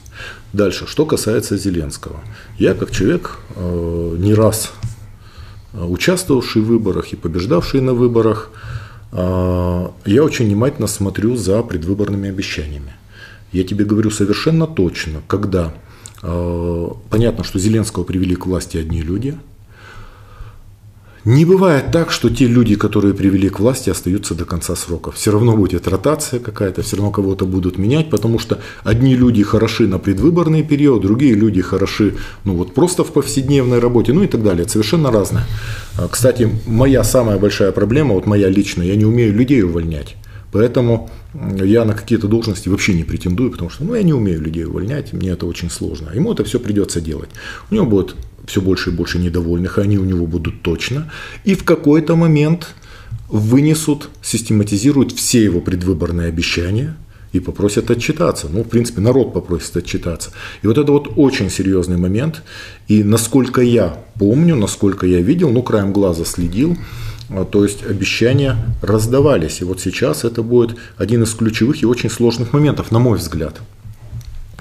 Дальше, 0.53 0.85
что 0.87 1.05
касается 1.05 1.57
Зеленского. 1.57 2.21
Я 2.57 2.73
как 2.73 2.91
человек 2.91 3.39
э, 3.55 4.15
не 4.17 4.33
раз 4.33 4.71
участвовавший 5.73 6.61
в 6.61 6.65
выборах 6.65 7.13
и 7.13 7.15
побеждавший 7.15 7.81
на 7.81 7.93
выборах, 7.93 8.51
э, 9.11 9.87
я 10.05 10.23
очень 10.23 10.45
внимательно 10.45 10.87
смотрю 10.87 11.35
за 11.35 11.61
предвыборными 11.63 12.29
обещаниями. 12.29 12.93
Я 13.51 13.63
тебе 13.63 13.85
говорю 13.85 14.11
совершенно 14.11 14.67
точно, 14.67 15.21
когда 15.27 15.73
э, 16.23 16.87
понятно, 17.09 17.43
что 17.43 17.59
Зеленского 17.59 18.03
привели 18.03 18.35
к 18.35 18.45
власти 18.45 18.77
одни 18.77 19.01
люди– 19.01 19.37
не 21.25 21.45
бывает 21.45 21.91
так, 21.91 22.11
что 22.11 22.29
те 22.29 22.47
люди, 22.47 22.75
которые 22.75 23.13
привели 23.13 23.49
к 23.49 23.59
власти, 23.59 23.91
остаются 23.91 24.33
до 24.33 24.45
конца 24.45 24.75
срока. 24.75 25.11
Все 25.11 25.31
равно 25.31 25.55
будет 25.55 25.87
ротация 25.87 26.39
какая-то, 26.39 26.81
все 26.81 26.95
равно 26.95 27.11
кого-то 27.11 27.45
будут 27.45 27.77
менять, 27.77 28.09
потому 28.09 28.39
что 28.39 28.59
одни 28.83 29.15
люди 29.15 29.43
хороши 29.43 29.87
на 29.87 29.99
предвыборный 29.99 30.63
период, 30.63 31.03
другие 31.03 31.35
люди 31.35 31.61
хороши 31.61 32.15
ну, 32.43 32.55
вот 32.55 32.73
просто 32.73 33.03
в 33.03 33.11
повседневной 33.13 33.79
работе, 33.79 34.13
ну 34.13 34.23
и 34.23 34.27
так 34.27 34.43
далее. 34.43 34.63
Это 34.63 34.71
совершенно 34.71 35.11
разное. 35.11 35.45
А, 35.97 36.07
кстати, 36.07 36.49
моя 36.65 37.03
самая 37.03 37.37
большая 37.37 37.71
проблема, 37.71 38.15
вот 38.15 38.25
моя 38.25 38.49
личная, 38.49 38.87
я 38.87 38.95
не 38.95 39.05
умею 39.05 39.33
людей 39.33 39.61
увольнять. 39.61 40.15
Поэтому 40.51 41.09
я 41.33 41.85
на 41.85 41.93
какие-то 41.93 42.27
должности 42.27 42.67
вообще 42.67 42.93
не 42.93 43.03
претендую, 43.03 43.51
потому 43.51 43.69
что 43.69 43.85
ну, 43.85 43.95
я 43.95 44.03
не 44.03 44.13
умею 44.13 44.41
людей 44.41 44.65
увольнять, 44.65 45.13
мне 45.13 45.29
это 45.29 45.45
очень 45.45 45.69
сложно. 45.69 46.11
Ему 46.13 46.33
это 46.33 46.43
все 46.43 46.59
придется 46.59 46.99
делать. 46.99 47.29
У 47.69 47.75
него 47.75 47.85
будет 47.85 48.15
все 48.45 48.61
больше 48.61 48.89
и 48.89 48.93
больше 48.93 49.19
недовольных, 49.19 49.77
они 49.77 49.97
у 49.97 50.05
него 50.05 50.25
будут 50.25 50.61
точно. 50.61 51.11
И 51.43 51.55
в 51.55 51.63
какой-то 51.63 52.15
момент 52.15 52.75
вынесут, 53.29 54.09
систематизируют 54.21 55.11
все 55.13 55.43
его 55.43 55.61
предвыборные 55.61 56.27
обещания 56.27 56.95
и 57.31 57.39
попросят 57.39 57.89
отчитаться. 57.89 58.47
Ну, 58.49 58.63
в 58.63 58.67
принципе, 58.67 59.01
народ 59.01 59.33
попросит 59.33 59.77
отчитаться. 59.77 60.31
И 60.61 60.67
вот 60.67 60.77
это 60.77 60.91
вот 60.91 61.13
очень 61.15 61.49
серьезный 61.49 61.97
момент. 61.97 62.43
И 62.89 63.03
насколько 63.03 63.61
я 63.61 64.03
помню, 64.19 64.55
насколько 64.55 65.05
я 65.05 65.21
видел, 65.21 65.49
ну, 65.49 65.63
краем 65.63 65.93
глаза 65.93 66.25
следил, 66.25 66.77
а, 67.29 67.45
то 67.45 67.63
есть 67.63 67.83
обещания 67.83 68.57
раздавались. 68.81 69.61
И 69.61 69.63
вот 69.63 69.79
сейчас 69.79 70.25
это 70.25 70.43
будет 70.43 70.77
один 70.97 71.23
из 71.23 71.33
ключевых 71.33 71.81
и 71.81 71.85
очень 71.85 72.09
сложных 72.09 72.51
моментов, 72.51 72.91
на 72.91 72.99
мой 72.99 73.17
взгляд. 73.17 73.61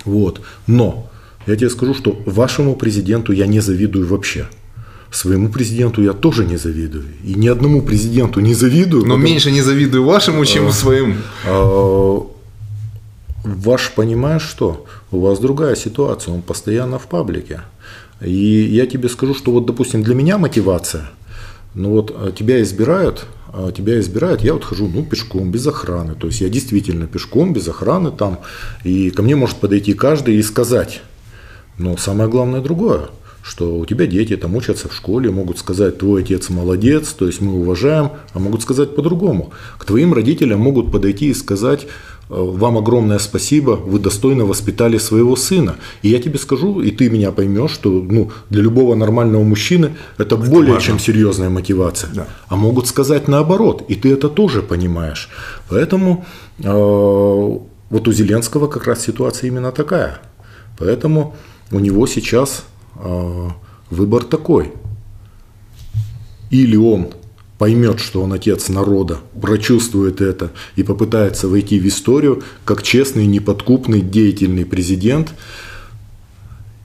Вот. 0.05 0.41
Но 0.69 1.10
я 1.51 1.57
тебе 1.57 1.71
скажу, 1.71 1.95
что 1.95 2.17
вашему 2.27 2.77
президенту 2.77 3.33
я 3.33 3.47
не 3.47 3.61
завидую 3.61 4.07
вообще. 4.07 4.47
Своему 5.11 5.49
президенту 5.49 6.01
я 6.01 6.13
тоже 6.13 6.45
не 6.45 6.57
завидую. 6.57 7.07
И 7.25 7.35
ни 7.35 7.49
одному 7.49 7.83
президенту 7.83 8.39
не 8.41 8.55
завидую. 8.55 9.03
Но 9.03 9.15
потому... 9.15 9.25
меньше 9.25 9.51
не 9.51 9.61
завидую 9.61 10.05
вашему, 10.05 10.45
чем 10.45 10.69
а, 10.69 10.73
своим. 10.73 11.17
А, 11.45 12.23
ваш 13.43 13.91
понимаешь 13.97 14.43
что? 14.43 14.87
У 15.11 15.19
вас 15.19 15.41
другая 15.41 15.75
ситуация, 15.75 16.33
он 16.33 16.43
постоянно 16.43 17.01
в 17.01 17.09
паблике. 17.09 17.63
И 18.21 18.69
я 18.71 18.87
тебе 18.87 19.09
скажу, 19.09 19.35
что 19.35 19.51
вот, 19.51 19.67
допустим, 19.67 20.05
для 20.05 20.15
меня 20.15 20.39
мотивация, 20.39 21.11
ну 21.75 21.91
вот 21.91 22.15
а, 22.15 22.31
тебя 22.31 22.63
избирают, 22.63 23.27
а, 23.53 23.73
тебя 23.73 23.99
избирают, 23.99 24.43
я 24.43 24.53
вот 24.53 24.63
хожу, 24.63 24.89
ну, 24.89 25.05
пешком, 25.05 25.51
без 25.51 25.67
охраны. 25.67 26.15
То 26.15 26.29
есть 26.29 26.41
я 26.41 26.49
действительно 26.49 27.09
пешком, 27.09 27.53
без 27.53 27.67
охраны 27.67 28.13
там. 28.13 28.39
И 28.85 29.11
ко 29.11 29.23
мне 29.23 29.35
может 29.35 29.57
подойти 29.57 29.95
каждый 29.95 30.37
и 30.37 30.43
сказать, 30.43 31.03
но 31.81 31.97
самое 31.97 32.29
главное 32.29 32.61
другое, 32.61 33.09
что 33.43 33.79
у 33.79 33.87
тебя 33.87 34.07
дети 34.07 34.37
там 34.37 34.55
учатся 34.55 34.89
в 34.89 34.95
школе, 34.95 35.31
могут 35.31 35.59
сказать, 35.59 35.99
твой 35.99 36.23
отец 36.23 36.51
молодец, 36.51 37.09
то 37.09 37.27
есть 37.27 37.41
мы 37.41 37.55
уважаем, 37.55 38.11
а 38.35 38.39
могут 38.39 38.63
сказать 38.63 38.95
по-другому. 38.95 39.51
К 39.79 39.87
твоим 39.87 40.13
родителям 40.13 40.61
могут 40.61 40.93
подойти 40.93 41.31
и 41.31 41.35
сказать, 41.35 41.87
«Э, 42.29 42.35
вам 42.37 42.77
огромное 42.77 43.19
спасибо, 43.19 43.71
вы 43.71 43.99
достойно 43.99 44.45
воспитали 44.45 44.99
своего 44.99 45.37
сына. 45.37 45.77
И 46.03 46.11
я 46.11 46.19
тебе 46.19 46.39
скажу, 46.39 46.83
и 46.83 46.91
ты 46.91 47.09
меня 47.09 47.33
поймешь, 47.33 47.71
что 47.71 47.89
ну, 47.89 48.31
для 48.51 48.63
любого 48.63 48.95
нормального 48.95 49.43
мужчины 49.43 49.97
это, 50.19 50.35
это 50.35 50.37
более 50.37 50.75
важно. 50.75 50.87
чем 50.87 50.99
серьезная 50.99 51.49
мотивация. 51.49 52.11
Да. 52.15 52.27
А 52.49 52.57
могут 52.57 52.89
сказать 52.89 53.27
наоборот, 53.27 53.85
и 53.89 53.95
ты 53.95 54.13
это 54.13 54.29
тоже 54.29 54.61
понимаешь. 54.61 55.31
Поэтому 55.71 56.27
э, 56.59 57.59
вот 57.91 58.09
у 58.09 58.13
Зеленского 58.13 58.67
как 58.67 58.87
раз 58.87 59.03
ситуация 59.03 59.49
именно 59.49 59.73
такая. 59.73 60.21
Поэтому 60.79 61.35
у 61.71 61.79
него 61.79 62.07
сейчас 62.07 62.65
э, 62.97 63.49
выбор 63.91 64.25
такой. 64.25 64.73
Или 66.51 66.77
он 66.77 67.11
поймет, 67.59 68.01
что 68.01 68.23
он 68.23 68.33
отец 68.33 68.69
народа, 68.69 69.19
прочувствует 69.41 70.21
это 70.21 70.51
и 70.77 70.83
попытается 70.83 71.47
войти 71.47 71.79
в 71.79 71.87
историю 71.87 72.43
как 72.65 72.83
честный, 72.83 73.27
неподкупный, 73.27 74.01
деятельный 74.01 74.65
президент, 74.65 75.35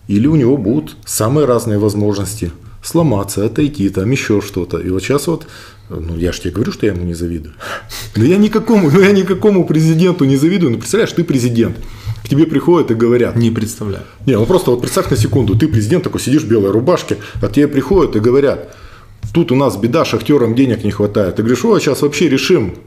или 0.08 0.28
у 0.28 0.36
него 0.36 0.58
будут 0.58 0.98
самые 1.06 1.45
разные 1.45 1.80
возможности 1.80 2.52
сломаться, 2.84 3.45
отойти, 3.45 3.89
там 3.89 4.12
еще 4.12 4.41
что-то. 4.41 4.78
И 4.78 4.89
вот 4.89 5.02
сейчас 5.02 5.28
вот, 5.28 5.48
ну 5.89 6.17
я 6.17 6.32
же 6.32 6.41
тебе 6.41 6.52
говорю, 6.52 6.71
что 6.71 6.86
я 6.86 6.91
ему 6.91 7.06
не 7.06 7.13
завидую. 7.13 7.56
Но 8.15 8.24
я 8.24 8.38
никакому, 8.38 8.91
ну 8.91 9.00
я 9.00 9.12
никакому 9.12 9.65
президенту 9.65 10.26
не 10.26 10.36
завидую. 10.36 10.74
Ну 10.74 10.78
представляешь, 10.78 11.13
ты 11.13 11.24
президент 11.24 11.78
к 12.26 12.28
тебе 12.28 12.48
приходят 12.48 12.90
и 12.90 12.96
говорят. 12.96 13.36
Не 13.36 13.52
представляю. 13.52 14.04
Не, 14.26 14.36
ну 14.36 14.46
просто 14.48 14.72
вот 14.72 14.82
представь 14.82 15.12
на 15.12 15.16
секунду, 15.16 15.56
ты 15.56 15.68
президент 15.68 16.04
такой 16.04 16.20
сидишь 16.20 16.42
в 16.42 16.48
белой 16.48 16.72
рубашке, 16.72 17.18
а 17.40 17.48
тебе 17.48 17.68
приходят 17.68 18.16
и 18.16 18.20
говорят, 18.20 18.76
тут 19.32 19.52
у 19.52 19.56
нас 19.56 19.78
беда, 19.78 20.06
шахтерам 20.06 20.56
денег 20.56 20.84
не 20.84 20.90
хватает. 20.90 21.36
Ты 21.36 21.44
говоришь, 21.44 21.64
о, 21.64 21.80
сейчас 21.80 22.02
вообще 22.02 22.28
решим, 22.28 22.78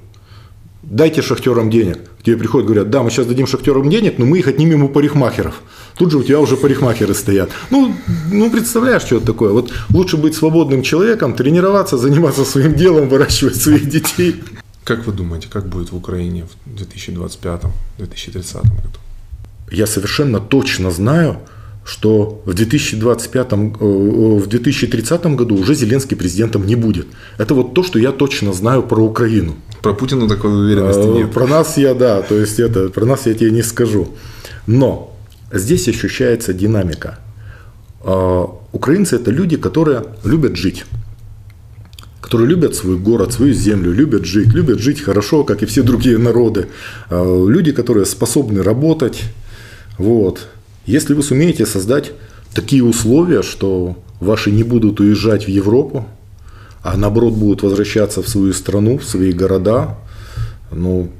дайте 0.82 1.22
шахтерам 1.22 1.70
денег. 1.70 1.98
К 2.18 2.24
тебе 2.24 2.36
приходят, 2.36 2.66
говорят, 2.66 2.90
да, 2.90 3.04
мы 3.04 3.10
сейчас 3.10 3.26
дадим 3.26 3.46
шахтерам 3.46 3.88
денег, 3.88 4.18
но 4.18 4.26
мы 4.26 4.40
их 4.40 4.48
отнимем 4.48 4.82
у 4.82 4.88
парикмахеров. 4.88 5.62
Тут 5.96 6.10
же 6.10 6.18
у 6.18 6.24
тебя 6.24 6.40
уже 6.40 6.56
парикмахеры 6.56 7.14
стоят. 7.14 7.50
Ну, 7.70 7.94
ну 8.32 8.50
представляешь, 8.50 9.02
что 9.02 9.18
это 9.18 9.26
такое? 9.26 9.52
Вот 9.52 9.72
лучше 9.90 10.16
быть 10.16 10.34
свободным 10.34 10.82
человеком, 10.82 11.34
тренироваться, 11.34 11.96
заниматься 11.96 12.44
своим 12.44 12.74
делом, 12.74 13.08
выращивать 13.08 13.54
своих 13.54 13.88
детей. 13.88 14.42
Как 14.82 15.06
вы 15.06 15.12
думаете, 15.12 15.46
как 15.48 15.68
будет 15.68 15.92
в 15.92 15.96
Украине 15.96 16.44
в 16.66 16.82
2025-2030 16.82 18.62
году? 18.62 18.98
Я 19.70 19.86
совершенно 19.86 20.40
точно 20.40 20.90
знаю, 20.90 21.38
что 21.88 22.42
в 22.44 22.52
2025, 22.52 23.52
э, 23.52 23.56
в 23.56 24.46
2030 24.46 25.36
году 25.36 25.56
уже 25.56 25.74
Зеленский 25.74 26.16
президентом 26.16 26.66
не 26.66 26.76
будет. 26.76 27.06
Это 27.38 27.54
вот 27.54 27.74
то, 27.74 27.82
что 27.82 27.98
я 27.98 28.12
точно 28.12 28.52
знаю 28.52 28.82
про 28.82 29.02
Украину. 29.02 29.54
Про 29.82 29.94
Путина 29.94 30.28
такой 30.28 30.50
уверенности 30.50 31.08
э, 31.08 31.12
нет. 31.12 31.32
Про 31.32 31.46
нас 31.46 31.78
я, 31.78 31.94
да, 31.94 32.20
то 32.20 32.34
есть 32.34 32.60
это, 32.60 32.90
про 32.90 33.06
нас 33.06 33.26
я 33.26 33.34
тебе 33.34 33.50
не 33.50 33.62
скажу. 33.62 34.08
Но 34.66 35.16
здесь 35.50 35.88
ощущается 35.88 36.52
динамика. 36.52 37.18
Э, 38.04 38.44
украинцы 38.72 39.16
это 39.16 39.30
люди, 39.30 39.56
которые 39.56 40.02
любят 40.24 40.56
жить 40.56 40.84
которые 42.20 42.50
любят 42.50 42.74
свой 42.74 42.98
город, 42.98 43.32
свою 43.32 43.54
землю, 43.54 43.90
любят 43.90 44.26
жить, 44.26 44.48
любят 44.48 44.80
жить 44.80 45.00
хорошо, 45.00 45.44
как 45.44 45.62
и 45.62 45.66
все 45.66 45.82
другие 45.82 46.18
народы. 46.18 46.66
Люди, 47.10 47.72
которые 47.72 48.04
способны 48.04 48.62
работать, 48.62 49.22
вот. 49.98 50.48
Если 50.86 51.12
вы 51.12 51.22
сумеете 51.22 51.66
создать 51.66 52.12
такие 52.54 52.82
условия, 52.82 53.42
что 53.42 53.96
ваши 54.20 54.50
не 54.50 54.62
будут 54.62 55.00
уезжать 55.00 55.44
в 55.44 55.48
Европу, 55.48 56.08
а 56.82 56.96
наоборот 56.96 57.34
будут 57.34 57.62
возвращаться 57.62 58.22
в 58.22 58.28
свою 58.28 58.52
страну, 58.52 58.98
в 58.98 59.04
свои 59.04 59.32
города, 59.32 59.98
ну, 60.72 61.10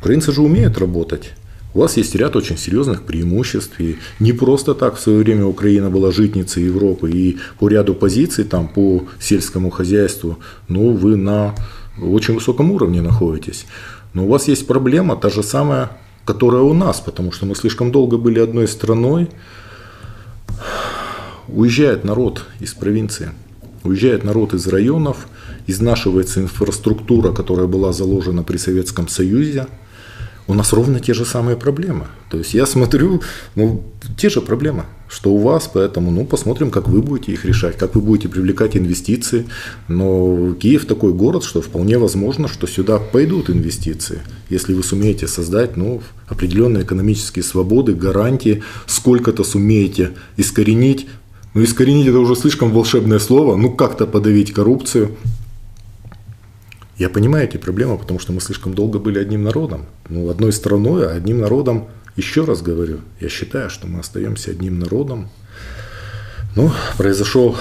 украинцы 0.00 0.32
же 0.32 0.42
умеют 0.42 0.78
работать. 0.78 1.32
У 1.74 1.80
вас 1.80 1.98
есть 1.98 2.14
ряд 2.14 2.34
очень 2.36 2.56
серьезных 2.56 3.02
преимуществ. 3.02 3.78
И 3.80 3.98
не 4.18 4.32
просто 4.32 4.74
так 4.74 4.96
в 4.96 5.00
свое 5.00 5.18
время 5.18 5.44
Украина 5.44 5.90
была 5.90 6.10
житницей 6.10 6.64
Европы. 6.64 7.10
И 7.10 7.36
по 7.58 7.68
ряду 7.68 7.94
позиций, 7.94 8.44
там, 8.44 8.66
по 8.66 9.04
сельскому 9.20 9.68
хозяйству, 9.68 10.38
ну, 10.68 10.92
вы 10.92 11.16
на 11.16 11.54
очень 12.02 12.34
высоком 12.34 12.70
уровне 12.72 13.02
находитесь. 13.02 13.66
Но 14.14 14.24
у 14.24 14.28
вас 14.28 14.48
есть 14.48 14.66
проблема, 14.66 15.16
та 15.16 15.28
же 15.28 15.42
самая 15.42 15.90
которая 16.26 16.62
у 16.62 16.74
нас, 16.74 17.00
потому 17.00 17.32
что 17.32 17.46
мы 17.46 17.54
слишком 17.54 17.92
долго 17.92 18.18
были 18.18 18.40
одной 18.40 18.66
страной. 18.68 19.30
Уезжает 21.48 22.04
народ 22.04 22.44
из 22.58 22.74
провинции, 22.74 23.30
уезжает 23.84 24.24
народ 24.24 24.52
из 24.52 24.66
районов, 24.66 25.28
изнашивается 25.68 26.40
инфраструктура, 26.40 27.32
которая 27.32 27.68
была 27.68 27.92
заложена 27.92 28.42
при 28.42 28.56
Советском 28.56 29.06
Союзе, 29.06 29.68
у 30.48 30.54
нас 30.54 30.72
ровно 30.72 31.00
те 31.00 31.14
же 31.14 31.24
самые 31.24 31.56
проблемы. 31.56 32.06
То 32.30 32.38
есть 32.38 32.54
я 32.54 32.66
смотрю, 32.66 33.22
ну, 33.54 33.82
те 34.16 34.30
же 34.30 34.40
проблемы, 34.40 34.84
что 35.08 35.32
у 35.32 35.38
вас, 35.38 35.68
поэтому, 35.72 36.10
ну, 36.10 36.24
посмотрим, 36.24 36.70
как 36.70 36.88
вы 36.88 37.02
будете 37.02 37.32
их 37.32 37.44
решать, 37.44 37.76
как 37.76 37.94
вы 37.94 38.00
будете 38.00 38.28
привлекать 38.28 38.76
инвестиции. 38.76 39.46
Но 39.88 40.54
Киев 40.54 40.86
такой 40.86 41.12
город, 41.12 41.44
что 41.44 41.60
вполне 41.60 41.98
возможно, 41.98 42.48
что 42.48 42.66
сюда 42.66 42.98
пойдут 42.98 43.50
инвестиции, 43.50 44.20
если 44.50 44.72
вы 44.74 44.82
сумеете 44.82 45.26
создать, 45.26 45.76
ну, 45.76 46.02
определенные 46.28 46.84
экономические 46.84 47.42
свободы, 47.42 47.94
гарантии, 47.94 48.62
сколько-то 48.86 49.44
сумеете 49.44 50.12
искоренить. 50.36 51.06
Ну, 51.54 51.62
искоренить 51.62 52.06
это 52.06 52.18
уже 52.18 52.36
слишком 52.36 52.70
волшебное 52.70 53.18
слово, 53.18 53.56
ну, 53.56 53.72
как-то 53.72 54.06
подавить 54.06 54.52
коррупцию, 54.52 55.16
я 56.98 57.10
понимаю 57.10 57.46
эти 57.46 57.58
проблемы, 57.58 57.98
потому 57.98 58.18
что 58.18 58.32
мы 58.32 58.40
слишком 58.40 58.74
долго 58.74 58.98
были 58.98 59.18
одним 59.18 59.42
народом. 59.42 59.86
Ну, 60.08 60.30
одной 60.30 60.52
страной, 60.52 61.06
а 61.06 61.16
одним 61.16 61.40
народом, 61.40 61.88
еще 62.16 62.44
раз 62.44 62.62
говорю, 62.62 63.00
я 63.20 63.28
считаю, 63.28 63.68
что 63.68 63.86
мы 63.86 64.00
остаемся 64.00 64.50
одним 64.50 64.78
народом. 64.78 65.28
Ну, 66.54 66.72
произошел 66.96 67.56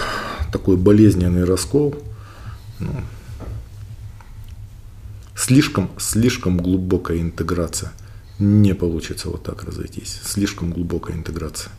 такой 0.54 0.78
болезненный 0.78 1.44
раскол. 1.44 1.96
Ну, 2.80 2.92
слишком, 5.36 5.90
слишком 5.98 6.58
глубокая 6.58 7.20
интеграция. 7.20 7.92
Не 8.40 8.74
получится 8.74 9.30
вот 9.30 9.44
так 9.44 9.64
разойтись. 9.64 10.22
Слишком 10.24 10.72
глубокая 10.72 11.18
интеграция. 11.18 11.72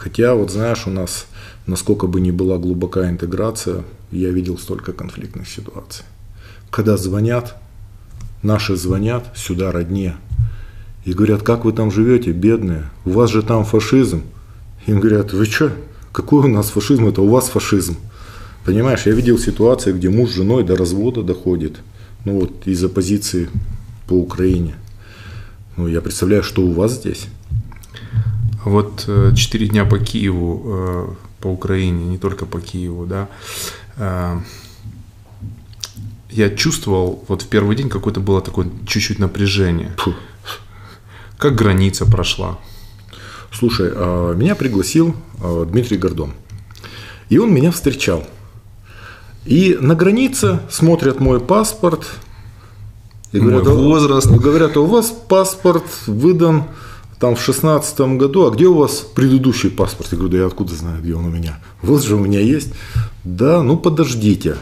Хотя, 0.00 0.34
вот 0.34 0.50
знаешь, 0.50 0.86
у 0.86 0.90
нас, 0.90 1.26
насколько 1.66 2.06
бы 2.06 2.22
ни 2.22 2.30
была 2.30 2.56
глубокая 2.56 3.10
интеграция, 3.10 3.84
я 4.10 4.30
видел 4.30 4.56
столько 4.56 4.94
конфликтных 4.94 5.46
ситуаций. 5.46 6.06
Когда 6.70 6.96
звонят, 6.96 7.54
наши 8.42 8.76
звонят 8.76 9.30
сюда 9.36 9.70
родне, 9.72 10.16
и 11.04 11.12
говорят, 11.12 11.42
как 11.42 11.66
вы 11.66 11.74
там 11.74 11.90
живете, 11.90 12.32
бедные, 12.32 12.88
у 13.04 13.10
вас 13.10 13.28
же 13.28 13.42
там 13.42 13.66
фашизм. 13.66 14.22
Им 14.86 15.00
говорят, 15.00 15.34
вы 15.34 15.44
что, 15.44 15.70
какой 16.12 16.46
у 16.46 16.48
нас 16.48 16.70
фашизм, 16.70 17.06
это 17.06 17.20
у 17.20 17.28
вас 17.28 17.50
фашизм. 17.50 17.96
Понимаешь, 18.64 19.04
я 19.04 19.12
видел 19.12 19.38
ситуации, 19.38 19.92
где 19.92 20.08
муж 20.08 20.30
с 20.30 20.36
женой 20.36 20.64
до 20.64 20.76
развода 20.76 21.22
доходит, 21.22 21.80
ну 22.24 22.40
вот 22.40 22.66
из-за 22.66 22.88
позиции 22.88 23.50
по 24.08 24.14
Украине. 24.14 24.76
Ну, 25.76 25.88
я 25.88 26.00
представляю, 26.00 26.42
что 26.42 26.62
у 26.62 26.72
вас 26.72 26.92
здесь. 26.92 27.26
Вот 28.64 29.04
э, 29.06 29.32
четыре 29.34 29.68
дня 29.68 29.84
по 29.84 29.98
Киеву, 29.98 30.62
э, 30.64 31.08
по 31.40 31.48
Украине, 31.48 32.04
не 32.04 32.18
только 32.18 32.46
по 32.46 32.60
Киеву, 32.60 33.06
да, 33.06 33.28
э, 33.96 34.40
я 36.30 36.50
чувствовал, 36.50 37.24
вот 37.28 37.42
в 37.42 37.48
первый 37.48 37.76
день 37.76 37.88
какое-то 37.88 38.20
было 38.20 38.40
такое 38.40 38.68
чуть-чуть 38.86 39.18
напряжение. 39.18 39.92
Фу. 39.98 40.14
Как 41.38 41.54
граница 41.54 42.06
прошла? 42.06 42.58
Слушай, 43.52 43.90
а, 43.92 44.34
меня 44.34 44.54
пригласил 44.54 45.16
а, 45.40 45.64
Дмитрий 45.64 45.96
Гордон. 45.96 46.34
И 47.30 47.38
он 47.38 47.52
меня 47.52 47.72
встречал. 47.72 48.24
И 49.44 49.76
на 49.80 49.94
границе 49.94 50.60
смотрят 50.70 51.18
мой 51.18 51.40
паспорт. 51.40 52.06
И 53.32 53.40
говорят, 53.40 53.64
мой 53.64 53.76
возраст. 53.76 54.28
Говорят, 54.28 54.76
у 54.76 54.86
вас 54.86 55.10
паспорт 55.10 55.84
выдан 56.06 56.64
там 57.20 57.36
в 57.36 57.40
шестнадцатом 57.40 58.16
году, 58.16 58.46
а 58.46 58.50
где 58.50 58.66
у 58.66 58.74
вас 58.74 59.06
предыдущий 59.14 59.70
паспорт? 59.70 60.08
Я 60.10 60.18
говорю, 60.18 60.32
да 60.32 60.38
я 60.38 60.46
откуда 60.46 60.74
знаю, 60.74 61.02
где 61.02 61.14
он 61.14 61.26
у 61.26 61.30
меня? 61.30 61.60
Вот 61.82 62.02
же 62.02 62.16
у 62.16 62.18
меня 62.18 62.40
есть. 62.40 62.72
Да, 63.24 63.62
ну 63.62 63.76
подождите. 63.76 64.56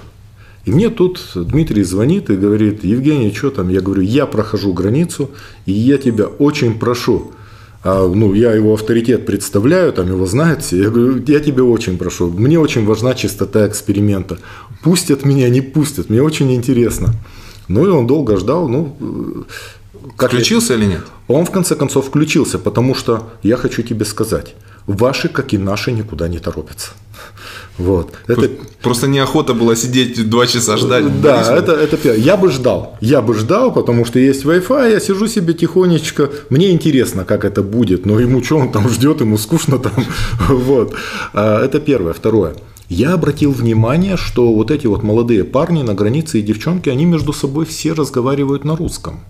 И 0.64 0.72
мне 0.72 0.90
тут 0.90 1.20
Дмитрий 1.34 1.84
звонит 1.84 2.30
и 2.30 2.36
говорит, 2.36 2.82
Евгений, 2.82 3.32
что 3.32 3.50
там? 3.50 3.68
Я 3.68 3.80
говорю, 3.80 4.02
я 4.02 4.26
прохожу 4.26 4.72
границу, 4.72 5.30
и 5.66 5.72
я 5.72 5.98
тебя 5.98 6.26
очень 6.26 6.78
прошу. 6.78 7.30
А, 7.84 8.08
ну, 8.08 8.34
я 8.34 8.52
его 8.52 8.74
авторитет 8.74 9.24
представляю, 9.24 9.92
там 9.92 10.08
его 10.08 10.26
знают 10.26 10.64
все. 10.64 10.82
Я 10.82 10.90
говорю, 10.90 11.22
я 11.28 11.38
тебя 11.38 11.62
очень 11.62 11.96
прошу. 11.96 12.28
Мне 12.28 12.58
очень 12.58 12.84
важна 12.84 13.14
чистота 13.14 13.68
эксперимента. 13.68 14.38
Пустят 14.82 15.24
меня, 15.24 15.48
не 15.48 15.60
пустят. 15.60 16.10
Мне 16.10 16.20
очень 16.20 16.52
интересно. 16.52 17.14
Ну, 17.68 17.86
и 17.86 17.88
он 17.88 18.08
долго 18.08 18.36
ждал. 18.36 18.68
Ну, 18.68 19.46
как 20.16 20.30
включился 20.30 20.74
я... 20.74 20.78
или 20.78 20.86
нет? 20.86 21.02
Он 21.28 21.44
в 21.44 21.50
конце 21.50 21.74
концов 21.74 22.06
включился, 22.06 22.58
потому 22.58 22.94
что 22.94 23.30
я 23.42 23.56
хочу 23.56 23.82
тебе 23.82 24.04
сказать, 24.04 24.54
ваши, 24.86 25.28
как 25.28 25.52
и 25.52 25.58
наши, 25.58 25.92
никуда 25.92 26.28
не 26.28 26.38
торопятся. 26.38 26.90
Вот. 27.78 28.12
Это... 28.26 28.50
Просто 28.82 29.06
неохота 29.06 29.54
было 29.54 29.76
сидеть 29.76 30.28
два 30.28 30.48
часа 30.48 30.76
ждать. 30.76 31.20
Да, 31.20 31.56
это, 31.56 31.72
это. 31.72 32.12
Я 32.14 32.36
бы 32.36 32.50
ждал. 32.50 32.96
Я 33.00 33.22
бы 33.22 33.34
ждал, 33.34 33.72
потому 33.72 34.04
что 34.04 34.18
есть 34.18 34.44
Wi-Fi, 34.44 34.90
я 34.90 35.00
сижу 35.00 35.28
себе 35.28 35.54
тихонечко. 35.54 36.28
Мне 36.50 36.72
интересно, 36.72 37.24
как 37.24 37.44
это 37.44 37.62
будет, 37.62 38.04
но 38.04 38.18
ему 38.18 38.42
что 38.42 38.58
он 38.58 38.72
там 38.72 38.88
ждет, 38.88 39.20
ему 39.20 39.38
скучно 39.38 39.78
там. 39.78 39.92
Вот. 40.48 40.94
А, 41.32 41.64
это 41.64 41.78
первое. 41.78 42.12
Второе. 42.12 42.54
Я 42.88 43.12
обратил 43.12 43.52
внимание, 43.52 44.16
что 44.16 44.52
вот 44.52 44.70
эти 44.70 44.86
вот 44.86 45.02
молодые 45.02 45.44
парни 45.44 45.82
на 45.82 45.94
границе 45.94 46.40
и 46.40 46.42
девчонки, 46.42 46.88
они 46.88 47.04
между 47.04 47.32
собой 47.32 47.64
все 47.64 47.92
разговаривают 47.92 48.64
на 48.64 48.76
русском. 48.76 49.20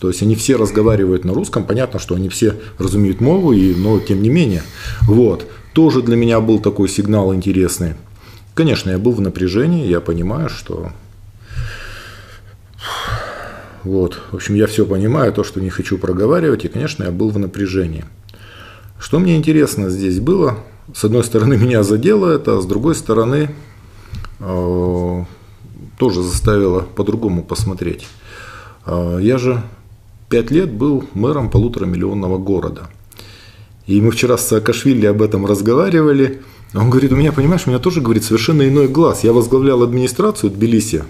То 0.00 0.08
есть 0.08 0.22
они 0.22 0.34
все 0.34 0.56
разговаривают 0.56 1.26
на 1.26 1.34
русском, 1.34 1.64
понятно, 1.64 2.00
что 2.00 2.14
они 2.14 2.30
все 2.30 2.54
разумеют 2.78 3.20
мову, 3.20 3.52
и, 3.52 3.74
но 3.74 4.00
тем 4.00 4.22
не 4.22 4.30
менее. 4.30 4.62
Вот. 5.02 5.46
Тоже 5.74 6.00
для 6.00 6.16
меня 6.16 6.40
был 6.40 6.58
такой 6.58 6.88
сигнал 6.88 7.34
интересный. 7.34 7.94
Конечно, 8.54 8.90
я 8.90 8.98
был 8.98 9.12
в 9.12 9.20
напряжении, 9.20 9.86
я 9.86 10.00
понимаю, 10.00 10.48
что... 10.48 10.90
Вот, 13.84 14.18
в 14.30 14.36
общем, 14.36 14.54
я 14.54 14.66
все 14.66 14.84
понимаю, 14.84 15.32
то, 15.32 15.44
что 15.44 15.60
не 15.60 15.70
хочу 15.70 15.96
проговаривать, 15.96 16.64
и, 16.64 16.68
конечно, 16.68 17.04
я 17.04 17.10
был 17.10 17.30
в 17.30 17.38
напряжении. 17.38 18.04
Что 18.98 19.18
мне 19.18 19.36
интересно 19.36 19.88
здесь 19.88 20.18
было, 20.18 20.58
с 20.94 21.04
одной 21.04 21.24
стороны, 21.24 21.56
меня 21.58 21.82
задело 21.82 22.26
это, 22.30 22.56
а 22.56 22.60
с 22.60 22.66
другой 22.66 22.94
стороны, 22.94 23.54
э, 24.38 25.24
тоже 25.98 26.22
заставило 26.22 26.80
по-другому 26.80 27.42
посмотреть. 27.42 28.06
Э, 28.86 29.18
я 29.20 29.38
же 29.38 29.62
пять 30.30 30.50
лет 30.50 30.70
был 30.70 31.04
мэром 31.12 31.50
полуторамиллионного 31.50 32.38
города. 32.38 32.88
И 33.86 34.00
мы 34.00 34.12
вчера 34.12 34.38
с 34.38 34.46
Саакашвили 34.46 35.06
об 35.06 35.20
этом 35.20 35.44
разговаривали. 35.44 36.40
Он 36.74 36.88
говорит, 36.88 37.12
у 37.12 37.16
меня, 37.16 37.32
понимаешь, 37.32 37.62
у 37.66 37.70
меня 37.70 37.80
тоже, 37.80 38.00
говорит, 38.00 38.22
совершенно 38.24 38.66
иной 38.66 38.86
глаз. 38.86 39.24
Я 39.24 39.32
возглавлял 39.32 39.82
администрацию 39.82 40.50
Тбилиси. 40.50 41.02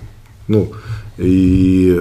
Ну, 0.49 0.73
и 1.19 2.01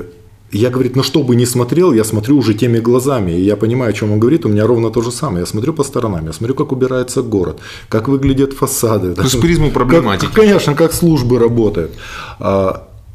я, 0.52 0.70
говорит, 0.70 0.96
на 0.96 1.04
что 1.04 1.24
бы 1.24 1.36
ни 1.36 1.44
смотрел, 1.46 1.92
я 1.92 2.06
смотрю 2.06 2.38
уже 2.38 2.54
теми 2.54 2.80
глазами. 2.80 3.32
И 3.34 3.42
я 3.42 3.58
понимаю, 3.58 3.90
о 3.90 3.94
чем 3.94 4.14
он 4.14 4.20
говорит, 4.20 4.46
у 4.46 4.50
меня 4.50 4.66
ровно 4.66 4.90
то 4.90 5.02
же 5.02 5.12
самое. 5.12 5.42
Я 5.42 5.46
смотрю 5.46 5.74
по 5.74 5.84
сторонам, 5.84 6.26
я 6.26 6.34
смотрю, 6.34 6.56
как 6.56 6.72
убирается 6.72 7.22
город, 7.22 7.60
как 7.90 8.08
выглядят 8.08 8.54
фасады. 8.54 9.14
Есть 9.22 9.42
призму 9.42 9.72
проблематики. 9.74 10.28
Как, 10.28 10.36
конечно, 10.36 10.74
как 10.74 10.94
службы 10.94 11.38
работают. 11.38 11.92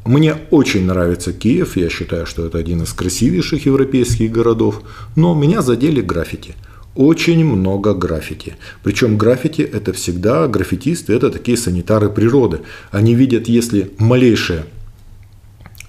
Мне 0.05 0.35
очень 0.51 0.85
нравится 0.85 1.33
Киев, 1.33 1.77
я 1.77 1.89
считаю, 1.89 2.27
что 2.27 2.45
это 2.45 2.59
один 2.59 2.83
из 2.83 2.93
красивейших 2.93 3.65
европейских 3.65 4.31
городов, 4.31 4.83
но 5.15 5.33
меня 5.33 5.63
задели 5.63 5.99
граффити. 5.99 6.53
Очень 6.93 7.43
много 7.43 7.95
граффити. 7.95 8.55
Причем 8.83 9.17
граффити 9.17 9.63
это 9.63 9.93
всегда 9.93 10.47
граффитисты, 10.47 11.11
это 11.11 11.31
такие 11.31 11.57
санитары 11.57 12.09
природы. 12.11 12.59
Они 12.91 13.15
видят, 13.15 13.47
если 13.47 13.93
малейшая 13.97 14.67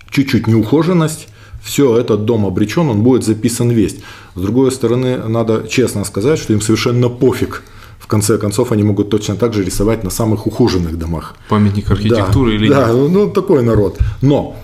чуть-чуть 0.08 0.46
неухоженность, 0.46 1.28
все, 1.62 1.98
этот 1.98 2.24
дом 2.24 2.46
обречен, 2.46 2.88
он 2.88 3.02
будет 3.02 3.22
записан 3.22 3.68
весь. 3.68 3.96
С 4.34 4.40
другой 4.40 4.72
стороны, 4.72 5.18
надо 5.28 5.66
честно 5.68 6.04
сказать, 6.04 6.38
что 6.38 6.54
им 6.54 6.62
совершенно 6.62 7.10
пофиг– 7.10 7.64
в 7.98 8.06
конце 8.06 8.38
концов 8.38 8.72
они 8.72 8.82
могут 8.82 9.10
точно 9.10 9.36
так 9.36 9.52
же 9.52 9.64
рисовать 9.64 10.04
на 10.04 10.10
самых 10.10 10.46
ухоженных 10.46 10.98
домах. 10.98 11.36
Памятник 11.48 11.90
архитектуры 11.90 12.50
да, 12.50 12.56
или 12.56 12.68
да, 12.68 12.92
нет? 12.92 13.10
ну 13.10 13.30
такой 13.30 13.62
народ. 13.62 13.98
Но 14.22 14.56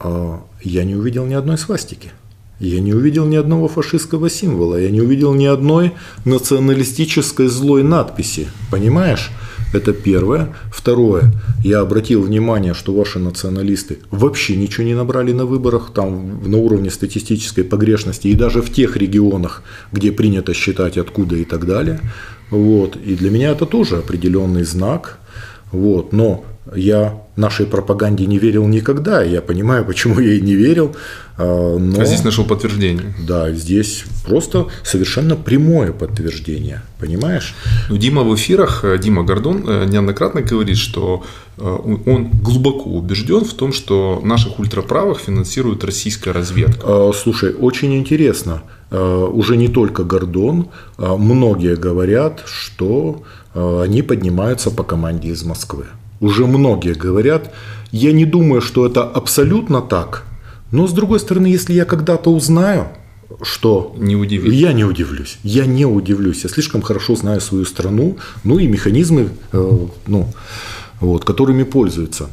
э, 0.00 0.38
я 0.62 0.84
не 0.84 0.94
увидел 0.94 1.26
ни 1.26 1.34
одной 1.34 1.58
свастики. 1.58 2.10
Я 2.60 2.80
не 2.80 2.92
увидел 2.92 3.24
ни 3.24 3.36
одного 3.36 3.68
фашистского 3.68 4.28
символа, 4.28 4.76
я 4.76 4.90
не 4.90 5.00
увидел 5.00 5.32
ни 5.32 5.46
одной 5.46 5.92
националистической 6.24 7.46
злой 7.46 7.84
надписи. 7.84 8.48
Понимаешь? 8.70 9.30
Это 9.72 9.92
первое. 9.92 10.54
Второе. 10.72 11.32
Я 11.62 11.80
обратил 11.80 12.22
внимание, 12.22 12.72
что 12.74 12.94
ваши 12.94 13.18
националисты 13.18 13.98
вообще 14.10 14.56
ничего 14.56 14.86
не 14.86 14.94
набрали 14.94 15.32
на 15.32 15.44
выборах, 15.44 15.90
там 15.94 16.40
на 16.50 16.56
уровне 16.56 16.90
статистической 16.90 17.64
погрешности, 17.64 18.28
и 18.28 18.34
даже 18.34 18.62
в 18.62 18.72
тех 18.72 18.96
регионах, 18.96 19.62
где 19.92 20.10
принято 20.10 20.54
считать 20.54 20.96
откуда 20.96 21.36
и 21.36 21.44
так 21.44 21.66
далее. 21.66 22.00
Вот. 22.50 22.96
И 22.96 23.14
для 23.14 23.30
меня 23.30 23.50
это 23.50 23.66
тоже 23.66 23.98
определенный 23.98 24.64
знак. 24.64 25.18
Вот. 25.70 26.12
Но 26.12 26.44
я 26.74 27.22
нашей 27.36 27.66
пропаганде 27.66 28.26
не 28.26 28.38
верил 28.38 28.66
никогда. 28.66 29.22
Я 29.22 29.40
понимаю, 29.40 29.84
почему 29.84 30.20
я 30.20 30.32
ей 30.32 30.40
не 30.40 30.54
верил. 30.54 30.96
А, 31.36 31.78
но, 31.78 32.00
а 32.00 32.04
здесь 32.04 32.24
нашел 32.24 32.44
подтверждение. 32.44 33.14
Да, 33.26 33.52
здесь 33.52 34.04
просто 34.24 34.66
совершенно 34.82 35.36
прямое 35.36 35.92
подтверждение. 35.92 36.82
Понимаешь? 36.98 37.54
Ну, 37.88 37.96
Дима 37.96 38.22
в 38.24 38.34
эфирах, 38.34 38.84
э, 38.84 38.98
Дима 38.98 39.22
Гордон 39.22 39.64
э, 39.66 39.84
неоднократно 39.86 40.42
говорит, 40.42 40.78
что 40.78 41.22
э, 41.56 41.62
он 41.62 42.30
глубоко 42.30 42.90
убежден 42.90 43.44
в 43.44 43.54
том, 43.54 43.72
что 43.72 44.20
наших 44.24 44.58
ультраправых 44.58 45.20
финансирует 45.20 45.84
российская 45.84 46.32
разведка. 46.32 46.80
А, 46.82 47.12
слушай, 47.14 47.54
очень 47.54 47.96
интересно. 47.96 48.62
Уже 48.90 49.58
не 49.58 49.68
только 49.68 50.02
Гордон, 50.02 50.68
многие 50.96 51.76
говорят, 51.76 52.42
что 52.46 53.22
они 53.54 54.00
поднимаются 54.00 54.70
по 54.70 54.82
команде 54.82 55.28
из 55.28 55.44
Москвы 55.44 55.84
уже 56.20 56.46
многие 56.46 56.94
говорят. 56.94 57.54
Я 57.90 58.12
не 58.12 58.24
думаю, 58.24 58.60
что 58.60 58.86
это 58.86 59.02
абсолютно 59.02 59.80
так. 59.80 60.24
Но 60.70 60.86
с 60.86 60.92
другой 60.92 61.20
стороны, 61.20 61.46
если 61.46 61.72
я 61.72 61.84
когда-то 61.84 62.30
узнаю, 62.30 62.88
что 63.42 63.94
не 63.98 64.16
удивлюсь. 64.16 64.54
Я 64.54 64.72
не 64.72 64.84
удивлюсь. 64.84 65.38
Я 65.42 65.66
не 65.66 65.86
удивлюсь. 65.86 66.44
Я 66.44 66.50
слишком 66.50 66.82
хорошо 66.82 67.14
знаю 67.14 67.40
свою 67.40 67.64
страну, 67.64 68.16
ну 68.44 68.58
и 68.58 68.66
механизмы, 68.66 69.28
э, 69.52 69.78
ну, 70.06 70.32
вот, 71.00 71.24
которыми 71.24 71.62
пользуются. 71.62 72.28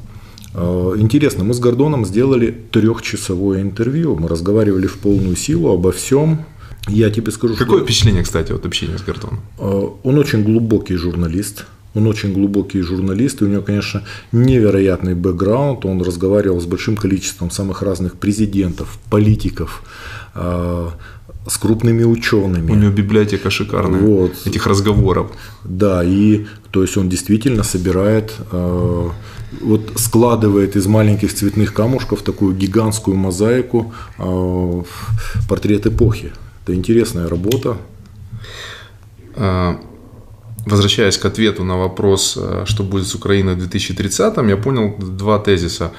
Э, 0.54 0.94
интересно, 0.98 1.44
мы 1.44 1.54
с 1.54 1.60
Гордоном 1.60 2.06
сделали 2.06 2.56
трехчасовое 2.72 3.62
интервью. 3.62 4.16
Мы 4.16 4.28
разговаривали 4.28 4.88
в 4.88 4.98
полную 4.98 5.36
силу 5.36 5.72
обо 5.72 5.92
всем. 5.92 6.46
Я 6.88 7.10
тебе 7.10 7.32
скажу, 7.32 7.56
Какое 7.56 7.80
что... 7.80 7.86
впечатление, 7.86 8.24
кстати, 8.24 8.52
от 8.52 8.66
общения 8.66 8.98
с 8.98 9.02
Гордоном? 9.02 9.42
Э, 9.60 9.88
он 10.04 10.18
очень 10.18 10.44
глубокий 10.44 10.96
журналист. 10.96 11.66
Он 11.96 12.08
очень 12.08 12.34
глубокий 12.34 12.82
журналист, 12.82 13.42
и 13.42 13.46
у 13.46 13.48
него, 13.48 13.62
конечно, 13.62 14.04
невероятный 14.32 15.16
бэкграунд. 15.16 15.86
Он 15.86 16.02
разговаривал 16.02 16.60
с 16.60 16.66
большим 16.66 16.98
количеством 16.98 17.50
самых 17.50 17.82
разных 17.82 18.16
президентов, 18.16 19.00
политиков, 19.10 19.82
а, 20.34 20.92
с 21.48 21.58
крупными 21.58 22.04
учеными. 22.04 22.72
У 22.72 22.76
него 22.76 22.92
библиотека 22.92 23.50
шикарная 23.50 24.02
вот. 24.02 24.34
этих 24.46 24.68
разговоров. 24.68 25.32
Да, 25.64 26.04
и 26.04 26.46
то 26.72 26.82
есть 26.82 26.98
он 26.98 27.08
действительно 27.08 27.64
собирает, 27.64 28.34
э, 28.52 29.10
вот 29.62 29.92
складывает 29.96 30.76
из 30.76 30.88
маленьких 30.88 31.34
цветных 31.34 31.74
камушков 31.74 32.24
такую 32.24 32.56
гигантскую 32.56 33.16
мозаику 33.16 33.94
э, 34.18 34.84
портрет 35.48 35.86
эпохи. 35.86 36.32
Это 36.64 36.76
интересная 36.76 37.30
работа. 37.30 37.78
А, 39.36 39.80
возвращаясь 40.66 41.18
к 41.18 41.26
ответу 41.26 41.64
на 41.64 41.78
вопрос, 41.78 42.38
э, 42.38 42.64
что 42.66 42.84
будет 42.84 43.08
с 43.08 43.16
Украиной 43.16 43.56
в 43.56 43.60
2030, 43.60 44.38
я 44.50 44.58
понял 44.58 44.96
два 44.98 45.40
тезиса. 45.40 45.92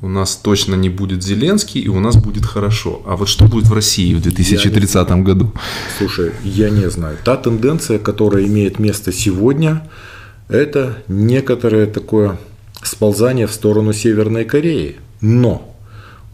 У 0.00 0.08
нас 0.08 0.36
точно 0.36 0.74
не 0.74 0.90
будет 0.90 1.22
Зеленский, 1.22 1.80
и 1.80 1.88
у 1.88 2.00
нас 2.00 2.16
будет 2.16 2.44
хорошо. 2.44 3.02
А 3.06 3.16
вот 3.16 3.28
что 3.28 3.46
будет 3.46 3.68
в 3.68 3.72
России 3.72 4.14
в 4.14 4.20
2030 4.20 5.22
году? 5.22 5.52
Слушай, 5.98 6.32
я 6.44 6.68
не 6.68 6.90
знаю. 6.90 7.16
Та 7.24 7.36
тенденция, 7.36 7.98
которая 7.98 8.44
имеет 8.44 8.78
место 8.78 9.12
сегодня, 9.12 9.88
это 10.48 10.98
некоторое 11.08 11.86
такое 11.86 12.38
сползание 12.82 13.46
в 13.46 13.52
сторону 13.52 13.92
Северной 13.92 14.44
Кореи. 14.44 14.96
Но 15.20 15.74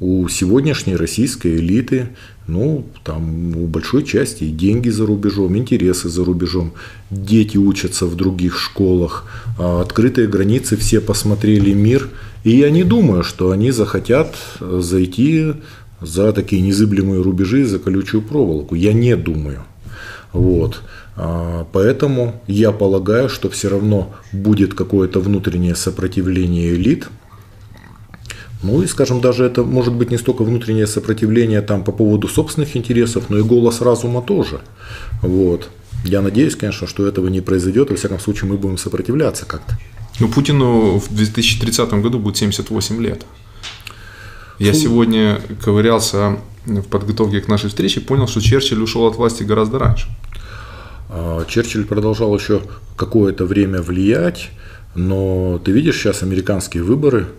у 0.00 0.28
сегодняшней 0.28 0.96
российской 0.96 1.56
элиты, 1.56 2.08
ну, 2.46 2.84
там 3.04 3.56
у 3.56 3.66
большой 3.66 4.04
части 4.04 4.44
деньги 4.48 4.88
за 4.88 5.06
рубежом, 5.06 5.56
интересы 5.56 6.08
за 6.08 6.24
рубежом, 6.24 6.72
дети 7.10 7.56
учатся 7.56 8.06
в 8.06 8.16
других 8.16 8.58
школах, 8.58 9.24
а 9.58 9.80
открытые 9.80 10.26
границы, 10.26 10.76
все 10.76 11.00
посмотрели 11.00 11.72
мир, 11.72 12.08
и 12.42 12.56
я 12.56 12.70
не 12.70 12.84
думаю, 12.84 13.22
что 13.22 13.50
они 13.50 13.70
захотят 13.70 14.34
зайти 14.60 15.54
за 16.00 16.32
такие 16.32 16.62
незыблемые 16.62 17.22
рубежи, 17.22 17.64
за 17.64 17.78
колючую 17.78 18.22
проволоку. 18.22 18.74
Я 18.74 18.92
не 18.92 19.16
думаю. 19.16 19.60
Вот. 20.32 20.82
А, 21.16 21.66
поэтому 21.72 22.40
я 22.46 22.72
полагаю, 22.72 23.28
что 23.28 23.50
все 23.50 23.68
равно 23.68 24.14
будет 24.32 24.74
какое-то 24.74 25.20
внутреннее 25.20 25.76
сопротивление 25.76 26.74
элит– 26.74 27.08
ну 28.62 28.82
и, 28.82 28.86
скажем, 28.86 29.20
даже 29.20 29.44
это 29.44 29.64
может 29.64 29.94
быть 29.94 30.10
не 30.10 30.18
столько 30.18 30.44
внутреннее 30.44 30.86
сопротивление 30.86 31.62
там 31.62 31.82
по 31.82 31.92
поводу 31.92 32.28
собственных 32.28 32.76
интересов, 32.76 33.30
но 33.30 33.38
и 33.38 33.42
голос 33.42 33.80
разума 33.80 34.20
тоже. 34.20 34.60
Вот. 35.22 35.70
Я 36.04 36.20
надеюсь, 36.20 36.56
конечно, 36.56 36.86
что 36.86 37.06
этого 37.06 37.28
не 37.28 37.40
произойдет. 37.40 37.90
Во 37.90 37.96
всяком 37.96 38.20
случае, 38.20 38.50
мы 38.50 38.58
будем 38.58 38.76
сопротивляться 38.76 39.46
как-то. 39.46 39.78
Ну, 40.18 40.28
Путину 40.28 40.98
в 40.98 41.14
2030 41.14 41.92
году 41.94 42.18
будет 42.18 42.36
78 42.36 43.02
лет. 43.02 43.24
Я 44.58 44.74
сегодня 44.74 45.40
ковырялся 45.64 46.38
в 46.66 46.82
подготовке 46.82 47.40
к 47.40 47.48
нашей 47.48 47.70
встрече, 47.70 48.02
понял, 48.02 48.28
что 48.28 48.42
Черчилль 48.42 48.82
ушел 48.82 49.06
от 49.06 49.16
власти 49.16 49.42
гораздо 49.42 49.78
раньше. 49.78 50.08
А, 51.08 51.46
Черчилль 51.46 51.86
продолжал 51.86 52.36
еще 52.36 52.60
какое-то 52.96 53.46
время 53.46 53.80
влиять, 53.80 54.50
но 54.94 55.58
ты 55.64 55.72
видишь 55.72 55.96
сейчас 55.96 56.22
американские 56.22 56.82
выборы– 56.82 57.28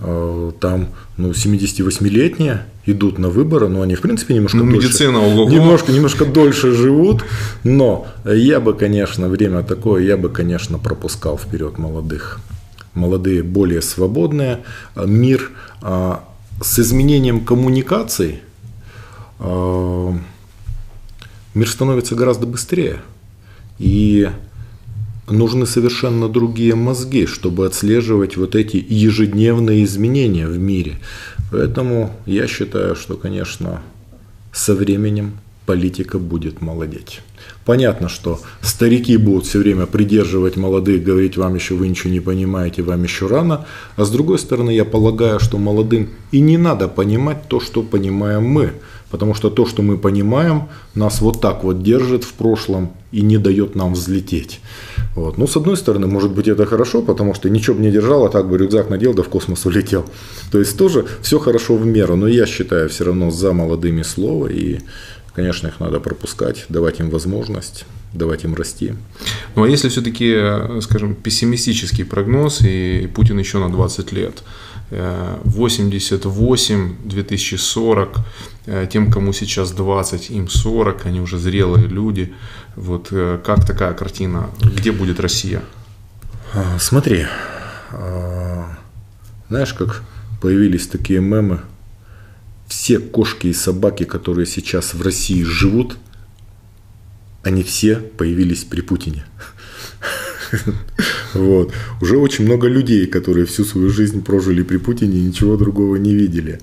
там 0.00 0.88
ну, 1.18 1.30
78-летние 1.30 2.66
идут 2.86 3.18
на 3.18 3.28
выборы, 3.28 3.68
но 3.68 3.82
они, 3.82 3.94
в 3.94 4.00
принципе, 4.00 4.34
немножко, 4.34 4.58
ну, 4.58 4.64
медицина, 4.64 5.20
дольше, 5.20 5.54
немножко, 5.54 5.92
немножко 5.92 6.24
дольше 6.24 6.72
живут. 6.72 7.24
Но 7.64 8.06
я 8.24 8.60
бы, 8.60 8.72
конечно, 8.72 9.28
время 9.28 9.62
такое, 9.62 10.02
я 10.02 10.16
бы, 10.16 10.30
конечно, 10.30 10.78
пропускал 10.78 11.36
вперед 11.36 11.78
молодых. 11.78 12.40
Молодые 12.94 13.42
более 13.42 13.82
свободные. 13.82 14.60
Мир 14.96 15.50
а, 15.82 16.24
с 16.62 16.78
изменением 16.78 17.44
коммуникаций 17.44 18.40
а, 19.38 20.14
мир 21.54 21.68
становится 21.68 22.14
гораздо 22.14 22.46
быстрее. 22.46 23.00
И 23.78 24.28
нужны 25.30 25.66
совершенно 25.66 26.28
другие 26.28 26.74
мозги, 26.74 27.26
чтобы 27.26 27.66
отслеживать 27.66 28.36
вот 28.36 28.54
эти 28.54 28.84
ежедневные 28.88 29.84
изменения 29.84 30.46
в 30.46 30.58
мире. 30.58 30.98
Поэтому 31.50 32.14
я 32.26 32.46
считаю, 32.46 32.94
что, 32.96 33.16
конечно, 33.16 33.82
со 34.52 34.74
временем 34.74 35.38
политика 35.66 36.18
будет 36.18 36.60
молодеть. 36.60 37.20
Понятно, 37.64 38.08
что 38.08 38.40
старики 38.60 39.16
будут 39.16 39.46
все 39.46 39.58
время 39.58 39.86
придерживать 39.86 40.56
молодых, 40.56 41.04
говорить, 41.04 41.36
вам 41.36 41.54
еще 41.54 41.74
вы 41.74 41.88
ничего 41.88 42.10
не 42.10 42.20
понимаете, 42.20 42.82
вам 42.82 43.04
еще 43.04 43.26
рано. 43.26 43.66
А 43.96 44.04
с 44.04 44.10
другой 44.10 44.38
стороны, 44.38 44.70
я 44.70 44.84
полагаю, 44.84 45.38
что 45.38 45.58
молодым 45.58 46.08
и 46.32 46.40
не 46.40 46.58
надо 46.58 46.88
понимать 46.88 47.48
то, 47.48 47.60
что 47.60 47.82
понимаем 47.82 48.44
мы. 48.44 48.72
Потому 49.10 49.34
что 49.34 49.50
то, 49.50 49.66
что 49.66 49.82
мы 49.82 49.98
понимаем, 49.98 50.68
нас 50.94 51.20
вот 51.20 51.40
так 51.40 51.64
вот 51.64 51.82
держит 51.82 52.24
в 52.24 52.32
прошлом 52.34 52.92
и 53.12 53.22
не 53.22 53.38
дает 53.38 53.74
нам 53.74 53.94
взлететь. 53.94 54.60
Вот. 55.16 55.38
Ну, 55.38 55.46
с 55.46 55.56
одной 55.56 55.76
стороны, 55.76 56.06
может 56.06 56.30
быть, 56.30 56.46
это 56.46 56.64
хорошо, 56.66 57.02
потому 57.02 57.34
что 57.34 57.50
ничего 57.50 57.76
бы 57.76 57.82
не 57.82 57.90
держал, 57.90 58.24
а 58.24 58.28
так 58.28 58.48
бы 58.48 58.56
рюкзак 58.56 58.88
надел, 58.88 59.12
да 59.12 59.22
в 59.22 59.28
космос 59.28 59.66
улетел. 59.66 60.04
То 60.52 60.58
есть 60.60 60.78
тоже 60.78 61.06
все 61.22 61.38
хорошо 61.38 61.76
в 61.76 61.84
меру, 61.84 62.16
но 62.16 62.28
я 62.28 62.46
считаю 62.46 62.88
все 62.88 63.04
равно 63.04 63.30
за 63.30 63.52
молодыми 63.52 64.02
слово, 64.02 64.46
и, 64.46 64.78
конечно, 65.34 65.66
их 65.66 65.80
надо 65.80 65.98
пропускать, 65.98 66.66
давать 66.68 67.00
им 67.00 67.10
возможность 67.10 67.84
давать 68.12 68.44
им 68.44 68.54
расти. 68.54 68.94
Ну 69.54 69.64
а 69.64 69.68
если 69.68 69.88
все-таки, 69.88 70.36
скажем, 70.80 71.14
пессимистический 71.14 72.04
прогноз, 72.04 72.60
и 72.62 73.08
Путин 73.14 73.38
еще 73.38 73.58
на 73.58 73.70
20 73.70 74.12
лет, 74.12 74.42
88, 74.90 76.96
2040, 77.04 78.18
э, 78.66 78.86
тем, 78.90 79.10
кому 79.10 79.32
сейчас 79.32 79.72
20, 79.72 80.30
им 80.30 80.48
40, 80.48 81.06
они 81.06 81.20
уже 81.20 81.38
зрелые 81.38 81.86
люди. 81.86 82.34
Вот 82.76 83.08
э, 83.12 83.40
как 83.44 83.64
такая 83.64 83.94
картина? 83.94 84.50
Где 84.60 84.90
будет 84.90 85.20
Россия? 85.20 85.62
А, 86.52 86.78
смотри, 86.80 87.26
а, 87.92 88.76
знаешь, 89.48 89.74
как 89.74 90.02
появились 90.40 90.88
такие 90.88 91.20
мемы, 91.20 91.60
все 92.66 92.98
кошки 92.98 93.48
и 93.48 93.52
собаки, 93.52 94.04
которые 94.04 94.46
сейчас 94.46 94.94
в 94.94 95.02
России 95.02 95.44
живут, 95.44 95.98
они 97.42 97.62
все 97.62 97.96
появились 97.96 98.64
при 98.64 98.80
Путине. 98.80 99.24
Вот. 101.34 101.72
Уже 102.00 102.16
очень 102.16 102.44
много 102.44 102.68
людей, 102.68 103.06
которые 103.06 103.46
всю 103.46 103.64
свою 103.64 103.90
жизнь 103.90 104.22
прожили 104.22 104.62
при 104.62 104.78
Путине 104.78 105.18
и 105.18 105.24
ничего 105.24 105.56
другого 105.56 105.96
не 105.96 106.14
видели. 106.14 106.60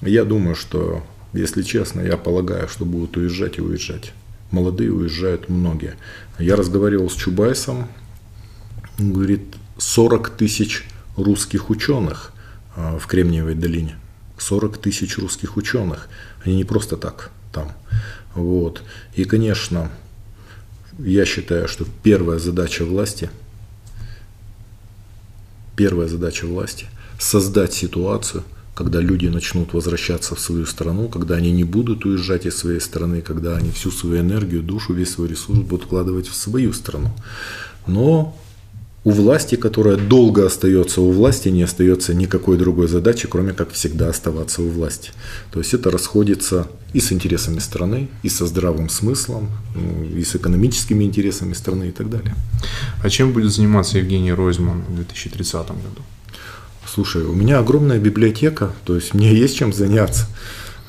Я 0.00 0.24
думаю, 0.24 0.54
что, 0.54 1.02
если 1.32 1.62
честно, 1.62 2.00
я 2.00 2.16
полагаю, 2.16 2.68
что 2.68 2.84
будут 2.84 3.16
уезжать 3.16 3.58
и 3.58 3.62
уезжать. 3.62 4.12
Молодые 4.50 4.92
уезжают 4.92 5.48
многие. 5.48 5.94
Я 6.38 6.56
разговаривал 6.56 7.10
с 7.10 7.14
Чубайсом, 7.14 7.88
он 8.98 9.12
говорит, 9.12 9.42
40 9.78 10.30
тысяч 10.30 10.84
русских 11.16 11.70
ученых 11.70 12.32
а, 12.76 12.98
в 12.98 13.06
Кремниевой 13.06 13.54
долине. 13.54 13.96
40 14.38 14.78
тысяч 14.78 15.18
русских 15.18 15.56
ученых. 15.56 16.08
Они 16.44 16.56
не 16.56 16.64
просто 16.64 16.96
так 16.96 17.30
там. 17.52 17.72
Вот. 18.34 18.82
И, 19.14 19.24
конечно, 19.24 19.90
я 20.98 21.24
считаю, 21.24 21.68
что 21.68 21.86
первая 22.02 22.38
задача 22.38 22.84
власти 22.84 23.30
первая 25.80 26.08
задача 26.08 26.46
власти– 26.46 26.86
создать 27.18 27.72
ситуацию, 27.72 28.42
когда 28.74 29.00
люди 29.00 29.28
начнут 29.28 29.72
возвращаться 29.72 30.34
в 30.34 30.38
свою 30.38 30.66
страну, 30.66 31.08
когда 31.08 31.36
они 31.36 31.52
не 31.52 31.64
будут 31.64 32.04
уезжать 32.04 32.44
из 32.44 32.58
своей 32.58 32.80
страны, 32.80 33.22
когда 33.22 33.56
они 33.56 33.70
всю 33.70 33.90
свою 33.90 34.20
энергию, 34.20 34.62
душу, 34.62 34.92
весь 34.92 35.12
свой 35.12 35.28
ресурс 35.28 35.58
будут 35.60 35.86
вкладывать 35.86 36.28
в 36.28 36.34
свою 36.34 36.74
страну. 36.74 37.08
Но 37.86 38.36
у 39.02 39.10
власти, 39.12 39.54
которая 39.54 39.96
долго 39.96 40.46
остается 40.46 41.00
у 41.00 41.10
власти, 41.10 41.48
не 41.48 41.62
остается 41.62 42.12
никакой 42.12 42.58
другой 42.58 42.86
задачи, 42.86 43.26
кроме 43.28 43.52
как 43.52 43.70
всегда 43.70 44.10
оставаться 44.10 44.62
у 44.62 44.68
власти. 44.68 45.10
То 45.52 45.58
есть 45.58 45.72
это 45.72 45.90
расходится 45.90 46.68
и 46.92 47.00
с 47.00 47.10
интересами 47.10 47.60
страны, 47.60 48.08
и 48.22 48.28
со 48.28 48.46
здравым 48.46 48.90
смыслом, 48.90 49.50
и 50.14 50.22
с 50.22 50.34
экономическими 50.36 51.04
интересами 51.04 51.54
страны 51.54 51.88
и 51.88 51.92
так 51.92 52.10
далее. 52.10 52.34
А 53.02 53.08
чем 53.08 53.32
будет 53.32 53.52
заниматься 53.52 53.98
Евгений 53.98 54.32
Ройзман 54.32 54.82
в 54.88 54.94
2030 54.96 55.68
году? 55.68 56.02
Слушай, 56.86 57.22
у 57.22 57.34
меня 57.34 57.58
огромная 57.58 57.98
библиотека, 57.98 58.72
то 58.84 58.96
есть 58.96 59.14
мне 59.14 59.34
есть 59.34 59.56
чем 59.56 59.72
заняться. 59.72 60.26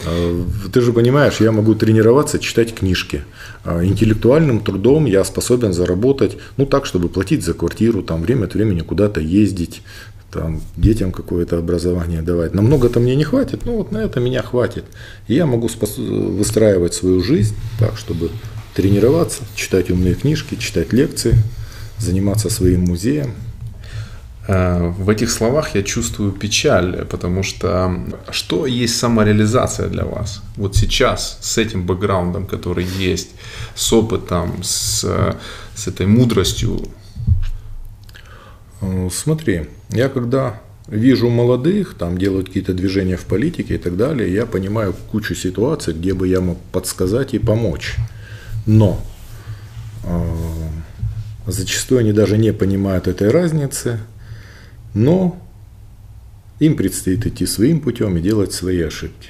А, 0.05 0.45
ты 0.71 0.81
же 0.81 0.93
понимаешь, 0.93 1.39
я 1.39 1.51
могу 1.51 1.75
тренироваться, 1.75 2.39
читать 2.39 2.73
книжки. 2.73 3.23
А, 3.63 3.83
интеллектуальным 3.83 4.59
трудом 4.59 5.05
я 5.05 5.23
способен 5.23 5.73
заработать, 5.73 6.37
ну 6.57 6.65
так, 6.65 6.85
чтобы 6.85 7.09
платить 7.09 7.43
за 7.43 7.53
квартиру, 7.53 8.01
там 8.01 8.21
время 8.21 8.45
от 8.45 8.53
времени 8.53 8.81
куда-то 8.81 9.21
ездить, 9.21 9.81
там 10.31 10.61
детям 10.77 11.11
какое-то 11.11 11.57
образование 11.57 12.21
давать. 12.21 12.53
Намного-то 12.53 12.99
мне 12.99 13.15
не 13.15 13.23
хватит, 13.23 13.65
но 13.65 13.77
вот 13.77 13.91
на 13.91 13.99
это 13.99 14.19
меня 14.19 14.41
хватит. 14.41 14.85
И 15.27 15.35
я 15.35 15.45
могу 15.45 15.67
спос- 15.67 15.99
выстраивать 15.99 16.93
свою 16.93 17.21
жизнь 17.21 17.55
так, 17.79 17.97
чтобы 17.97 18.29
тренироваться, 18.73 19.43
читать 19.55 19.91
умные 19.91 20.15
книжки, 20.15 20.55
читать 20.55 20.93
лекции, 20.93 21.35
заниматься 21.97 22.49
своим 22.49 22.81
музеем. 22.81 23.33
Э, 24.47 24.87
в 24.97 25.09
этих 25.09 25.29
словах 25.29 25.75
я 25.75 25.83
чувствую 25.83 26.31
печаль, 26.31 27.05
потому 27.05 27.43
что 27.43 27.99
что 28.31 28.65
есть 28.65 28.97
самореализация 28.97 29.87
для 29.87 30.05
вас? 30.05 30.41
Вот 30.55 30.75
сейчас 30.75 31.37
с 31.41 31.57
этим 31.57 31.85
бэкграундом, 31.85 32.45
который 32.45 32.85
есть, 32.85 33.31
с 33.75 33.93
опытом, 33.93 34.63
с, 34.63 35.05
с 35.75 35.87
этой 35.87 36.07
мудростью. 36.07 36.81
Э, 38.81 39.09
смотри, 39.11 39.67
я 39.89 40.09
когда 40.09 40.59
вижу 40.87 41.29
молодых, 41.29 41.93
там 41.93 42.17
делают 42.17 42.47
какие-то 42.47 42.73
движения 42.73 43.17
в 43.17 43.25
политике 43.25 43.75
и 43.75 43.77
так 43.77 43.95
далее, 43.95 44.33
я 44.33 44.45
понимаю 44.45 44.95
кучу 45.11 45.35
ситуаций, 45.35 45.93
где 45.93 46.13
бы 46.13 46.27
я 46.27 46.41
мог 46.41 46.57
подсказать 46.71 47.33
и 47.33 47.39
помочь. 47.39 47.95
Но 48.65 48.99
э, 50.03 50.33
зачастую 51.45 51.99
они 51.99 52.11
даже 52.11 52.37
не 52.37 52.51
понимают 52.53 53.07
этой 53.07 53.29
разницы, 53.29 53.99
но 54.93 55.39
им 56.59 56.75
предстоит 56.75 57.25
идти 57.25 57.45
своим 57.45 57.81
путем 57.81 58.17
и 58.17 58.21
делать 58.21 58.53
свои 58.53 58.81
ошибки. 58.81 59.29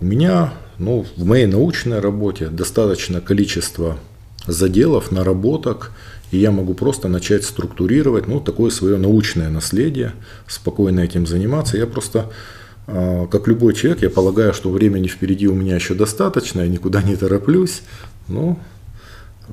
У 0.00 0.04
меня, 0.04 0.52
ну, 0.78 1.06
в 1.16 1.24
моей 1.24 1.46
научной 1.46 2.00
работе 2.00 2.48
достаточно 2.48 3.20
количества 3.20 3.98
заделов, 4.46 5.10
наработок, 5.10 5.92
и 6.30 6.38
я 6.38 6.50
могу 6.50 6.74
просто 6.74 7.08
начать 7.08 7.44
структурировать, 7.44 8.26
ну, 8.26 8.40
такое 8.40 8.70
свое 8.70 8.96
научное 8.96 9.48
наследие, 9.48 10.12
спокойно 10.46 11.00
этим 11.00 11.26
заниматься. 11.26 11.76
Я 11.76 11.86
просто, 11.86 12.30
а, 12.86 13.26
как 13.26 13.48
любой 13.48 13.74
человек, 13.74 14.02
я 14.02 14.10
полагаю, 14.10 14.52
что 14.52 14.70
времени 14.70 15.08
впереди 15.08 15.48
у 15.48 15.54
меня 15.54 15.76
еще 15.76 15.94
достаточно, 15.94 16.60
я 16.60 16.68
никуда 16.68 17.02
не 17.02 17.16
тороплюсь, 17.16 17.82
но 18.28 18.58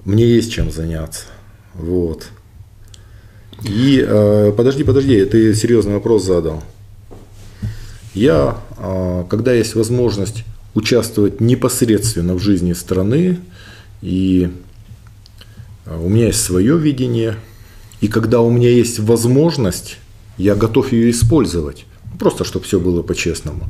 мне 0.06 0.28
есть 0.28 0.52
чем 0.52 0.72
заняться. 0.72 1.26
Вот. 1.74 2.28
И 3.64 4.04
э, 4.06 4.52
подожди, 4.56 4.84
подожди, 4.84 5.24
ты 5.26 5.54
серьезный 5.56 5.94
вопрос 5.94 6.26
задал. 6.26 6.64
Я, 8.14 8.58
э, 8.78 9.26
когда 9.30 9.54
есть 9.54 9.76
возможность 9.76 10.44
участвовать 10.74 11.40
непосредственно 11.40 12.34
в 12.36 12.40
жизни 12.40 12.74
страны, 12.74 13.40
и 14.02 14.50
э, 15.86 15.98
у 15.98 16.10
меня 16.10 16.28
есть 16.28 16.42
свое 16.42 16.78
видение, 16.78 17.36
и 18.02 18.08
когда 18.08 18.42
у 18.42 18.52
меня 18.52 18.70
есть 18.70 19.00
возможность, 19.00 19.98
я 20.38 20.56
готов 20.56 20.92
ее 20.92 21.10
использовать. 21.12 21.86
Просто, 22.20 22.44
чтобы 22.44 22.66
все 22.66 22.80
было 22.80 23.02
по-честному. 23.02 23.64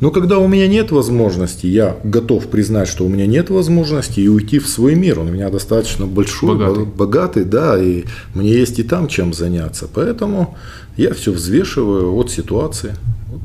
Но 0.00 0.10
когда 0.10 0.38
у 0.38 0.46
меня 0.46 0.68
нет 0.68 0.90
возможности, 0.90 1.66
я 1.66 1.96
готов 2.04 2.48
признать, 2.48 2.88
что 2.88 3.04
у 3.04 3.08
меня 3.08 3.26
нет 3.26 3.48
возможности 3.48 4.20
и 4.20 4.28
уйти 4.28 4.58
в 4.58 4.68
свой 4.68 4.94
мир. 4.94 5.20
Он 5.20 5.28
у 5.28 5.32
меня 5.32 5.48
достаточно 5.48 6.06
большой, 6.06 6.56
богатый, 6.56 6.84
богатый 6.84 7.44
да, 7.44 7.82
и 7.82 8.04
мне 8.34 8.50
есть 8.50 8.78
и 8.78 8.82
там 8.82 9.08
чем 9.08 9.32
заняться. 9.32 9.88
Поэтому 9.92 10.56
я 10.98 11.14
все 11.14 11.32
взвешиваю 11.32 12.14
от 12.14 12.30
ситуации. 12.30 12.94
Вот. 13.28 13.40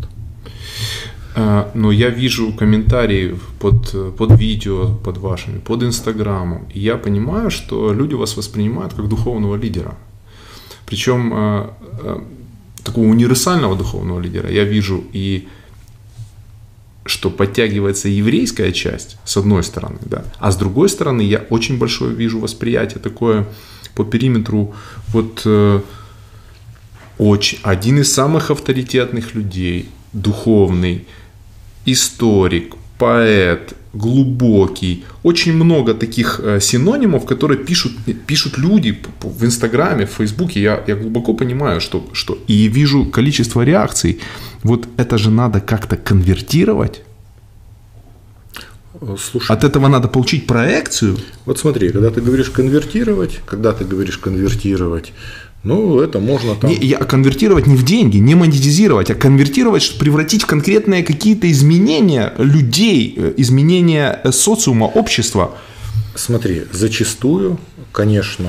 А, 1.35 1.71
но 1.73 1.91
я 1.91 2.09
вижу 2.09 2.51
комментарии 2.51 3.39
под, 3.59 4.15
под 4.17 4.37
видео, 4.37 4.93
под 4.95 5.17
вашими, 5.19 5.59
под 5.59 5.83
инстаграмом. 5.83 6.67
И 6.73 6.81
я 6.81 6.97
понимаю, 6.97 7.49
что 7.49 7.93
люди 7.93 8.13
вас 8.13 8.35
воспринимают 8.35 8.93
как 8.93 9.07
духовного 9.07 9.55
лидера. 9.55 9.95
Причем 10.85 11.31
а, 11.33 11.73
а, 12.03 12.23
такого 12.83 13.05
универсального 13.05 13.77
духовного 13.77 14.19
лидера 14.19 14.51
я 14.51 14.65
вижу 14.65 15.01
и 15.13 15.47
что 17.05 17.29
подтягивается 17.29 18.07
еврейская 18.07 18.71
часть, 18.71 19.17
с 19.25 19.37
одной 19.37 19.63
стороны, 19.63 19.97
да, 20.01 20.23
а 20.39 20.51
с 20.51 20.57
другой 20.57 20.89
стороны 20.89 21.21
я 21.21 21.39
очень 21.49 21.77
большое 21.79 22.13
вижу 22.15 22.39
восприятие 22.39 22.99
такое 22.99 23.47
по 23.95 24.03
периметру, 24.03 24.73
вот 25.07 25.41
э, 25.45 25.81
очень, 27.17 27.59
один 27.63 27.99
из 27.99 28.13
самых 28.13 28.51
авторитетных 28.51 29.35
людей, 29.35 29.89
духовный, 30.13 31.07
историк, 31.85 32.75
поэт, 33.01 33.73
глубокий. 33.93 35.03
Очень 35.23 35.53
много 35.53 35.93
таких 35.93 36.39
э, 36.43 36.59
синонимов, 36.59 37.25
которые 37.25 37.57
пишут, 37.57 37.91
пишут 38.27 38.59
люди 38.59 38.95
в 39.23 39.43
Инстаграме, 39.43 40.05
в 40.05 40.09
Фейсбуке. 40.09 40.61
Я, 40.61 40.83
я 40.87 40.95
глубоко 40.95 41.33
понимаю, 41.33 41.81
что, 41.81 42.03
что... 42.13 42.37
И 42.47 42.67
вижу 42.67 43.05
количество 43.05 43.63
реакций. 43.63 44.19
Вот 44.63 44.87
это 44.97 45.17
же 45.17 45.31
надо 45.31 45.61
как-то 45.61 45.97
конвертировать. 45.97 47.01
Слушай, 49.17 49.51
От 49.51 49.63
этого 49.63 49.87
надо 49.87 50.07
получить 50.07 50.45
проекцию. 50.45 51.17
Вот 51.45 51.59
смотри, 51.59 51.89
когда 51.89 52.09
ты 52.11 52.21
говоришь 52.21 52.51
конвертировать, 52.51 53.39
когда 53.47 53.71
ты 53.71 53.83
говоришь 53.83 54.17
конвертировать, 54.19 55.13
ну, 55.63 55.99
это 55.99 56.19
можно 56.19 56.55
там... 56.55 56.71
Не, 56.71 56.77
я, 56.77 56.97
конвертировать 56.97 57.67
не 57.67 57.75
в 57.75 57.85
деньги, 57.85 58.17
не 58.17 58.33
монетизировать, 58.33 59.11
а 59.11 59.15
конвертировать, 59.15 59.83
чтобы 59.83 59.99
превратить 59.99 60.43
в 60.43 60.47
конкретные 60.47 61.03
какие-то 61.03 61.51
изменения 61.51 62.33
людей, 62.37 63.13
э, 63.15 63.33
изменения 63.37 64.19
э, 64.23 64.31
социума, 64.31 64.85
общества. 64.85 65.55
Смотри, 66.15 66.63
зачастую, 66.71 67.59
конечно, 67.91 68.47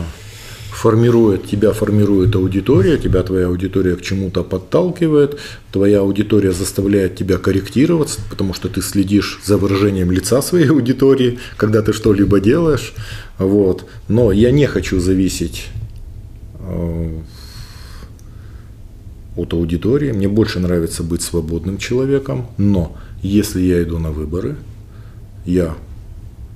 формирует, 0.71 1.47
тебя 1.47 1.73
формирует 1.73 2.35
аудитория, 2.35 2.97
тебя 2.97 3.23
твоя 3.23 3.49
аудитория 3.49 3.95
к 3.97 4.01
чему-то 4.01 4.43
подталкивает, 4.43 5.39
твоя 5.71 6.01
аудитория 6.01 6.53
заставляет 6.53 7.15
тебя 7.15 7.37
корректироваться, 7.37 8.21
потому 8.31 8.55
что 8.55 8.71
ты 8.71 8.81
следишь 8.81 9.39
за 9.45 9.59
выражением 9.59 10.11
лица 10.11 10.41
своей 10.41 10.71
аудитории, 10.71 11.39
когда 11.59 11.83
ты 11.83 11.93
что-либо 11.93 12.41
делаешь. 12.41 12.95
Вот. 13.39 13.85
Но 14.09 14.33
я 14.33 14.51
не 14.51 14.67
хочу 14.67 14.99
зависеть 14.99 15.67
от 19.37 19.53
аудитории. 19.53 20.12
Мне 20.12 20.29
больше 20.29 20.61
нравится 20.61 21.03
быть 21.03 21.23
свободным 21.23 21.79
человеком, 21.79 22.47
но 22.59 22.97
если 23.23 23.61
я 23.61 23.83
иду 23.83 23.99
на 23.99 24.11
выборы, 24.11 24.57
я 25.45 25.75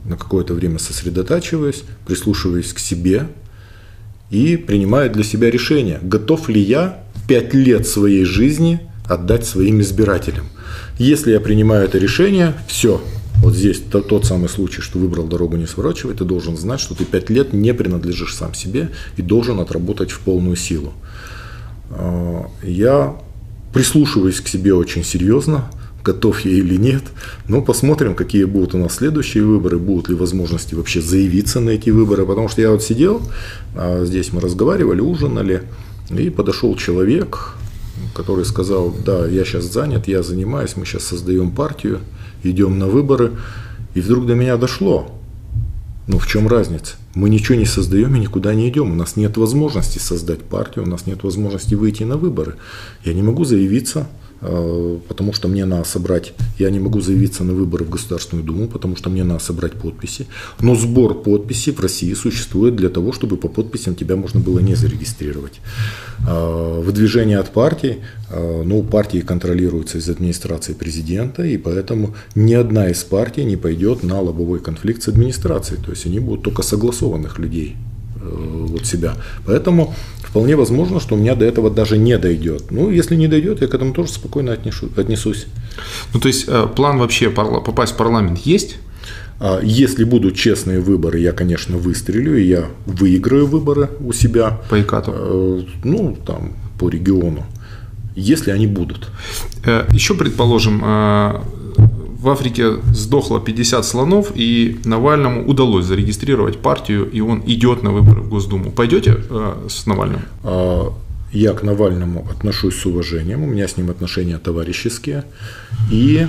на 0.05 0.17
какое-то 0.17 0.55
время 0.55 0.79
сосредотачиваюсь, 0.79 1.85
прислушиваюсь 2.07 2.73
к 2.73 2.79
себе 2.79 3.27
и 4.31 4.57
принимаю 4.57 5.11
для 5.11 5.25
себя 5.25 5.51
решение, 5.51 5.99
готов 6.03 6.49
ли 6.49 6.61
я 6.61 7.03
пять 7.29 7.55
лет 7.55 7.87
своей 7.87 8.25
жизни 8.25 8.81
отдать 9.09 9.47
своим 9.47 9.81
избирателям. 9.81 10.47
Если 10.99 11.33
я 11.33 11.41
принимаю 11.41 11.85
это 11.85 11.99
решение, 11.99 12.55
все, 12.69 13.03
вот 13.47 13.55
здесь 13.55 13.79
тот, 13.79 14.09
тот 14.09 14.25
самый 14.25 14.49
случай, 14.49 14.81
что 14.81 14.99
выбрал 14.99 15.29
дорогу 15.29 15.57
не 15.57 15.67
сворачивать, 15.67 16.19
ты 16.19 16.25
должен 16.25 16.57
знать, 16.57 16.81
что 16.81 16.97
ты 16.97 17.05
пять 17.05 17.31
лет 17.31 17.53
не 17.53 17.73
принадлежишь 17.75 18.35
сам 18.35 18.55
себе 18.55 18.91
и 19.17 19.23
должен 19.23 19.61
отработать 19.61 20.11
в 20.11 20.19
полную 20.19 20.57
силу. 20.57 20.93
А, 21.91 22.51
я 22.65 23.15
прислушиваюсь 23.73 24.41
к 24.41 24.49
себе 24.49 24.75
очень 24.75 25.05
серьезно, 25.05 25.71
готов 26.03 26.41
я 26.41 26.51
или 26.51 26.75
нет. 26.75 27.05
Но 27.47 27.63
посмотрим, 27.63 28.17
какие 28.17 28.47
будут 28.47 28.75
у 28.75 28.79
нас 28.79 28.97
следующие 28.97 29.45
выборы, 29.45 29.79
будут 29.79 30.09
ли 30.09 30.17
возможности 30.17 30.75
вообще 30.75 31.01
заявиться 31.01 31.61
на 31.61 31.71
эти 31.71 31.91
выборы. 31.91 32.27
Потому 32.27 32.49
что 32.49 32.63
я 32.63 32.73
вот 32.73 32.83
сидел, 32.83 33.23
а, 33.77 34.05
здесь 34.05 34.33
мы 34.33 34.41
разговаривали, 34.41 35.01
ужинали, 35.01 35.63
и 36.11 36.31
подошел 36.31 36.75
человек, 36.75 37.55
который 38.15 38.45
сказал, 38.45 38.95
да, 39.05 39.27
я 39.27 39.45
сейчас 39.45 39.65
занят, 39.65 40.09
я 40.09 40.23
занимаюсь, 40.23 40.77
мы 40.77 40.85
сейчас 40.85 41.05
создаем 41.05 41.51
партию, 41.51 42.01
идем 42.43 42.79
на 42.79 42.87
выборы. 42.87 43.33
И 43.95 44.01
вдруг 44.01 44.27
до 44.27 44.35
меня 44.35 44.57
дошло. 44.57 45.11
Но 46.07 46.19
в 46.19 46.27
чем 46.27 46.47
разница? 46.47 46.97
Мы 47.15 47.31
ничего 47.31 47.59
не 47.59 47.65
создаем 47.65 48.15
и 48.15 48.21
никуда 48.21 48.55
не 48.55 48.69
идем. 48.69 48.93
У 48.93 48.95
нас 48.95 49.17
нет 49.17 49.37
возможности 49.37 49.99
создать 49.99 50.43
партию, 50.43 50.85
у 50.85 50.89
нас 50.89 51.07
нет 51.07 51.25
возможности 51.25 51.75
выйти 51.75 52.05
на 52.05 52.17
выборы. 52.17 52.57
Я 53.05 53.15
не 53.15 53.23
могу 53.23 53.45
заявиться 53.45 54.07
потому 54.41 55.32
что 55.32 55.49
мне 55.49 55.64
надо 55.64 55.84
собрать, 55.84 56.34
я 56.59 56.70
не 56.70 56.78
могу 56.78 57.01
заявиться 57.01 57.45
на 57.45 57.53
выборы 57.53 57.84
в 57.84 57.91
Государственную 57.91 58.47
Думу, 58.47 58.68
потому 58.68 58.97
что 58.97 59.11
мне 59.11 59.24
надо 59.24 59.41
собрать 59.41 59.72
подписи. 59.72 60.26
Но 60.61 60.74
сбор 60.74 61.22
подписей 61.22 61.72
в 61.72 61.80
России 61.80 62.14
существует 62.14 62.76
для 62.76 62.89
того, 62.89 63.12
чтобы 63.12 63.37
по 63.37 63.49
подписям 63.49 63.95
тебя 63.95 64.16
можно 64.16 64.41
было 64.41 64.61
не 64.61 64.74
зарегистрировать. 64.74 65.61
Э, 66.26 66.82
выдвижение 66.84 67.39
от 67.39 67.51
партий, 67.53 67.97
э, 68.30 68.62
ну, 68.64 68.82
партии 68.82 69.20
контролируются 69.20 69.99
из 69.99 70.09
администрации 70.09 70.74
президента, 70.74 71.43
и 71.43 71.57
поэтому 71.57 72.14
ни 72.34 72.55
одна 72.55 72.91
из 72.91 73.05
партий 73.05 73.45
не 73.45 73.57
пойдет 73.57 74.03
на 74.03 74.20
лобовой 74.20 74.61
конфликт 74.61 75.03
с 75.03 75.09
администрацией. 75.09 75.80
То 75.82 75.91
есть 75.91 76.07
они 76.07 76.20
будут 76.20 76.45
только 76.45 76.62
согласованных 76.62 77.39
людей 77.39 77.76
вот 78.31 78.87
себя. 78.87 79.14
Поэтому 79.47 79.95
вполне 80.18 80.57
возможно, 80.57 81.01
что 81.01 81.14
у 81.14 81.18
меня 81.18 81.35
до 81.35 81.45
этого 81.45 81.70
даже 81.70 81.99
не 81.99 82.18
дойдет. 82.18 82.70
Ну, 82.70 82.91
если 82.91 83.16
не 83.16 83.29
дойдет, 83.29 83.61
я 83.62 83.68
к 83.68 83.74
этому 83.74 83.93
тоже 83.95 84.11
спокойно 84.11 84.53
отнесу, 84.53 84.89
отнесусь. 84.97 85.47
Ну, 86.12 86.20
то 86.20 86.29
есть 86.29 86.45
э, 86.49 86.66
план 86.74 86.99
вообще 86.99 87.31
попасть 87.31 87.95
в 87.95 87.97
парламент 87.97 88.39
есть? 88.41 88.77
А 89.39 89.61
если 89.62 90.05
будут 90.05 90.37
честные 90.37 90.81
выборы, 90.81 91.18
я, 91.18 91.33
конечно, 91.33 91.77
выстрелю, 91.77 92.39
и 92.39 92.45
я 92.45 92.66
выиграю 92.87 93.47
выборы 93.47 93.91
у 94.01 94.12
себя. 94.12 94.61
По 94.70 94.81
ИКАТу? 94.81 95.12
Э, 95.14 95.62
ну, 95.85 96.16
там, 96.27 96.53
по 96.79 96.89
региону. 96.89 97.45
Если 98.14 98.51
они 98.51 98.66
будут. 98.66 99.09
Э, 99.64 99.85
Еще, 99.93 100.14
предположим, 100.14 100.83
в 102.27 102.29
Африке 102.29 102.79
сдохло 102.93 103.41
50 103.41 103.85
слонов, 103.85 104.33
и 104.35 104.81
Навальному 104.85 105.47
удалось 105.47 105.85
зарегистрировать 105.85 106.59
партию, 106.59 107.09
и 107.09 107.20
он 107.20 107.41
идет 107.47 107.85
на 107.85 107.93
выборы 107.93 108.20
в 108.20 108.29
Госдуму. 108.29 108.72
Пойдете 108.72 109.18
э, 109.31 109.68
с 109.68 109.87
Навальным? 109.87 110.22
А, 110.43 110.93
я 111.33 111.53
к 111.53 111.62
Навальному 111.62 112.27
отношусь 112.29 112.74
с 112.81 112.87
уважением, 112.87 113.45
у 113.45 113.47
меня 113.47 113.68
с 113.68 113.77
ним 113.77 113.91
отношения 113.91 114.39
товарищеские, 114.39 115.22
и 115.93 116.27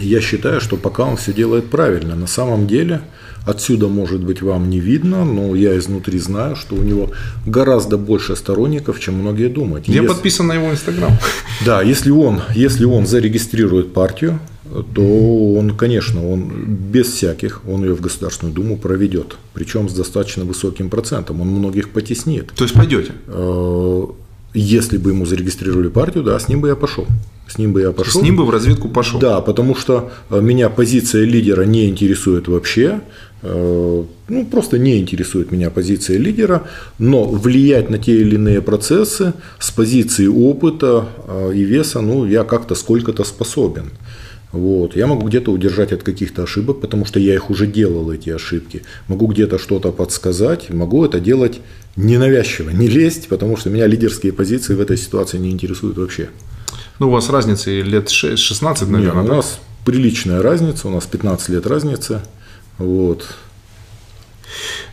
я 0.00 0.20
считаю, 0.22 0.62
что 0.62 0.78
пока 0.78 1.04
он 1.04 1.18
все 1.18 1.34
делает 1.34 1.68
правильно. 1.68 2.14
На 2.14 2.26
самом 2.26 2.66
деле, 2.66 3.00
отсюда, 3.44 3.88
может 3.88 4.24
быть, 4.24 4.40
вам 4.40 4.70
не 4.70 4.80
видно, 4.80 5.26
но 5.26 5.54
я 5.54 5.76
изнутри 5.76 6.18
знаю, 6.18 6.56
что 6.56 6.74
у 6.74 6.82
него 6.82 7.10
гораздо 7.44 7.98
больше 7.98 8.34
сторонников, 8.34 8.98
чем 8.98 9.16
многие 9.16 9.48
думают. 9.48 9.88
Я 9.88 9.96
если... 9.96 10.08
подписан 10.08 10.46
на 10.46 10.54
его 10.54 10.70
инстаграм. 10.70 11.12
Да, 11.66 11.82
если 11.82 12.10
он, 12.10 12.40
если 12.54 12.86
он 12.86 13.06
зарегистрирует 13.06 13.92
партию, 13.92 14.38
то 14.94 15.54
он, 15.54 15.76
конечно, 15.76 16.28
он 16.28 16.50
без 16.90 17.06
всяких, 17.08 17.62
он 17.68 17.84
ее 17.84 17.94
в 17.94 18.00
Государственную 18.00 18.54
Думу 18.54 18.76
проведет, 18.76 19.36
причем 19.54 19.88
с 19.88 19.92
достаточно 19.92 20.44
высоким 20.44 20.90
процентом, 20.90 21.40
он 21.40 21.48
многих 21.48 21.90
потеснит. 21.90 22.52
То 22.56 22.64
есть 22.64 22.74
пойдете? 22.74 23.12
Э, 23.28 24.02
если 24.54 24.98
бы 24.98 25.10
ему 25.10 25.26
зарегистрировали 25.26 25.88
партию, 25.88 26.24
да, 26.24 26.38
с 26.38 26.48
ним 26.48 26.60
бы 26.60 26.68
я 26.68 26.76
пошел. 26.76 27.06
С 27.48 27.58
ним 27.58 27.72
бы 27.72 27.80
я 27.80 27.92
пошел. 27.92 28.20
С 28.20 28.24
ним 28.24 28.36
бы 28.36 28.44
в 28.44 28.50
разведку 28.50 28.88
пошел. 28.88 29.20
Да, 29.20 29.40
потому 29.40 29.76
что 29.76 30.10
э, 30.30 30.40
меня 30.40 30.68
позиция 30.68 31.24
лидера 31.24 31.62
не 31.62 31.88
интересует 31.88 32.48
вообще. 32.48 33.00
Э, 33.42 34.04
ну, 34.28 34.46
просто 34.46 34.78
не 34.78 34.98
интересует 34.98 35.52
меня 35.52 35.70
позиция 35.70 36.18
лидера, 36.18 36.64
но 36.98 37.24
влиять 37.24 37.88
на 37.88 37.98
те 37.98 38.20
или 38.20 38.34
иные 38.34 38.60
процессы 38.60 39.32
с 39.60 39.70
позиции 39.70 40.26
опыта 40.26 41.08
и 41.54 41.62
веса, 41.62 42.00
ну, 42.00 42.26
я 42.26 42.42
как-то 42.42 42.74
сколько-то 42.74 43.22
способен. 43.22 43.92
Вот. 44.56 44.96
Я 44.96 45.06
могу 45.06 45.28
где-то 45.28 45.52
удержать 45.52 45.92
от 45.92 46.02
каких-то 46.02 46.42
ошибок, 46.42 46.80
потому 46.80 47.04
что 47.04 47.20
я 47.20 47.34
их 47.34 47.50
уже 47.50 47.66
делал, 47.66 48.10
эти 48.10 48.30
ошибки. 48.30 48.82
Могу 49.06 49.26
где-то 49.26 49.58
что-то 49.58 49.92
подсказать, 49.92 50.70
могу 50.70 51.04
это 51.04 51.20
делать 51.20 51.60
ненавязчиво, 51.94 52.70
не 52.70 52.88
лезть, 52.88 53.28
потому 53.28 53.58
что 53.58 53.68
меня 53.68 53.86
лидерские 53.86 54.32
позиции 54.32 54.74
в 54.74 54.80
этой 54.80 54.96
ситуации 54.96 55.36
не 55.36 55.50
интересуют 55.50 55.98
вообще. 55.98 56.30
Ну, 56.98 57.08
у 57.08 57.10
вас 57.10 57.28
разница 57.28 57.70
лет 57.70 58.08
6, 58.08 58.42
16, 58.42 58.88
наверное, 58.88 59.22
Нет, 59.22 59.32
у 59.32 59.34
нас 59.36 59.60
приличная 59.84 60.40
разница, 60.42 60.88
у 60.88 60.90
нас 60.90 61.04
15 61.06 61.50
лет 61.50 61.66
разница. 61.66 62.22
Вот. 62.78 63.26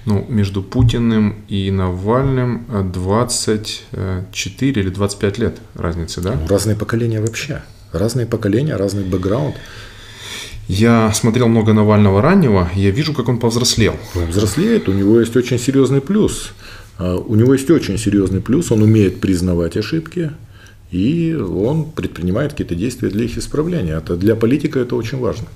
Ну, 0.05 0.25
между 0.27 0.61
Путиным 0.61 1.45
и 1.47 1.71
Навальным 1.71 2.65
24 2.91 4.81
или 4.81 4.89
25 4.89 5.37
лет 5.37 5.57
разницы, 5.75 6.19
да? 6.19 6.37
Разные 6.49 6.75
поколения 6.75 7.21
вообще. 7.21 7.63
Разные 7.93 8.25
поколения, 8.25 8.75
разный 8.75 9.03
бэкграунд. 9.03 9.55
Я 10.67 11.11
смотрел 11.13 11.47
много 11.47 11.73
Навального 11.73 12.21
раннего, 12.21 12.69
я 12.73 12.89
вижу, 12.89 13.13
как 13.13 13.29
он 13.29 13.37
повзрослел. 13.37 13.95
Он 14.15 14.25
взрослеет, 14.25 14.89
у 14.89 14.93
него 14.93 15.19
есть 15.19 15.35
очень 15.35 15.59
серьезный 15.59 16.01
плюс. 16.01 16.53
А, 16.97 17.15
у 17.15 17.35
него 17.35 17.53
есть 17.53 17.69
очень 17.69 17.97
серьезный 17.97 18.41
плюс, 18.41 18.71
он 18.71 18.81
умеет 18.81 19.19
признавать 19.19 19.77
ошибки, 19.77 20.31
и 20.89 21.35
он 21.35 21.91
предпринимает 21.91 22.51
какие-то 22.51 22.75
действия 22.75 23.09
для 23.09 23.25
их 23.25 23.37
исправления. 23.37 23.97
Это 23.97 24.15
для 24.15 24.35
политика 24.35 24.79
это 24.79 24.95
очень 24.95 25.19
важно. 25.19 25.47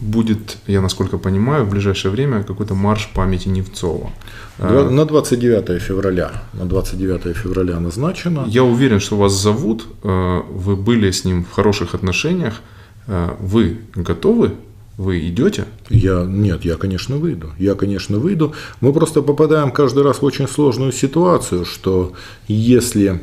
Будет, 0.00 0.56
я 0.66 0.80
насколько 0.80 1.18
понимаю, 1.18 1.64
в 1.64 1.70
ближайшее 1.70 2.10
время 2.10 2.42
какой-то 2.42 2.74
марш 2.74 3.10
памяти 3.14 3.48
Невцова. 3.48 4.10
На 4.58 5.04
29 5.04 5.82
февраля. 5.82 6.30
На 6.54 6.64
29 6.64 7.36
февраля 7.36 7.80
назначено. 7.80 8.44
Я 8.46 8.64
уверен, 8.64 9.00
что 9.00 9.16
вас 9.16 9.32
зовут, 9.32 9.86
э, 10.02 10.42
вы 10.50 10.76
были 10.76 11.10
с 11.10 11.24
ним 11.24 11.44
в 11.44 11.52
хороших 11.52 11.94
отношениях. 11.94 12.60
Э, 13.08 13.30
вы 13.40 13.78
готовы? 13.94 14.52
Вы 14.96 15.28
идете? 15.28 15.64
Я, 15.88 16.24
нет, 16.28 16.64
я, 16.64 16.76
конечно, 16.76 17.16
выйду. 17.16 17.50
Я, 17.58 17.74
конечно, 17.74 18.18
выйду. 18.18 18.52
Мы 18.80 18.92
просто 18.92 19.22
попадаем 19.22 19.70
каждый 19.70 20.02
раз 20.02 20.20
в 20.20 20.24
очень 20.24 20.48
сложную 20.48 20.92
ситуацию, 20.92 21.64
что 21.64 22.12
если 22.48 23.20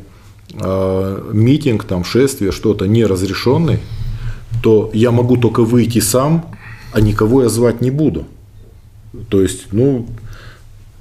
э, 0.53 1.29
митинг, 1.33 1.83
там, 1.83 2.03
шествие, 2.03 2.51
что-то 2.51 2.87
не 2.87 3.05
разрешенный, 3.05 3.79
то 4.63 4.89
я 4.93 5.11
могу 5.11 5.37
только 5.37 5.63
выйти 5.63 5.99
сам, 5.99 6.56
а 6.91 7.01
никого 7.01 7.43
я 7.43 7.49
звать 7.49 7.81
не 7.81 7.91
буду. 7.91 8.25
То 9.29 9.41
есть, 9.41 9.67
ну, 9.71 10.05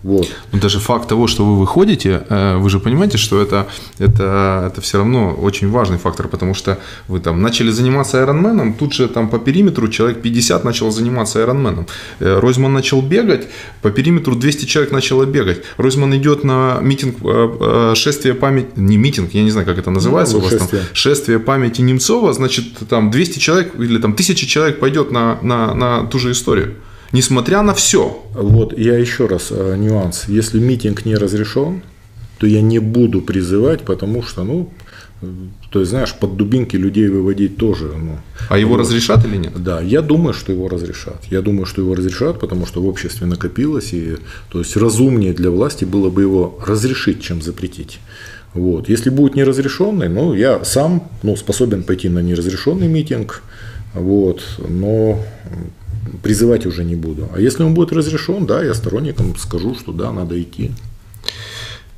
вот. 0.03 0.29
Но 0.53 0.61
даже 0.61 0.79
факт 0.79 1.09
того, 1.09 1.27
что 1.27 1.45
вы 1.45 1.59
выходите, 1.59 2.23
э, 2.29 2.57
вы 2.59 2.71
же 2.71 2.79
понимаете, 2.79 3.19
что 3.19 3.43
это, 3.43 3.67
это, 3.99 4.71
это 4.71 4.81
все 4.81 4.99
равно 4.99 5.33
очень 5.33 5.71
важный 5.71 5.99
фактор, 5.99 6.29
потому 6.29 6.55
что 6.55 6.79
вы 7.09 7.19
там 7.19 7.43
начали 7.43 7.71
заниматься 7.71 8.23
Ironman, 8.23 8.75
тут 8.79 8.93
же 8.93 9.09
там 9.09 9.29
по 9.29 9.39
периметру 9.39 9.89
человек 9.89 10.23
50 10.23 10.65
начал 10.65 10.91
заниматься 10.91 11.41
Ironman. 11.41 11.89
Э, 12.21 12.39
Ройзман 12.39 12.73
начал 12.73 13.03
бегать, 13.03 13.49
по 13.83 13.91
периметру 13.91 14.37
200 14.37 14.67
человек 14.67 14.93
начало 14.93 15.25
бегать. 15.25 15.63
Ройзман 15.77 16.15
идет 16.17 16.45
на 16.45 16.79
митинг 16.83 17.17
э, 17.23 17.95
шествие 17.97 18.35
памяти, 18.35 18.69
не 18.77 18.99
митинг, 18.99 19.33
я 19.35 19.43
не 19.43 19.51
знаю, 19.51 19.67
как 19.67 19.79
это 19.79 19.91
называется 19.91 20.35
ну, 20.35 20.41
у 20.41 20.43
вас 20.43 20.53
шествие. 20.53 20.83
там, 20.83 20.95
шествие 20.95 21.39
памяти 21.41 21.81
Немцова, 21.81 22.33
значит, 22.33 22.67
там 22.89 23.11
200 23.11 23.39
человек 23.39 23.73
или 23.79 23.99
там 23.99 24.13
1000 24.13 24.47
человек 24.47 24.79
пойдет 24.79 25.11
на, 25.11 25.39
на, 25.43 25.75
на 25.75 26.07
ту 26.07 26.19
же 26.19 26.33
историю 26.33 26.77
несмотря 27.17 27.63
на 27.63 27.73
все. 27.73 28.23
Вот 28.35 28.79
я 28.79 28.99
еще 28.99 29.27
раз 29.27 29.49
э, 29.51 29.77
нюанс. 29.77 30.25
Если 30.29 30.61
митинг 30.61 31.07
не 31.07 31.17
разрешен, 31.17 31.83
то 32.39 32.47
я 32.47 32.61
не 32.61 32.79
буду 32.79 33.23
призывать, 33.23 33.81
потому 33.83 34.23
что, 34.23 34.45
ну, 34.45 34.69
то 35.71 35.81
есть, 35.81 35.91
знаешь, 35.91 36.15
под 36.15 36.37
дубинки 36.37 36.77
людей 36.77 37.09
выводить 37.09 37.57
тоже. 37.57 37.87
Ну, 37.87 38.19
а 38.51 38.59
его 38.59 38.73
вот. 38.73 38.81
разрешат 38.81 39.25
или 39.25 39.39
нет? 39.39 39.63
Да, 39.63 39.81
я 39.81 40.03
думаю, 40.03 40.35
что 40.35 40.53
его 40.53 40.69
разрешат. 40.69 41.25
Я 41.31 41.41
думаю, 41.41 41.65
что 41.65 41.81
его 41.81 41.95
разрешат, 41.95 42.39
потому 42.39 42.67
что 42.67 42.83
в 42.83 42.87
обществе 42.87 43.27
накопилось, 43.27 43.95
и 43.95 44.19
то 44.51 44.59
есть 44.59 44.77
разумнее 44.77 45.33
для 45.33 45.51
власти 45.51 45.87
было 45.87 46.11
бы 46.11 46.21
его 46.21 46.61
разрешить, 46.67 47.23
чем 47.23 47.41
запретить. 47.41 47.99
Вот. 48.53 48.91
Если 48.91 49.09
будет 49.09 49.37
неразрешенный, 49.37 50.09
ну, 50.09 50.35
я 50.35 50.65
сам 50.65 51.09
ну, 51.23 51.35
способен 51.37 51.83
пойти 51.83 52.11
на 52.11 52.19
неразрешенный 52.19 52.89
митинг, 52.89 53.43
вот, 53.95 54.43
но 54.69 55.19
призывать 56.23 56.67
уже 56.67 56.85
не 56.85 56.97
буду. 56.97 57.29
А 57.35 57.41
если 57.41 57.63
он 57.63 57.75
будет 57.75 57.93
разрешен, 57.93 58.47
да, 58.47 58.63
я 58.63 58.75
сторонникам 58.75 59.37
скажу, 59.37 59.75
что 59.75 59.93
да, 59.93 60.13
надо 60.13 60.41
идти. 60.41 60.73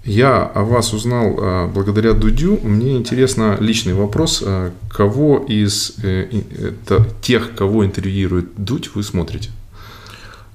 Я 0.04 0.42
о 0.42 0.64
вас 0.64 0.94
узнал 0.94 1.36
а, 1.38 1.68
благодаря 1.68 2.14
Дудю. 2.14 2.58
Мне 2.62 2.96
интересно 2.96 3.58
личный 3.60 3.92
вопрос. 3.92 4.42
А, 4.44 4.72
кого 4.90 5.44
из 5.46 5.96
э, 6.02 6.42
это, 6.58 7.06
тех, 7.20 7.54
кого 7.54 7.84
интервьюирует 7.84 8.46
Дудь, 8.56 8.90
вы 8.94 9.02
смотрите? 9.02 9.50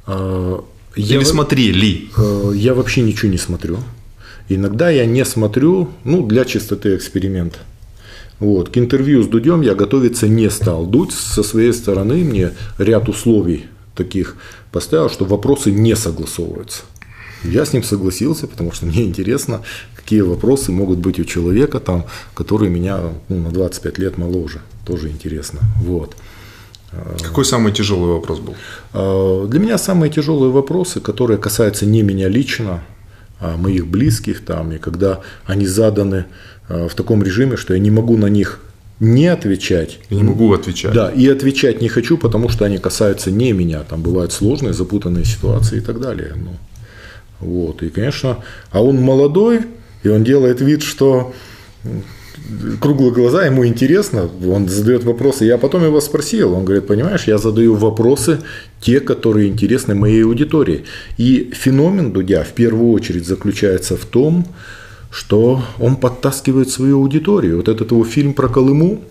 А, 0.07 0.63
Или 0.95 1.19
я, 1.19 1.25
смотрели? 1.25 2.09
Э, 2.17 2.51
я 2.55 2.73
вообще 2.73 3.01
ничего 3.01 3.31
не 3.31 3.37
смотрю. 3.37 3.77
Иногда 4.49 4.89
я 4.89 5.05
не 5.05 5.23
смотрю, 5.23 5.89
ну, 6.03 6.25
для 6.25 6.45
чистоты 6.45 6.95
эксперимента. 6.95 7.59
Вот. 8.39 8.69
К 8.69 8.77
интервью 8.77 9.23
с 9.23 9.27
Дудем 9.27 9.61
я 9.61 9.75
готовиться 9.75 10.27
не 10.27 10.49
стал. 10.49 10.85
Дудь 10.85 11.11
со 11.11 11.43
своей 11.43 11.73
стороны 11.73 12.23
мне 12.23 12.51
ряд 12.77 13.09
условий 13.09 13.65
таких 13.95 14.35
поставил, 14.71 15.09
что 15.09 15.25
вопросы 15.25 15.71
не 15.71 15.95
согласовываются. 15.95 16.83
Я 17.43 17.65
с 17.65 17.73
ним 17.73 17.83
согласился, 17.83 18.47
потому 18.47 18.71
что 18.71 18.85
мне 18.85 19.03
интересно, 19.03 19.61
какие 19.95 20.21
вопросы 20.21 20.71
могут 20.71 20.99
быть 20.99 21.19
у 21.19 21.25
человека, 21.25 21.79
там, 21.79 22.05
который 22.33 22.69
меня 22.69 22.99
ну, 23.29 23.37
на 23.37 23.51
25 23.51 23.97
лет 23.97 24.17
моложе. 24.17 24.61
Тоже 24.85 25.09
интересно. 25.09 25.59
Вот. 25.81 26.15
Какой 27.21 27.43
самый 27.43 27.73
тяжелый 27.73 28.13
вопрос 28.13 28.39
был? 28.39 28.55
А, 28.93 29.47
для 29.47 29.59
меня 29.59 29.77
самые 29.77 30.11
тяжелые 30.11 30.51
вопросы, 30.51 30.99
которые 30.99 31.37
касаются 31.37 31.85
не 31.85 32.03
меня 32.03 32.29
лично, 32.29 32.83
моих 33.57 33.87
близких 33.87 34.43
там, 34.45 34.71
и 34.71 34.77
когда 34.77 35.19
они 35.45 35.67
заданы 35.67 36.25
а, 36.69 36.87
в 36.87 36.95
таком 36.95 37.23
режиме, 37.23 37.57
что 37.57 37.73
я 37.73 37.79
не 37.79 37.91
могу 37.91 38.17
на 38.17 38.27
них 38.27 38.59
не 38.99 39.27
отвечать. 39.27 39.99
Я 40.09 40.17
не 40.17 40.23
могу 40.23 40.53
отвечать. 40.53 40.93
Да, 40.93 41.11
и 41.11 41.27
отвечать 41.27 41.81
не 41.81 41.89
хочу, 41.89 42.17
потому 42.17 42.49
что 42.49 42.65
они 42.65 42.77
касаются 42.77 43.31
не 43.31 43.51
меня. 43.51 43.81
Там 43.83 44.01
бывают 44.01 44.31
сложные, 44.31 44.73
запутанные 44.73 45.25
ситуации 45.25 45.77
и 45.77 45.81
так 45.81 45.99
далее. 45.99 46.33
Ну, 46.35 46.51
вот, 47.39 47.83
и, 47.83 47.89
конечно, 47.89 48.37
а 48.71 48.81
он 48.81 49.01
молодой, 49.01 49.61
и 50.03 50.09
он 50.09 50.23
делает 50.23 50.61
вид, 50.61 50.83
что 50.83 51.33
круглые 52.79 53.11
глаза, 53.11 53.45
ему 53.45 53.65
интересно, 53.65 54.29
он 54.47 54.67
задает 54.67 55.03
вопросы. 55.03 55.45
Я 55.45 55.57
потом 55.57 55.83
его 55.83 56.01
спросил, 56.01 56.53
он 56.53 56.65
говорит, 56.65 56.87
понимаешь, 56.87 57.25
я 57.27 57.37
задаю 57.37 57.75
вопросы, 57.75 58.39
те, 58.81 58.99
которые 58.99 59.47
интересны 59.47 59.95
моей 59.95 60.23
аудитории. 60.23 60.83
И 61.17 61.51
феномен 61.53 62.11
Дудя 62.11 62.43
в 62.43 62.53
первую 62.53 62.91
очередь 62.91 63.25
заключается 63.25 63.95
в 63.97 64.05
том, 64.05 64.45
что 65.09 65.61
он 65.79 65.95
подтаскивает 65.95 66.69
свою 66.69 66.97
аудиторию. 66.97 67.57
Вот 67.57 67.67
этот 67.67 67.91
его 67.91 68.03
фильм 68.03 68.33
про 68.33 68.47
Колыму, 68.47 69.01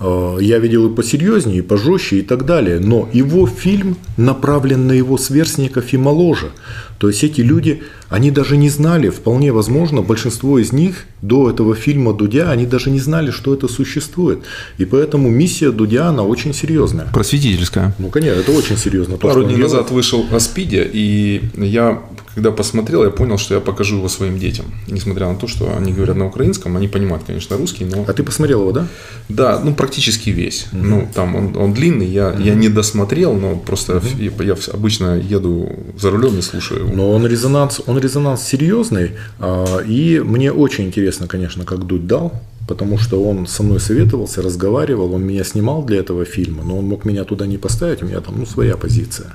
я 0.00 0.58
видел 0.58 0.88
и 0.88 0.94
посерьезнее, 0.94 1.58
и 1.58 1.62
пожестче, 1.62 2.18
и 2.18 2.22
так 2.22 2.44
далее. 2.46 2.78
Но 2.78 3.08
его 3.12 3.46
фильм 3.46 3.96
направлен 4.16 4.86
на 4.86 4.92
его 4.92 5.18
сверстников 5.18 5.92
и 5.92 5.96
моложе. 5.96 6.50
То 6.98 7.08
есть 7.08 7.22
эти 7.24 7.40
люди, 7.40 7.82
они 8.08 8.30
даже 8.30 8.56
не 8.56 8.70
знали, 8.70 9.08
вполне 9.08 9.52
возможно, 9.52 10.02
большинство 10.02 10.58
из 10.58 10.72
них 10.72 11.04
до 11.22 11.50
этого 11.50 11.74
фильма 11.74 12.12
Дудя, 12.12 12.50
они 12.50 12.66
даже 12.66 12.90
не 12.90 13.00
знали, 13.00 13.30
что 13.30 13.54
это 13.54 13.68
существует. 13.68 14.40
И 14.78 14.84
поэтому 14.84 15.28
миссия 15.30 15.70
Дудя, 15.70 16.08
она 16.08 16.22
очень 16.22 16.52
серьезная. 16.54 17.06
Просветительская. 17.12 17.94
Ну, 17.98 18.08
конечно, 18.08 18.40
это 18.40 18.52
очень 18.52 18.76
серьезно. 18.76 19.16
Пару 19.16 19.44
дней 19.44 19.56
назад 19.56 19.90
вышел 19.90 20.26
Аспидия, 20.32 20.88
и 20.92 21.42
я 21.56 22.02
когда 22.38 22.52
посмотрел, 22.52 23.02
я 23.02 23.10
понял, 23.10 23.36
что 23.36 23.54
я 23.54 23.60
покажу 23.60 23.96
его 23.96 24.08
своим 24.08 24.38
детям. 24.38 24.66
Несмотря 24.86 25.26
на 25.28 25.34
то, 25.34 25.48
что 25.48 25.76
они 25.76 25.92
говорят 25.92 26.16
на 26.16 26.26
украинском, 26.26 26.76
они 26.76 26.86
понимают, 26.86 27.24
конечно, 27.26 27.56
русский, 27.56 27.84
но... 27.84 28.04
А 28.06 28.12
ты 28.12 28.22
посмотрел 28.22 28.60
его, 28.60 28.70
да? 28.70 28.86
Да, 29.28 29.60
ну, 29.64 29.74
практически 29.74 30.30
весь. 30.30 30.68
Угу. 30.72 30.80
Ну, 30.80 31.08
там 31.12 31.34
он, 31.34 31.56
он 31.56 31.74
длинный, 31.74 32.06
я, 32.06 32.28
угу. 32.28 32.40
я 32.40 32.54
не 32.54 32.68
досмотрел, 32.68 33.34
но 33.34 33.56
просто 33.56 33.96
угу. 33.96 34.06
я, 34.18 34.30
я 34.44 34.56
обычно 34.72 35.18
еду 35.18 35.68
за 36.00 36.12
рулем 36.12 36.38
и 36.38 36.42
слушаю. 36.42 36.88
Но 36.94 37.10
он 37.10 37.26
резонанс, 37.26 37.80
он 37.86 37.98
резонанс 37.98 38.44
серьезный, 38.44 39.10
а, 39.40 39.80
и 39.80 40.20
мне 40.20 40.52
очень 40.52 40.84
интересно, 40.84 41.26
конечно, 41.26 41.64
как 41.64 41.86
Дудь 41.86 42.06
дал, 42.06 42.40
потому 42.68 42.98
что 42.98 43.24
он 43.24 43.46
со 43.46 43.62
мной 43.62 43.80
советовался, 43.80 44.42
разговаривал, 44.42 45.14
он 45.14 45.24
меня 45.24 45.42
снимал 45.42 45.82
для 45.82 45.98
этого 45.98 46.24
фильма, 46.24 46.62
но 46.64 46.78
он 46.78 46.84
мог 46.84 47.06
меня 47.06 47.24
туда 47.24 47.46
не 47.46 47.56
поставить, 47.56 48.02
у 48.02 48.06
меня 48.06 48.20
там 48.20 48.38
ну, 48.38 48.46
своя 48.46 48.76
позиция. 48.76 49.34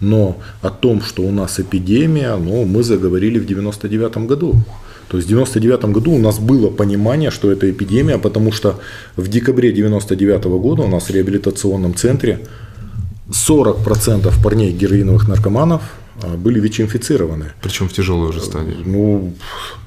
Но 0.00 0.36
о 0.60 0.68
том, 0.70 1.00
что 1.00 1.22
у 1.22 1.32
нас 1.32 1.58
эпидемия, 1.58 2.36
ну, 2.36 2.66
мы 2.66 2.82
заговорили 2.82 3.38
в 3.38 3.46
99 3.46 4.18
году. 4.28 4.54
То 5.08 5.16
есть 5.16 5.26
в 5.26 5.30
99 5.30 5.84
году 5.86 6.12
у 6.12 6.18
нас 6.18 6.38
было 6.38 6.68
понимание, 6.68 7.30
что 7.30 7.50
это 7.50 7.70
эпидемия, 7.70 8.18
потому 8.18 8.52
что 8.52 8.78
в 9.16 9.28
декабре 9.28 9.72
99 9.72 10.44
года 10.44 10.82
у 10.82 10.88
нас 10.88 11.08
в 11.08 11.10
реабилитационном 11.10 11.94
центре 11.94 12.40
40% 13.30 14.42
парней 14.42 14.72
героиновых 14.72 15.28
наркоманов 15.28 15.82
а, 16.22 16.36
были 16.36 16.60
ВИЧ-инфицированы. 16.60 17.52
Причем 17.62 17.88
в 17.88 17.92
тяжелой 17.92 18.30
уже 18.30 18.40
стадии. 18.40 18.76
Ну, 18.84 19.34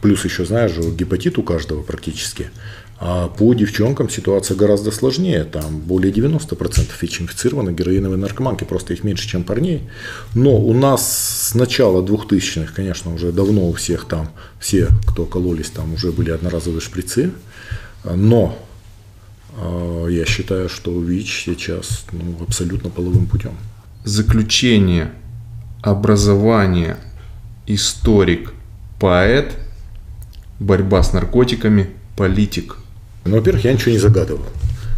плюс 0.01 0.23
еще, 0.25 0.45
знаешь, 0.45 0.73
гепатит 0.77 1.37
у 1.37 1.43
каждого 1.43 1.81
практически. 1.81 2.51
А 3.01 3.29
по 3.29 3.53
девчонкам 3.53 4.09
ситуация 4.09 4.57
гораздо 4.57 4.91
сложнее. 4.91 5.45
Там 5.45 5.79
более 5.79 6.11
90% 6.11 6.89
ВИЧ-инфицированы 7.01 7.71
героиновые 7.71 8.17
наркоманки, 8.17 8.65
просто 8.65 8.93
их 8.93 9.05
меньше, 9.05 9.25
чем 9.27 9.43
парней. 9.43 9.89
Но 10.35 10.57
у 10.57 10.73
нас 10.73 11.49
с 11.49 11.55
начала 11.55 12.01
2000-х, 12.01 12.73
конечно, 12.75 13.13
уже 13.13 13.31
давно 13.31 13.69
у 13.69 13.73
всех 13.73 14.05
там, 14.05 14.29
все, 14.59 14.89
кто 15.07 15.25
кололись, 15.25 15.69
там 15.69 15.93
уже 15.93 16.11
были 16.11 16.31
одноразовые 16.31 16.81
шприцы. 16.81 17.31
Но 18.03 18.59
а, 19.57 20.07
я 20.07 20.25
считаю, 20.25 20.67
что 20.67 20.91
ВИЧ 20.99 21.43
сейчас 21.45 22.05
ну, 22.11 22.43
абсолютно 22.45 22.89
половым 22.89 23.27
путем. 23.27 23.53
Заключение, 24.03 25.13
образование, 25.81 26.97
историк, 27.65 28.51
поэт, 28.99 29.55
борьба 30.59 31.01
с 31.01 31.13
наркотиками, 31.13 31.91
политик– 32.17 32.75
ну, 33.29 33.37
во-первых, 33.37 33.63
я 33.65 33.73
ничего 33.73 33.91
не 33.91 33.97
загадывал. 33.99 34.45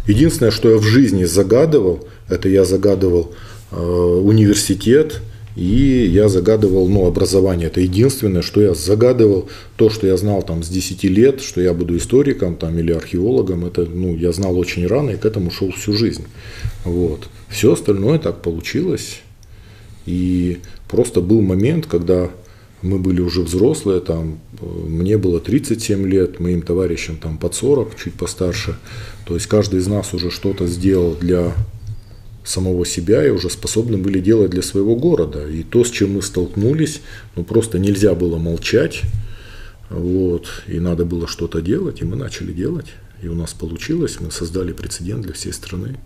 Единственное, 0.06 0.50
что 0.50 0.70
я 0.70 0.78
в 0.78 0.82
жизни 0.82 1.24
загадывал, 1.24 2.08
это 2.28 2.48
я 2.48 2.64
загадывал 2.64 3.32
э, 3.70 3.76
университет, 3.76 5.20
и 5.54 6.10
я 6.10 6.28
загадывал 6.28 6.88
ну, 6.88 7.06
образование. 7.06 7.68
Это 7.68 7.80
единственное, 7.80 8.42
что 8.42 8.62
я 8.62 8.74
загадывал. 8.74 9.48
То, 9.76 9.90
что 9.90 10.06
я 10.06 10.16
знал 10.16 10.42
там, 10.42 10.62
с 10.62 10.68
10 10.68 11.04
лет, 11.04 11.42
что 11.42 11.60
я 11.60 11.74
буду 11.74 11.96
историком 11.96 12.56
там, 12.56 12.78
или 12.78 12.92
археологом, 12.92 13.66
это 13.66 13.82
ну, 13.84 14.16
я 14.16 14.32
знал 14.32 14.58
очень 14.58 14.86
рано 14.86 15.10
и 15.10 15.16
к 15.16 15.26
этому 15.26 15.50
шел 15.50 15.70
всю 15.70 15.92
жизнь. 15.92 16.24
Вот. 16.84 17.28
Все 17.48 17.74
остальное 17.74 18.18
так 18.18 18.40
получилось. 18.40 19.20
И 20.06 20.58
просто 20.88 21.20
был 21.20 21.42
момент, 21.42 21.86
когда 21.86 22.30
мы 22.82 22.98
были 22.98 23.20
уже 23.20 23.42
взрослые, 23.42 24.00
там, 24.00 24.40
э, 24.60 24.64
мне 24.64 25.16
было 25.16 25.40
37 25.40 26.06
лет, 26.06 26.40
моим 26.40 26.62
товарищам 26.62 27.16
там 27.16 27.38
под 27.38 27.54
40, 27.54 27.96
чуть 27.96 28.14
постарше. 28.14 28.76
То 29.26 29.34
есть 29.34 29.46
каждый 29.46 29.80
из 29.80 29.86
нас 29.86 30.12
уже 30.14 30.30
что-то 30.30 30.66
сделал 30.66 31.14
для 31.14 31.54
самого 32.44 32.84
себя 32.84 33.24
и 33.24 33.30
уже 33.30 33.50
способны 33.50 33.98
были 33.98 34.20
делать 34.20 34.50
для 34.50 34.62
своего 34.62 34.96
города. 34.96 35.48
И 35.48 35.62
то, 35.62 35.84
с 35.84 35.90
чем 35.90 36.14
мы 36.14 36.22
столкнулись, 36.22 37.00
ну 37.36 37.44
просто 37.44 37.78
нельзя 37.78 38.14
было 38.14 38.38
молчать, 38.38 39.02
вот, 39.90 40.48
и 40.66 40.80
надо 40.80 41.04
было 41.04 41.28
что-то 41.28 41.60
делать, 41.60 42.00
и 42.00 42.04
мы 42.04 42.16
начали 42.16 42.52
делать. 42.52 42.86
И 43.22 43.28
у 43.28 43.34
нас 43.34 43.52
получилось, 43.52 44.18
мы 44.20 44.32
создали 44.32 44.72
прецедент 44.72 45.22
для 45.22 45.32
всей 45.32 45.52
страны. 45.52 45.98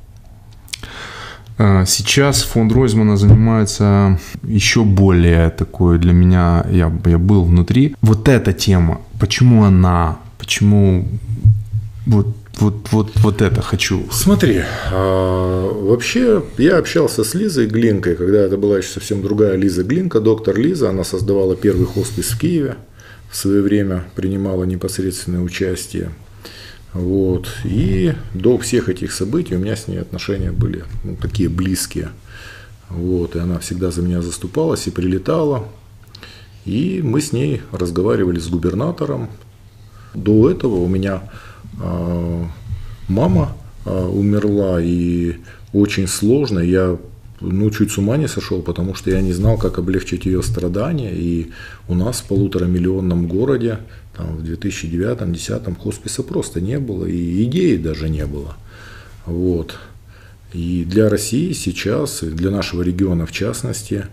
А, 1.59 1.85
сейчас 1.87 2.43
фонд 2.43 2.73
Ройзмана 2.73 3.17
занимается 3.17 4.19
еще 4.43 4.85
более 4.85 5.51
такой 5.51 5.99
для 5.99 6.13
меня, 6.13 6.67
я, 6.71 6.93
я 7.07 7.19
был 7.19 7.45
внутри. 7.45 7.95
Вот 8.03 8.29
эта 8.29 8.53
тема, 8.53 9.01
почему 9.19 9.65
она, 9.65 10.19
почему 10.39 11.09
вот 12.07 12.29
вот, 12.59 12.89
вот, 12.91 13.11
вот 13.17 13.43
это 13.43 13.61
хочу. 13.61 14.07
Смотри, 14.11 14.63
а, 14.91 15.73
вообще 15.73 16.43
я 16.57 16.79
общался 16.79 17.23
с 17.23 17.35
Лизой 17.35 17.67
Глинкой, 17.67 18.17
когда 18.17 18.39
это 18.39 18.57
была 18.57 18.79
еще 18.79 18.89
совсем 18.89 19.21
другая 19.21 19.57
Лиза 19.57 19.83
Глинка, 19.85 20.21
доктор 20.21 20.57
Лиза, 20.57 20.89
она 20.89 21.05
создавала 21.05 21.55
первый 21.55 21.85
хоспис 21.85 22.31
в 22.31 22.39
Киеве, 22.39 22.77
в 23.31 23.37
свое 23.37 23.61
время 23.61 24.05
принимала 24.15 24.65
непосредственное 24.65 25.41
участие 25.43 26.11
вот. 26.97 27.49
И 27.65 28.15
до 28.35 28.57
всех 28.59 28.89
этих 28.89 29.13
событий 29.13 29.55
у 29.55 29.59
меня 29.59 29.77
с 29.77 29.87
ней 29.87 30.01
отношения 30.01 30.51
были 30.51 30.85
ну, 31.05 31.17
такие 31.17 31.49
близкие. 31.49 32.09
Вот. 32.89 33.37
И 33.37 33.39
она 33.39 33.59
всегда 33.59 33.91
за 33.91 34.03
меня 34.03 34.23
заступалась 34.23 34.87
и 34.87 34.91
прилетала. 34.91 35.69
И 36.65 37.01
мы 37.05 37.21
с 37.21 37.33
ней 37.33 37.63
разговаривали 37.71 38.39
с 38.39 38.49
губернатором. 38.49 39.29
До 40.15 40.51
этого 40.51 40.77
у 40.77 40.89
меня 40.89 41.31
э, 41.81 42.45
мама 43.09 43.57
э, 43.85 43.91
умерла, 43.91 44.81
и 44.81 45.37
очень 45.73 46.09
сложно. 46.09 46.61
Я 46.61 46.97
ну, 47.41 47.71
чуть 47.71 47.93
с 47.93 47.99
ума 47.99 48.17
не 48.17 48.29
сошел, 48.29 48.63
потому 48.63 48.95
что 48.95 49.11
я 49.11 49.21
не 49.21 49.33
знал, 49.33 49.59
как 49.59 49.79
облегчить 49.79 50.27
ее 50.27 50.43
страдания. 50.43 51.13
И 51.15 51.51
у 51.89 51.95
нас 51.95 52.21
в 52.21 52.25
полуторамиллионном 52.25 53.29
городе 53.29 53.79
там, 54.17 54.37
в 54.37 54.45
2009-2010 54.45 55.77
хосписа 55.79 56.23
просто 56.23 56.61
не 56.61 56.79
было, 56.79 57.05
и 57.05 57.45
идеи 57.45 57.77
даже 57.77 58.09
не 58.09 58.27
было. 58.27 58.57
Вот. 59.27 59.77
И 60.53 60.85
для 60.85 61.09
России 61.09 61.53
сейчас, 61.53 62.23
и 62.23 62.27
для 62.27 62.51
нашего 62.51 62.83
региона 62.83 63.27
в 63.27 63.33
частности, 63.33 64.07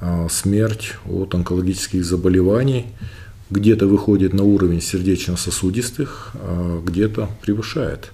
а, 0.00 0.28
смерть 0.28 0.94
от 1.06 1.34
онкологических 1.34 2.04
заболеваний 2.04 2.86
где-то 3.50 3.86
выходит 3.86 4.32
на 4.32 4.44
уровень 4.44 4.80
сердечно-сосудистых, 4.80 6.32
а 6.34 6.82
где-то 6.84 7.28
превышает. 7.42 8.12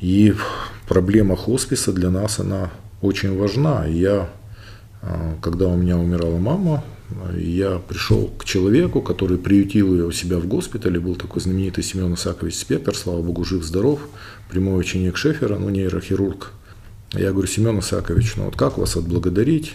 И 0.00 0.34
проблема 0.88 1.36
хосписа 1.36 1.92
для 1.92 2.10
нас, 2.10 2.38
она 2.38 2.70
очень 3.02 3.36
важна. 3.36 3.86
Я, 3.86 4.30
а, 5.02 5.34
когда 5.40 5.66
у 5.66 5.76
меня 5.76 5.98
умирала 5.98 6.38
мама, 6.38 6.84
я 7.36 7.78
пришел 7.78 8.28
к 8.38 8.44
человеку, 8.44 9.00
который 9.02 9.38
приютил 9.38 9.92
ее 9.94 10.06
у 10.06 10.12
себя 10.12 10.38
в 10.38 10.46
госпитале, 10.46 11.00
был 11.00 11.16
такой 11.16 11.42
знаменитый 11.42 11.84
Семен 11.84 12.14
Исакович 12.14 12.56
Спектр, 12.56 12.96
слава 12.96 13.22
богу, 13.22 13.44
жив-здоров, 13.44 14.00
прямой 14.48 14.80
ученик 14.80 15.16
Шефера, 15.16 15.58
ну, 15.58 15.68
нейрохирург. 15.70 16.52
Я 17.12 17.32
говорю, 17.32 17.48
Семен 17.48 17.78
Исакович, 17.80 18.36
ну 18.36 18.44
вот 18.44 18.56
как 18.56 18.78
вас 18.78 18.96
отблагодарить? 18.96 19.72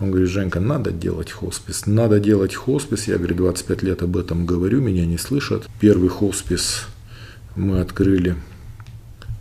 Он 0.00 0.10
говорит, 0.10 0.30
Женька, 0.30 0.60
надо 0.60 0.92
делать 0.92 1.30
хоспис, 1.30 1.84
надо 1.84 2.20
делать 2.20 2.54
хоспис. 2.54 3.06
Я, 3.06 3.18
говорю, 3.18 3.36
25 3.36 3.82
лет 3.82 4.02
об 4.02 4.16
этом 4.16 4.46
говорю, 4.46 4.80
меня 4.80 5.04
не 5.04 5.18
слышат. 5.18 5.68
Первый 5.78 6.08
хоспис 6.08 6.86
мы 7.54 7.80
открыли 7.80 8.36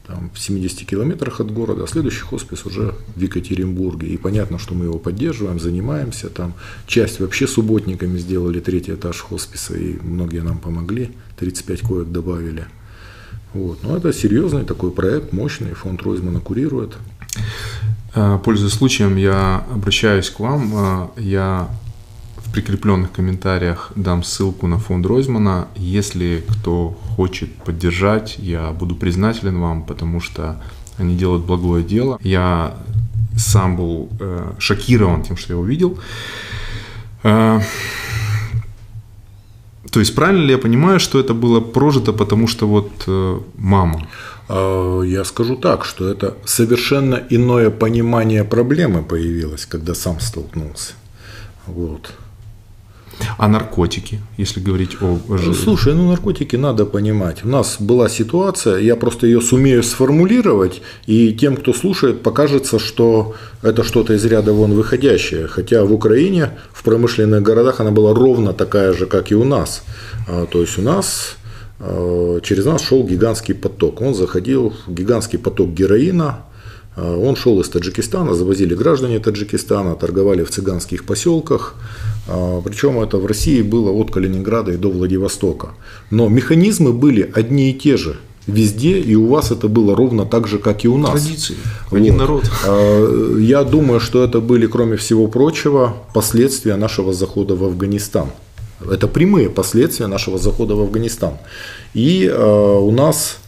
там, 0.10 0.32
в 0.34 0.40
70 0.40 0.88
километрах 0.88 1.40
от 1.40 1.52
города, 1.52 1.84
а 1.84 1.88
следующий 1.88 2.22
хоспис 2.22 2.66
уже 2.66 2.96
в 3.16 3.22
Екатеринбурге. 3.22 4.08
И 4.08 4.18
понятно, 4.18 4.58
что 4.58 4.74
мы 4.74 4.86
его 4.86 4.98
поддерживаем, 4.98 5.60
занимаемся. 5.60 6.30
Там 6.30 6.54
часть 6.88 7.20
вообще 7.20 7.48
субботниками 7.48 8.18
сделали 8.18 8.60
третий 8.60 8.94
этаж 8.94 9.20
хосписа, 9.20 9.78
и 9.78 10.00
многие 10.02 10.42
нам 10.42 10.58
помогли, 10.58 11.12
35 11.38 11.82
коек 11.82 12.08
добавили. 12.08 12.66
Вот. 13.54 13.84
Но 13.84 13.98
это 13.98 14.12
серьезный 14.12 14.64
такой 14.66 14.92
проект, 14.92 15.32
мощный, 15.32 15.74
фонд 15.74 16.02
Ройзмана 16.02 16.40
курирует. 16.40 16.98
Э, 18.16 18.40
пользуясь 18.44 18.74
случаем, 18.74 19.16
я 19.16 19.64
обращаюсь 19.72 20.30
к 20.32 20.40
вам. 20.40 20.72
Э, 20.74 21.08
я 21.18 21.70
в 22.50 22.52
прикрепленных 22.52 23.12
комментариях 23.12 23.92
дам 23.96 24.24
ссылку 24.24 24.66
на 24.66 24.80
фонд 24.80 25.06
Ройзмана. 25.06 25.68
Если 25.76 26.44
кто 26.48 26.98
хочет 27.16 27.54
поддержать, 27.64 28.38
я 28.40 28.72
буду 28.72 28.96
признателен 28.96 29.60
вам, 29.60 29.84
потому 29.84 30.20
что 30.20 30.62
они 30.98 31.16
делают 31.16 31.46
благое 31.46 31.84
дело. 31.84 32.18
Я 32.24 32.76
сам 33.38 33.78
был 33.78 34.10
э, 34.20 34.54
шокирован 34.58 35.22
тем, 35.22 35.38
что 35.38 35.54
я 35.54 35.60
увидел. 35.60 36.00
Э, 37.24 37.60
то 39.92 40.00
есть 40.00 40.16
правильно 40.16 40.44
ли 40.44 40.52
я 40.52 40.58
понимаю, 40.58 41.00
что 41.00 41.20
это 41.20 41.36
было 41.36 41.60
прожито, 41.60 42.14
потому 42.14 42.48
что 42.48 42.68
вот 42.68 42.92
э, 43.06 43.40
мама? 43.58 44.08
А, 44.48 45.02
я 45.02 45.24
скажу 45.24 45.56
так, 45.56 45.86
что 45.86 46.10
это 46.10 46.36
совершенно 46.46 47.22
иное 47.30 47.70
понимание 47.70 48.44
проблемы 48.44 49.04
появилось, 49.04 49.68
когда 49.68 49.94
сам 49.94 50.20
столкнулся. 50.20 50.94
Вот. 51.68 52.12
А 53.38 53.48
наркотики, 53.48 54.20
если 54.38 54.60
говорить 54.60 54.98
о... 55.02 55.20
Слушай, 55.54 55.94
ну 55.94 56.10
наркотики 56.10 56.56
надо 56.56 56.86
понимать. 56.86 57.46
У 57.46 57.48
нас 57.48 57.78
была 57.80 58.10
ситуация, 58.10 58.80
я 58.80 58.96
просто 58.96 59.28
ее 59.28 59.42
сумею 59.42 59.84
сформулировать, 59.84 60.82
и 61.06 61.34
тем, 61.34 61.56
кто 61.56 61.74
слушает, 61.74 62.22
покажется, 62.22 62.80
что 62.80 63.36
это 63.62 63.84
что-то 63.84 64.14
из 64.14 64.26
ряда 64.26 64.54
вон 64.54 64.74
выходящее. 64.74 65.48
Хотя 65.48 65.84
в 65.84 65.94
Украине, 65.94 66.52
в 66.74 66.84
промышленных 66.84 67.42
городах 67.42 67.80
она 67.80 67.92
была 67.92 68.14
ровно 68.14 68.54
такая 68.54 68.94
же, 68.94 69.06
как 69.06 69.32
и 69.32 69.36
у 69.36 69.44
нас. 69.44 69.84
А, 70.28 70.46
то 70.46 70.62
есть 70.62 70.78
у 70.78 70.82
нас 70.82 71.38
а, 71.80 72.40
через 72.42 72.66
нас 72.66 72.82
шел 72.82 73.04
гигантский 73.04 73.56
поток. 73.56 74.02
Он 74.02 74.14
заходил, 74.14 74.74
гигантский 74.88 75.40
поток 75.40 75.70
героина, 75.70 76.44
а, 76.96 77.18
он 77.18 77.36
шел 77.36 77.60
из 77.62 77.70
Таджикистана, 77.70 78.34
завозили 78.34 78.76
граждане 78.76 79.20
Таджикистана, 79.20 79.96
торговали 79.96 80.44
в 80.44 80.50
цыганских 80.50 81.06
поселках. 81.06 81.76
А, 82.30 82.62
Причем 82.62 83.00
это 83.00 83.18
в 83.18 83.26
России 83.26 83.62
было 83.62 83.92
от 83.92 84.12
Калининграда 84.12 84.72
и 84.72 84.78
до 84.78 84.90
Владивостока. 84.90 85.70
Но 86.12 86.30
механизмы 86.30 86.94
были 86.94 87.30
одни 87.34 87.72
и 87.72 87.74
те 87.74 87.98
же 87.98 88.18
везде, 88.48 89.00
и 89.00 89.16
у 89.16 89.28
вас 89.28 89.52
это 89.52 89.68
было 89.68 89.96
ровно 89.96 90.26
так 90.26 90.48
же, 90.48 90.60
как 90.60 90.86
и 90.86 90.88
у 90.88 90.98
нас. 90.98 91.12
Традиции, 91.12 91.56
один 91.92 92.14
вот. 92.14 92.20
народ. 92.20 92.52
А, 92.66 93.38
я 93.38 93.64
думаю, 93.64 94.00
что 94.00 94.24
это 94.24 94.40
были, 94.40 94.68
кроме 94.68 94.96
всего 94.98 95.28
прочего, 95.28 95.94
последствия 96.14 96.76
нашего 96.76 97.14
захода 97.14 97.56
в 97.56 97.64
Афганистан. 97.64 98.30
Это 98.90 99.08
прямые 99.08 99.50
последствия 99.50 100.08
нашего 100.08 100.38
захода 100.38 100.76
в 100.76 100.80
Афганистан. 100.82 101.34
И 101.94 102.30
у 102.34 102.92
нас, 102.92 103.40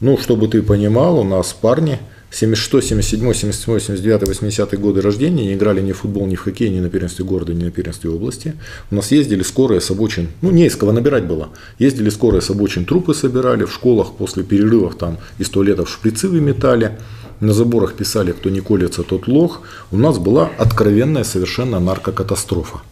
ну, 0.00 0.18
чтобы 0.18 0.48
ты 0.48 0.62
понимал, 0.62 1.20
у 1.20 1.24
нас 1.24 1.52
парни– 1.52 1.98
76, 2.30 2.88
77, 2.88 3.34
78, 3.34 3.80
79, 3.80 4.28
80 4.28 4.80
годы 4.80 5.00
рождения 5.00 5.46
не 5.46 5.54
играли 5.54 5.80
ни 5.80 5.92
в 5.92 5.98
футбол, 5.98 6.26
ни 6.26 6.36
в 6.36 6.40
хоккей, 6.40 6.70
ни 6.70 6.80
на 6.80 6.88
первенстве 6.88 7.24
города, 7.24 7.52
ни 7.52 7.64
на 7.64 7.70
первенстве 7.70 8.10
области. 8.10 8.54
У 8.90 8.94
нас 8.94 9.10
ездили 9.10 9.42
скорые 9.42 9.80
с 9.80 9.90
обочин, 9.90 10.28
ну 10.40 10.50
не 10.50 10.66
из 10.66 10.76
кого 10.76 10.92
набирать 10.92 11.24
было, 11.24 11.48
ездили 11.78 12.08
скорые 12.10 12.40
с 12.40 12.50
обочин 12.50 12.84
трупы 12.84 13.14
собирали, 13.14 13.64
в 13.64 13.72
школах 13.72 14.12
после 14.16 14.44
перерывов 14.44 14.96
там 14.96 15.18
из 15.38 15.48
туалетов 15.48 15.90
шприцы 15.90 16.28
выметали, 16.28 16.98
на 17.40 17.54
заборах 17.54 17.94
писали, 17.94 18.32
кто 18.32 18.50
не 18.50 18.60
колется, 18.60 19.02
тот 19.02 19.26
лох. 19.26 19.62
У 19.90 19.96
нас 19.96 20.18
была 20.18 20.50
откровенная 20.58 21.24
совершенно 21.24 21.80
наркокатастрофа. 21.80 22.82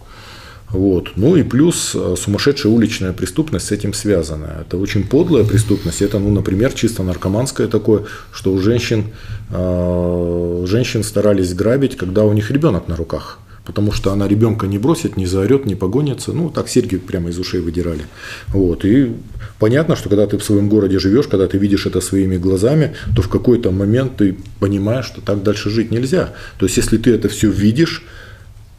Вот. 0.71 1.13
Ну 1.17 1.37
и 1.37 1.43
плюс 1.43 1.93
э, 1.95 2.15
сумасшедшая 2.19 2.73
уличная 2.73 3.13
преступность 3.13 3.67
с 3.67 3.73
этим 3.73 3.95
связана. 3.95 4.59
Это 4.61 4.77
очень 4.77 5.07
подлая 5.07 5.45
преступность. 5.45 6.03
Это, 6.03 6.19
ну, 6.19 6.31
например, 6.31 6.73
чисто 6.73 7.03
наркоманское 7.03 7.69
такое, 7.69 8.05
что 8.33 8.53
у 8.53 8.59
женщин, 8.59 9.07
э, 9.51 10.65
женщин 10.67 11.03
старались 11.05 11.55
грабить, 11.55 11.97
когда 11.97 12.25
у 12.25 12.33
них 12.33 12.51
ребенок 12.51 12.89
на 12.89 12.97
руках. 12.97 13.39
Потому 13.65 13.93
что 13.93 14.13
она 14.13 14.27
ребенка 14.27 14.67
не 14.67 14.79
бросит, 14.79 15.19
не 15.19 15.27
заорет, 15.27 15.67
не 15.67 15.75
погонится. 15.75 16.33
Ну, 16.33 16.49
так 16.51 16.69
серьги 16.69 16.97
прямо 16.97 17.31
из 17.31 17.39
ушей 17.39 17.61
выдирали. 17.61 18.05
Вот. 18.49 18.85
И 18.85 19.13
понятно, 19.59 19.97
что 19.97 20.09
когда 20.09 20.27
ты 20.27 20.39
в 20.39 20.45
своем 20.45 20.69
городе 20.69 20.99
живешь, 20.99 21.27
когда 21.29 21.47
ты 21.47 21.59
видишь 21.59 21.87
это 21.87 22.01
своими 22.01 22.39
глазами, 22.39 22.95
то 23.15 23.23
в 23.23 23.29
какой-то 23.29 23.71
момент 23.71 24.17
ты 24.17 24.37
понимаешь, 24.59 25.07
что 25.07 25.21
так 25.21 25.43
дальше 25.43 25.69
жить 25.69 25.91
нельзя. 25.91 26.33
То 26.59 26.65
есть, 26.67 26.79
если 26.79 26.97
ты 26.97 27.11
это 27.11 27.29
все 27.29 27.51
видишь, 27.51 28.05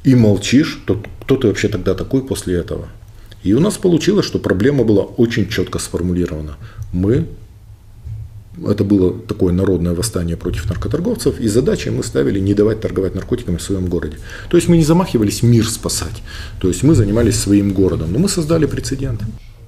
и 0.03 0.15
молчишь, 0.15 0.81
то 0.85 1.01
кто 1.21 1.35
ты 1.35 1.47
вообще 1.47 1.67
тогда 1.67 1.93
такой 1.93 2.21
после 2.21 2.55
этого? 2.55 2.87
И 3.43 3.53
у 3.53 3.59
нас 3.59 3.77
получилось, 3.77 4.25
что 4.25 4.39
проблема 4.39 4.83
была 4.83 5.03
очень 5.03 5.47
четко 5.47 5.79
сформулирована. 5.79 6.57
Мы, 6.91 7.27
это 8.67 8.83
было 8.83 9.13
такое 9.13 9.53
народное 9.53 9.93
восстание 9.93 10.35
против 10.35 10.67
наркоторговцев, 10.69 11.39
и 11.39 11.47
задачей 11.47 11.89
мы 11.89 12.03
ставили 12.03 12.39
не 12.39 12.53
давать 12.53 12.81
торговать 12.81 13.15
наркотиками 13.15 13.57
в 13.57 13.61
своем 13.61 13.87
городе. 13.87 14.17
То 14.49 14.57
есть 14.57 14.67
мы 14.67 14.77
не 14.77 14.83
замахивались 14.83 15.43
мир 15.43 15.67
спасать, 15.67 16.23
то 16.59 16.67
есть 16.67 16.83
мы 16.83 16.95
занимались 16.95 17.39
своим 17.39 17.73
городом, 17.73 18.11
но 18.11 18.19
мы 18.19 18.27
создали 18.27 18.65
прецедент. 18.65 19.21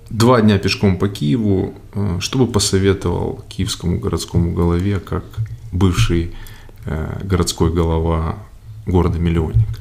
Два 0.09 0.41
дня 0.41 0.57
пешком 0.57 0.97
по 0.97 1.07
Киеву. 1.07 1.73
Э, 1.93 2.17
что 2.19 2.39
бы 2.39 2.47
посоветовал 2.47 3.45
киевскому 3.47 3.97
городскому 3.97 4.53
голове, 4.53 4.99
как 4.99 5.23
бывший 5.71 6.31
э, 6.85 7.21
городской 7.23 7.71
голова 7.71 8.35
города-миллионника? 8.85 9.73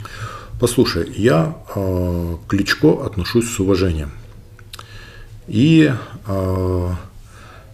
Послушай, 0.60 1.10
я 1.16 1.56
э, 1.74 2.36
Кличко 2.46 3.06
отношусь 3.06 3.48
с 3.48 3.58
уважением. 3.60 4.10
И 5.48 5.90
э, 6.26 6.90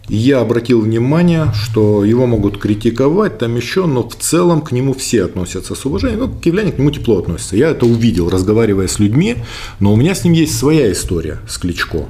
я 0.07 0.39
обратил 0.39 0.79
внимание, 0.79 1.51
что 1.53 2.05
его 2.05 2.25
могут 2.27 2.59
критиковать 2.59 3.39
там 3.39 3.57
еще, 3.57 3.87
но 3.87 4.07
в 4.07 4.15
целом 4.15 4.61
к 4.61 4.71
нему 4.71 4.93
все 4.93 5.25
относятся 5.25 5.75
с 5.75 5.85
уважением. 5.85 6.19
Ну, 6.21 6.39
киевляне 6.39 6.71
к 6.71 6.79
нему 6.79 6.91
тепло 6.91 7.19
относятся. 7.19 7.57
Я 7.57 7.71
это 7.71 7.85
увидел, 7.85 8.29
разговаривая 8.29 8.87
с 8.87 8.99
людьми, 8.99 9.35
но 9.81 9.91
у 9.91 9.97
меня 9.97 10.15
с 10.15 10.23
ним 10.23 10.31
есть 10.31 10.57
своя 10.57 10.89
история 10.89 11.39
с 11.45 11.57
Кличко. 11.57 12.05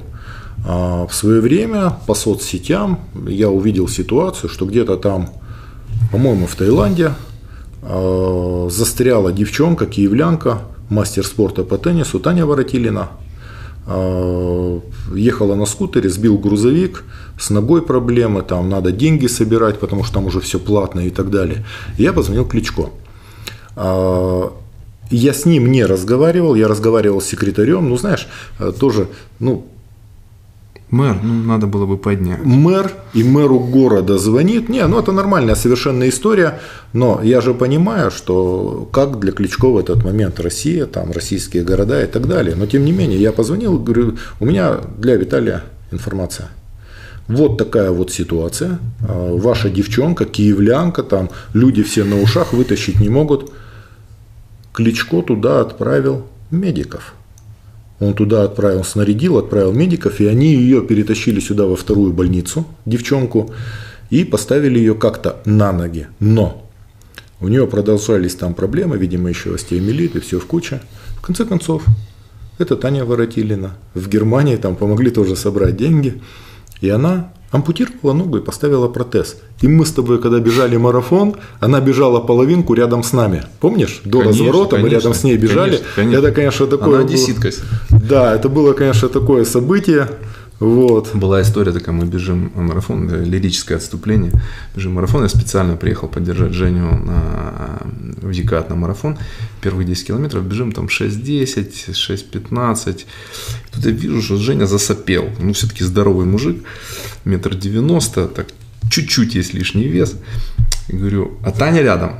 А 0.64 1.08
в 1.08 1.12
свое 1.12 1.40
время 1.40 1.98
по 2.06 2.14
соцсетям 2.14 3.00
я 3.26 3.50
увидел 3.50 3.88
ситуацию, 3.88 4.48
что 4.48 4.64
где-то 4.64 4.96
там, 4.96 5.30
по-моему, 6.12 6.46
в 6.46 6.54
Таиланде 6.54 7.14
застряла 7.88 9.32
девчонка, 9.32 9.86
киевлянка, 9.86 10.58
мастер 10.90 11.24
спорта 11.24 11.64
по 11.64 11.78
теннису 11.78 12.20
Таня 12.20 12.44
Воротилина. 12.44 13.08
Э, 13.86 14.80
ехала 15.14 15.54
на 15.54 15.64
скутере, 15.64 16.10
сбил 16.10 16.36
грузовик, 16.36 17.04
с 17.40 17.48
ногой 17.48 17.80
проблемы, 17.80 18.42
там 18.42 18.68
надо 18.68 18.92
деньги 18.92 19.26
собирать, 19.26 19.78
потому 19.78 20.04
что 20.04 20.14
там 20.14 20.26
уже 20.26 20.40
все 20.40 20.58
платно 20.58 21.00
и 21.00 21.10
так 21.10 21.30
далее. 21.30 21.64
Я 21.96 22.12
позвонил 22.12 22.44
Кличко. 22.44 22.90
Э, 23.76 24.50
я 25.10 25.32
с 25.32 25.46
ним 25.46 25.72
не 25.72 25.86
разговаривал, 25.86 26.54
я 26.54 26.68
разговаривал 26.68 27.22
с 27.22 27.24
секретарем, 27.24 27.88
ну 27.88 27.96
знаешь, 27.96 28.28
тоже, 28.78 29.08
ну, 29.38 29.64
Мэр, 30.90 31.16
ну 31.22 31.34
надо 31.42 31.66
было 31.66 31.84
бы 31.84 31.98
поднять. 31.98 32.42
Мэр 32.44 32.90
и 33.12 33.22
мэру 33.22 33.60
города 33.60 34.16
звонит. 34.16 34.70
Не, 34.70 34.86
ну 34.86 34.98
это 34.98 35.12
нормальная 35.12 35.54
совершенно 35.54 36.08
история, 36.08 36.60
но 36.94 37.20
я 37.22 37.42
же 37.42 37.52
понимаю, 37.52 38.10
что 38.10 38.88
как 38.90 39.18
для 39.18 39.32
Кличко 39.32 39.68
в 39.68 39.76
этот 39.76 40.02
момент 40.02 40.40
Россия, 40.40 40.86
там 40.86 41.12
российские 41.12 41.62
города 41.62 42.02
и 42.02 42.06
так 42.06 42.26
далее. 42.26 42.56
Но 42.56 42.66
тем 42.66 42.86
не 42.86 42.92
менее, 42.92 43.20
я 43.20 43.32
позвонил, 43.32 43.78
говорю, 43.78 44.16
у 44.40 44.46
меня 44.46 44.78
для 44.96 45.16
Виталия 45.16 45.64
информация. 45.90 46.48
Вот 47.28 47.58
такая 47.58 47.90
вот 47.90 48.10
ситуация. 48.10 48.78
А, 49.06 49.36
ваша 49.36 49.68
девчонка, 49.68 50.24
киевлянка, 50.24 51.02
там 51.02 51.28
люди 51.52 51.82
все 51.82 52.04
на 52.04 52.18
ушах 52.22 52.54
вытащить 52.54 52.98
не 52.98 53.10
могут. 53.10 53.52
Кличко 54.72 55.20
туда 55.20 55.60
отправил 55.60 56.26
медиков. 56.50 57.12
Он 58.00 58.14
туда 58.14 58.44
отправил, 58.44 58.84
снарядил, 58.84 59.38
отправил 59.38 59.72
медиков, 59.72 60.20
и 60.20 60.26
они 60.26 60.54
ее 60.54 60.82
перетащили 60.82 61.40
сюда 61.40 61.66
во 61.66 61.76
вторую 61.76 62.12
больницу, 62.12 62.64
девчонку, 62.86 63.52
и 64.10 64.24
поставили 64.24 64.78
ее 64.78 64.94
как-то 64.94 65.40
на 65.44 65.72
ноги. 65.72 66.06
Но 66.20 66.68
у 67.40 67.48
нее 67.48 67.66
продолжались 67.66 68.34
там 68.34 68.54
проблемы, 68.54 68.98
видимо, 68.98 69.28
еще 69.28 69.54
остеомилит 69.54 70.16
и 70.16 70.20
все 70.20 70.38
в 70.38 70.46
куче. 70.46 70.80
В 71.16 71.22
конце 71.22 71.44
концов, 71.44 71.84
это 72.58 72.76
Таня 72.76 73.04
Воротилина. 73.04 73.76
В 73.94 74.08
Германии 74.08 74.56
там 74.56 74.76
помогли 74.76 75.10
тоже 75.10 75.36
собрать 75.36 75.76
деньги. 75.76 76.20
И 76.80 76.88
она 76.88 77.32
ампутировала 77.50 78.12
ногу 78.12 78.38
и 78.38 78.40
поставила 78.40 78.88
протез. 78.88 79.36
И 79.62 79.68
мы 79.68 79.86
с 79.86 79.92
тобой, 79.92 80.20
когда 80.20 80.38
бежали 80.38 80.76
марафон, 80.76 81.36
она 81.60 81.80
бежала 81.80 82.20
половинку 82.20 82.74
рядом 82.74 83.02
с 83.02 83.12
нами. 83.12 83.44
Помнишь? 83.60 84.00
До 84.04 84.20
конечно, 84.20 84.44
разворота 84.44 84.76
конечно, 84.76 84.88
мы 84.88 84.94
рядом 84.94 85.14
с 85.14 85.24
ней 85.24 85.36
бежали. 85.36 85.70
Конечно, 85.70 85.86
конечно. 85.96 86.18
Это, 86.18 86.32
конечно, 86.32 86.66
такое... 86.66 86.96
Она 86.96 87.04
одесситка. 87.04 87.50
Да, 87.90 88.34
это 88.34 88.48
было, 88.48 88.72
конечно, 88.74 89.08
такое 89.08 89.44
событие. 89.44 90.08
Вот. 90.60 91.14
Была 91.14 91.42
история 91.42 91.72
такая, 91.72 91.94
мы 91.94 92.04
бежим 92.04 92.50
марафон, 92.54 93.08
лирическое 93.08 93.78
отступление, 93.78 94.32
бежим 94.74 94.94
марафон, 94.94 95.22
я 95.22 95.28
специально 95.28 95.76
приехал 95.76 96.08
поддержать 96.08 96.52
Женю 96.52 96.96
на, 96.96 97.80
в 98.20 98.30
Екат 98.30 98.68
на 98.68 98.74
марафон, 98.76 99.18
первые 99.60 99.86
10 99.86 100.08
километров 100.08 100.44
бежим 100.44 100.72
там 100.72 100.86
6.10, 100.86 101.90
6.15, 101.90 103.04
тут 103.72 103.84
я 103.84 103.90
вижу, 103.92 104.20
что 104.20 104.36
Женя 104.36 104.66
засопел, 104.66 105.28
ну 105.38 105.52
все-таки 105.52 105.84
здоровый 105.84 106.26
мужик, 106.26 106.64
метр 107.24 107.54
девяносто, 107.54 108.26
так 108.26 108.48
чуть-чуть 108.90 109.36
есть 109.36 109.54
лишний 109.54 109.86
вес, 109.86 110.16
и 110.88 110.96
говорю, 110.96 111.38
а 111.44 111.52
Таня 111.52 111.82
рядом, 111.82 112.16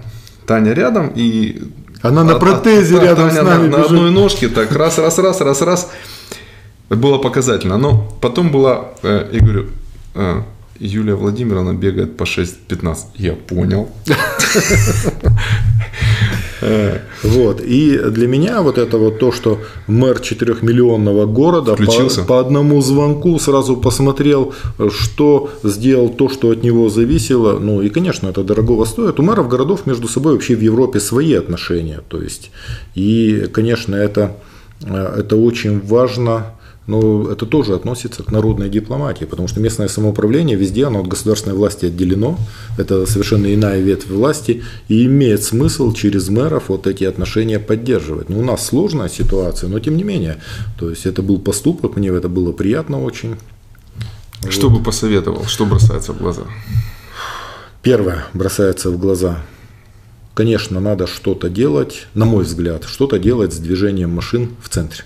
Таня 0.47 0.75
рядом, 0.75 1.13
и 1.13 1.73
она 2.03 2.23
на 2.23 2.37
протезе 2.37 2.99
а, 2.99 3.03
рядом 3.03 3.31
Таня 3.31 3.41
с 3.41 3.45
нами 3.45 3.69
на, 3.69 3.79
на 3.79 3.85
одной 3.85 4.13
ножке, 4.13 4.49
так 4.49 4.71
раз, 4.71 4.99
раз, 4.99 5.19
раз, 5.19 5.41
раз, 5.41 5.63
раз, 5.63 5.91
было 6.97 7.19
показательно. 7.19 7.79
Но 7.79 8.09
потом 8.21 8.51
было, 8.51 8.95
э, 9.03 9.29
я 9.33 9.41
говорю, 9.41 9.67
э, 10.15 10.43
Юлия 10.81 11.15
Владимировна 11.15 11.75
бегает 11.75 12.17
по 12.17 12.25
6.15. 12.25 12.97
Я 13.17 13.35
понял. 13.35 13.89
Вот. 17.23 17.61
И 17.61 17.99
для 18.11 18.27
меня 18.27 18.63
вот 18.63 18.79
это 18.79 18.99
вот 18.99 19.19
то, 19.19 19.33
что 19.33 19.59
мэр 19.87 20.19
четырехмиллионного 20.21 21.27
города 21.27 21.77
по, 21.77 22.25
по 22.27 22.41
одному 22.41 22.81
звонку 22.81 23.39
сразу 23.39 23.77
посмотрел, 23.77 24.55
что 24.91 25.51
сделал 25.63 26.09
то, 26.09 26.29
что 26.29 26.51
от 26.51 26.63
него 26.65 26.89
зависело. 26.89 27.59
Ну 27.59 27.81
и, 27.83 27.89
конечно, 27.89 28.29
это 28.29 28.43
дорогого 28.43 28.87
стоит. 28.87 29.21
У 29.21 29.23
мэров 29.23 29.49
городов 29.49 29.87
между 29.87 30.09
собой 30.09 30.33
вообще 30.33 30.57
в 30.57 30.61
Европе 30.61 31.01
свои 31.01 31.35
отношения. 31.35 32.01
То 32.09 32.21
есть, 32.21 32.51
и, 32.97 33.49
конечно, 33.53 33.95
это, 33.95 34.37
э, 34.83 35.21
это 35.21 35.37
очень 35.37 35.81
важно 35.81 36.58
но 36.89 37.31
это 37.31 37.45
тоже 37.45 37.75
относится 37.75 38.23
к 38.23 38.33
народной 38.33 38.71
дипломатии, 38.71 39.27
потому 39.27 39.47
что 39.47 39.61
местное 39.61 39.89
самоуправление 39.89 40.57
везде, 40.57 40.87
оно 40.87 41.01
от 41.01 41.07
государственной 41.07 41.55
власти 41.55 41.85
отделено, 41.85 42.39
это 42.79 43.05
совершенно 43.05 43.55
иная 43.55 43.81
ветвь 43.81 44.09
власти, 44.09 44.65
и 44.89 45.05
имеет 45.05 45.45
смысл 45.45 45.93
через 45.93 46.31
мэров 46.31 46.65
вот 46.69 46.87
эти 46.87 47.05
отношения 47.05 47.59
поддерживать. 47.61 48.31
Ну, 48.31 48.41
у 48.41 48.43
нас 48.43 48.67
сложная 48.67 49.11
ситуация, 49.11 49.69
но 49.69 49.79
тем 49.81 49.99
не 49.99 50.03
менее, 50.03 50.39
то 50.79 50.89
есть 50.89 51.05
это 51.05 51.21
был 51.21 51.39
поступок, 51.39 51.97
мне 51.97 52.09
это 52.09 52.31
было 52.31 52.53
приятно 52.53 53.05
очень. 53.05 53.37
Что 54.49 54.71
вот. 54.71 54.79
бы 54.79 54.85
посоветовал, 54.85 55.45
что 55.45 55.67
бросается 55.67 56.15
в 56.15 56.19
глаза? 56.19 56.45
Первое 57.83 58.25
бросается 58.33 58.91
в 58.91 58.99
глаза. 58.99 59.43
Конечно, 60.33 60.81
надо 60.81 61.07
что-то 61.07 61.51
делать, 61.51 62.07
на 62.15 62.25
мой 62.25 62.45
взгляд, 62.45 62.85
что-то 62.85 63.19
делать 63.19 63.53
с 63.53 63.59
движением 63.59 64.11
машин 64.11 64.57
в 64.63 64.71
центре 64.71 65.05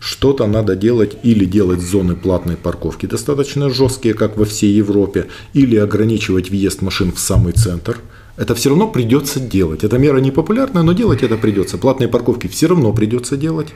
что-то 0.00 0.46
надо 0.46 0.76
делать 0.76 1.16
или 1.22 1.44
делать 1.44 1.80
зоны 1.80 2.14
платной 2.14 2.56
парковки 2.56 3.06
достаточно 3.06 3.70
жесткие, 3.70 4.14
как 4.14 4.36
во 4.36 4.44
всей 4.44 4.72
Европе, 4.72 5.26
или 5.54 5.76
ограничивать 5.76 6.50
въезд 6.50 6.82
машин 6.82 7.12
в 7.12 7.18
самый 7.18 7.52
центр. 7.52 7.98
Это 8.36 8.54
все 8.54 8.68
равно 8.68 8.88
придется 8.88 9.40
делать. 9.40 9.82
Эта 9.82 9.98
мера 9.98 10.18
не 10.18 10.30
популярная, 10.30 10.84
но 10.84 10.92
делать 10.92 11.24
это 11.24 11.36
придется. 11.36 11.76
Платные 11.76 12.08
парковки 12.08 12.46
все 12.46 12.68
равно 12.68 12.92
придется 12.92 13.36
делать. 13.36 13.68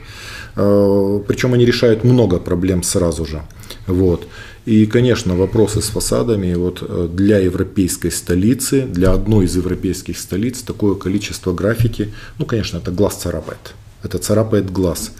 Э, 0.55 1.20
Причем 1.27 1.55
они 1.55 1.64
решают 1.66 2.05
много 2.05 2.39
проблем 2.39 2.85
сразу 2.85 3.27
же. 3.27 3.43
Вот. 3.89 4.29
И, 4.64 4.87
конечно, 4.87 5.35
вопросы 5.35 5.83
с 5.83 5.87
фасадами. 5.87 6.55
Вот 6.55 6.79
э, 6.81 7.09
для 7.12 7.39
европейской 7.39 8.11
столицы, 8.11 8.83
для 8.83 9.11
одной 9.11 9.47
из 9.47 9.57
европейских 9.57 10.16
столиц 10.16 10.62
такое 10.62 10.95
количество 10.95 11.53
графики, 11.53 12.14
ну, 12.39 12.47
конечно, 12.47 12.79
это 12.79 12.93
глаз 12.93 13.16
царапает. 13.16 13.75
Это 14.05 14.18
царапает 14.18 14.70
глаз. 14.70 15.11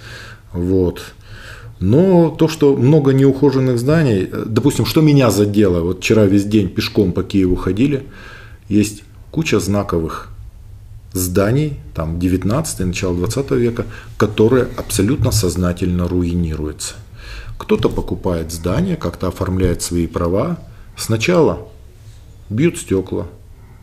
Вот. 0.53 1.03
Но 1.80 2.30
то, 2.30 2.46
что 2.46 2.76
много 2.76 3.12
неухоженных 3.12 3.78
зданий, 3.78 4.30
допустим, 4.46 4.86
что 4.86 5.00
меня 5.00 5.30
задело, 5.30 5.80
вот 5.80 5.98
вчера 5.98 6.26
весь 6.26 6.44
день 6.44 6.68
пешком 6.68 7.12
по 7.12 7.24
Киеву 7.24 7.57
ходили, 7.57 8.07
есть 8.68 9.03
куча 9.32 9.59
знаковых 9.59 10.28
зданий, 11.12 11.80
там 11.94 12.18
19 12.18 12.86
начало 12.86 13.16
20 13.16 13.50
века, 13.53 13.86
которые 14.16 14.68
абсолютно 14.76 15.32
сознательно 15.32 16.07
руинируются. 16.07 16.94
Кто-то 17.59 17.88
покупает 17.88 18.53
здание, 18.53 18.96
как-то 18.96 19.28
оформляет 19.28 19.82
свои 19.82 20.07
права. 20.07 20.59
Сначала 20.96 21.68
бьют 22.48 22.78
стекла, 22.78 23.26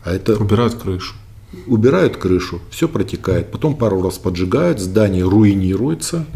а 0.04 0.12
это... 0.12 0.36
Убирают 0.36 0.74
крышу. 0.74 1.14
Убирают 1.66 2.16
крышу, 2.16 2.60
все 2.70 2.88
протекает, 2.88 3.50
потом 3.50 3.76
пару 3.76 4.02
раз 4.02 4.18
поджигают, 4.18 4.78
здание 4.78 5.24
руинируется, 5.24 6.26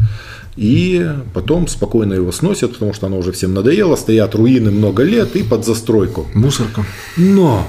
и 0.57 1.09
потом 1.33 1.67
спокойно 1.67 2.13
его 2.13 2.31
сносят, 2.31 2.73
потому 2.73 2.93
что 2.93 3.07
оно 3.07 3.19
уже 3.19 3.31
всем 3.31 3.53
надоело, 3.53 3.95
стоят 3.95 4.35
руины 4.35 4.71
много 4.71 5.03
лет 5.03 5.35
и 5.35 5.43
под 5.43 5.65
застройку. 5.65 6.27
Мусорка. 6.33 6.85
Но 7.15 7.65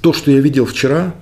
то, 0.00 0.12
что 0.12 0.32
я 0.32 0.40
видел 0.40 0.66
вчера, 0.66 1.14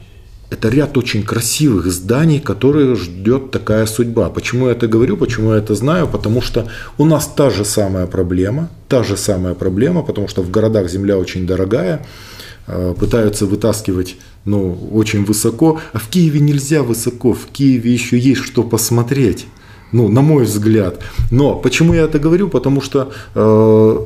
это 0.51 0.69
ряд 0.69 0.97
очень 0.99 1.23
красивых 1.23 1.87
зданий, 1.87 2.41
которые 2.41 2.97
ждет 2.97 3.51
такая 3.51 3.87
судьба. 3.87 4.31
Почему 4.31 4.67
я 4.67 4.73
это 4.73 4.89
говорю, 4.89 5.17
почему 5.17 5.53
я 5.53 5.59
это 5.59 5.75
знаю? 5.75 6.09
Потому 6.09 6.43
что 6.43 6.67
у 6.99 7.05
нас 7.05 7.27
та 7.27 7.51
же 7.51 7.65
самая 7.65 8.07
проблема, 8.07 8.69
та 8.89 9.03
же 9.03 9.17
самая 9.17 9.55
проблема, 9.55 10.03
потому 10.03 10.29
что 10.29 10.43
в 10.43 10.51
городах 10.51 10.89
земля 10.89 11.17
очень 11.17 11.47
дорогая, 11.47 12.05
пытаются 12.99 13.47
вытаскивать 13.47 14.17
ну, 14.45 14.79
очень 14.93 15.25
высоко, 15.25 15.81
а 15.93 15.99
в 15.99 16.09
Киеве 16.09 16.41
нельзя 16.41 16.83
высоко, 16.83 17.33
в 17.33 17.47
Киеве 17.47 17.93
еще 17.93 18.19
есть 18.19 18.43
что 18.43 18.63
посмотреть 18.63 19.47
ну, 19.93 20.09
на 20.09 20.21
мой 20.21 20.45
взгляд. 20.45 21.01
Но 21.31 21.57
почему 21.57 21.95
я 21.95 22.03
это 22.03 22.19
говорю? 22.19 22.49
Потому 22.49 22.81
что 22.81 23.13
э, 23.35 23.99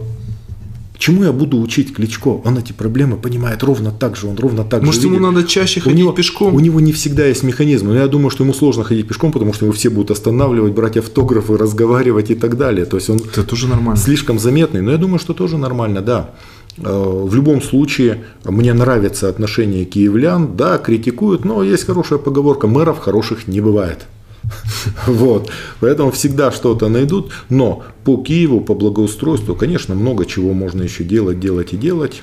чему 0.98 1.24
я 1.24 1.32
буду 1.32 1.60
учить 1.60 1.94
Кличко? 1.94 2.28
Он 2.44 2.58
эти 2.58 2.72
проблемы 2.72 3.16
понимает 3.16 3.62
ровно 3.62 3.90
так 3.90 4.16
же, 4.16 4.26
он 4.26 4.36
ровно 4.36 4.64
так 4.64 4.82
Может, 4.82 5.02
же. 5.02 5.08
Может, 5.08 5.20
ему 5.20 5.32
надо 5.32 5.46
чаще 5.46 5.80
ходить 5.80 5.98
у 5.98 6.02
него, 6.02 6.12
пешком? 6.12 6.54
У 6.54 6.60
него 6.60 6.80
не 6.80 6.92
всегда 6.92 7.26
есть 7.26 7.42
механизм. 7.42 7.88
Но 7.88 7.94
я 7.96 8.08
думаю, 8.08 8.30
что 8.30 8.44
ему 8.44 8.54
сложно 8.54 8.84
ходить 8.84 9.06
пешком, 9.06 9.32
потому 9.32 9.52
что 9.52 9.66
его 9.66 9.74
все 9.74 9.90
будут 9.90 10.10
останавливать, 10.10 10.72
брать 10.72 10.96
автографы, 10.96 11.56
разговаривать 11.56 12.30
и 12.30 12.34
так 12.34 12.56
далее. 12.56 12.86
То 12.86 12.96
есть 12.96 13.10
он 13.10 13.18
это 13.18 13.44
тоже 13.44 13.68
нормально. 13.68 14.00
слишком 14.00 14.38
заметный. 14.38 14.80
Но 14.80 14.90
я 14.90 14.96
думаю, 14.96 15.18
что 15.18 15.34
тоже 15.34 15.58
нормально, 15.58 16.00
да. 16.00 16.30
Э, 16.78 17.22
в 17.24 17.34
любом 17.34 17.62
случае, 17.62 18.24
мне 18.44 18.72
нравится 18.72 19.28
отношение 19.28 19.84
киевлян, 19.84 20.56
да, 20.56 20.78
критикуют, 20.78 21.44
но 21.44 21.62
есть 21.62 21.84
хорошая 21.84 22.18
поговорка, 22.18 22.66
мэров 22.66 22.98
хороших 22.98 23.46
не 23.46 23.60
бывает. 23.60 24.06
Вот. 25.06 25.50
Поэтому 25.80 26.10
всегда 26.10 26.52
что-то 26.52 26.88
найдут. 26.88 27.32
Но 27.48 27.82
по 28.04 28.18
Киеву, 28.18 28.60
по 28.60 28.74
благоустройству, 28.74 29.54
конечно, 29.54 29.94
много 29.94 30.26
чего 30.26 30.52
можно 30.52 30.82
еще 30.82 31.04
делать, 31.04 31.40
делать 31.40 31.72
и 31.72 31.76
делать. 31.76 32.22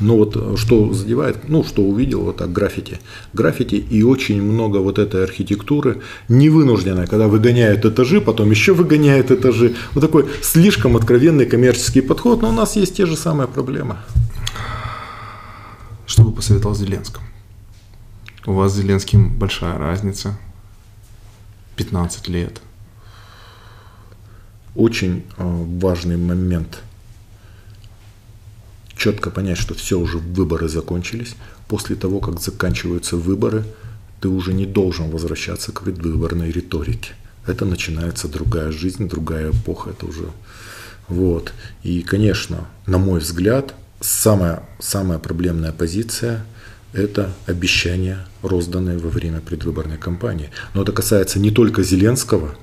Но 0.00 0.16
вот 0.16 0.36
э, 0.36 0.56
что 0.56 0.92
задевает, 0.92 1.48
ну, 1.48 1.64
что 1.64 1.82
увидел, 1.82 2.22
вот 2.22 2.36
так, 2.36 2.52
граффити. 2.52 2.98
Граффити 3.32 3.76
и 3.76 4.02
очень 4.02 4.42
много 4.42 4.78
вот 4.78 4.98
этой 4.98 5.24
архитектуры 5.24 6.02
невынужденной, 6.28 7.06
когда 7.06 7.28
выгоняют 7.28 7.84
этажи, 7.84 8.20
потом 8.20 8.50
еще 8.50 8.74
выгоняют 8.74 9.30
этажи. 9.30 9.74
Вот 9.94 10.00
такой 10.00 10.26
слишком 10.42 10.96
откровенный 10.96 11.46
коммерческий 11.46 12.02
подход, 12.02 12.42
но 12.42 12.50
у 12.50 12.52
нас 12.52 12.76
есть 12.76 12.96
те 12.96 13.06
же 13.06 13.16
самые 13.16 13.48
проблемы. 13.48 13.96
Что 16.06 16.22
бы 16.22 16.32
посоветовал 16.32 16.74
Зеленскому? 16.74 17.26
У 18.46 18.52
вас 18.52 18.72
с 18.72 18.76
Зеленским 18.76 19.36
большая 19.38 19.78
разница. 19.78 20.38
15 21.76 22.28
лет. 22.28 22.60
Очень 24.74 25.24
э, 25.36 25.64
важный 25.80 26.16
момент. 26.16 26.82
Четко 28.96 29.30
понять, 29.30 29.58
что 29.58 29.74
все 29.74 29.98
уже 29.98 30.18
выборы 30.18 30.68
закончились. 30.68 31.36
После 31.68 31.96
того, 31.96 32.20
как 32.20 32.40
заканчиваются 32.40 33.16
выборы, 33.16 33.64
ты 34.20 34.28
уже 34.28 34.54
не 34.54 34.66
должен 34.66 35.10
возвращаться 35.10 35.72
к 35.72 35.82
предвыборной 35.82 36.50
риторике. 36.50 37.12
Это 37.46 37.64
начинается 37.64 38.28
другая 38.28 38.72
жизнь, 38.72 39.08
другая 39.08 39.50
эпоха. 39.50 39.90
Это 39.90 40.06
уже 40.06 40.30
вот. 41.08 41.52
И, 41.82 42.02
конечно, 42.02 42.66
на 42.86 42.98
мой 42.98 43.20
взгляд, 43.20 43.74
самая, 44.00 44.62
самая 44.80 45.18
проблемная 45.18 45.72
позиция– 45.72 46.44
это 46.92 47.32
обещания, 47.46 48.26
розданные 48.42 48.98
во 48.98 49.10
время 49.10 49.40
предвыборной 49.40 49.98
кампании. 49.98 50.50
Но 50.74 50.82
это 50.82 50.92
касается 50.92 51.38
не 51.38 51.50
только 51.50 51.82
Зеленского, 51.82 52.56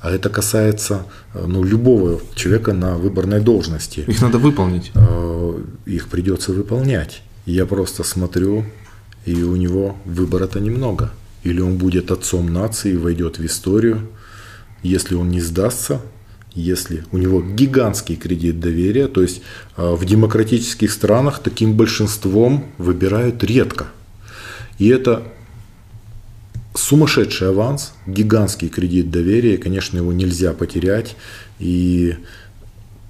а 0.00 0.10
это 0.10 0.30
касается 0.30 1.06
э, 1.34 1.44
ну, 1.46 1.62
любого 1.62 2.20
человека 2.34 2.72
на 2.72 2.96
выборной 2.96 3.40
должности. 3.40 4.00
Их 4.00 4.22
надо 4.22 4.38
выполнить. 4.38 4.92
Э, 4.94 5.62
их 5.86 6.08
придется 6.08 6.52
выполнять. 6.52 7.22
Я 7.44 7.66
просто 7.66 8.02
смотрю, 8.02 8.64
и 9.26 9.42
у 9.42 9.56
него 9.56 9.96
выбора-то 10.04 10.60
немного. 10.60 11.10
Или 11.42 11.60
он 11.60 11.76
будет 11.76 12.10
отцом 12.10 12.52
нации 12.52 12.96
войдет 12.96 13.38
в 13.38 13.44
историю. 13.44 14.08
Если 14.82 15.14
он 15.14 15.28
не 15.28 15.40
сдастся, 15.40 16.00
если 16.54 17.04
у 17.12 17.18
него 17.18 17.42
гигантский 17.42 18.16
кредит 18.16 18.60
доверия, 18.60 19.06
то 19.06 19.22
есть 19.22 19.42
а, 19.76 19.94
в 19.94 20.04
демократических 20.04 20.90
странах 20.90 21.40
таким 21.40 21.74
большинством 21.74 22.66
выбирают 22.78 23.44
редко. 23.44 23.86
И 24.78 24.88
это 24.88 25.22
сумасшедший 26.74 27.48
аванс, 27.48 27.92
гигантский 28.06 28.68
кредит 28.68 29.10
доверия, 29.10 29.58
конечно, 29.58 29.96
его 29.96 30.12
нельзя 30.12 30.52
потерять. 30.52 31.16
И 31.58 32.16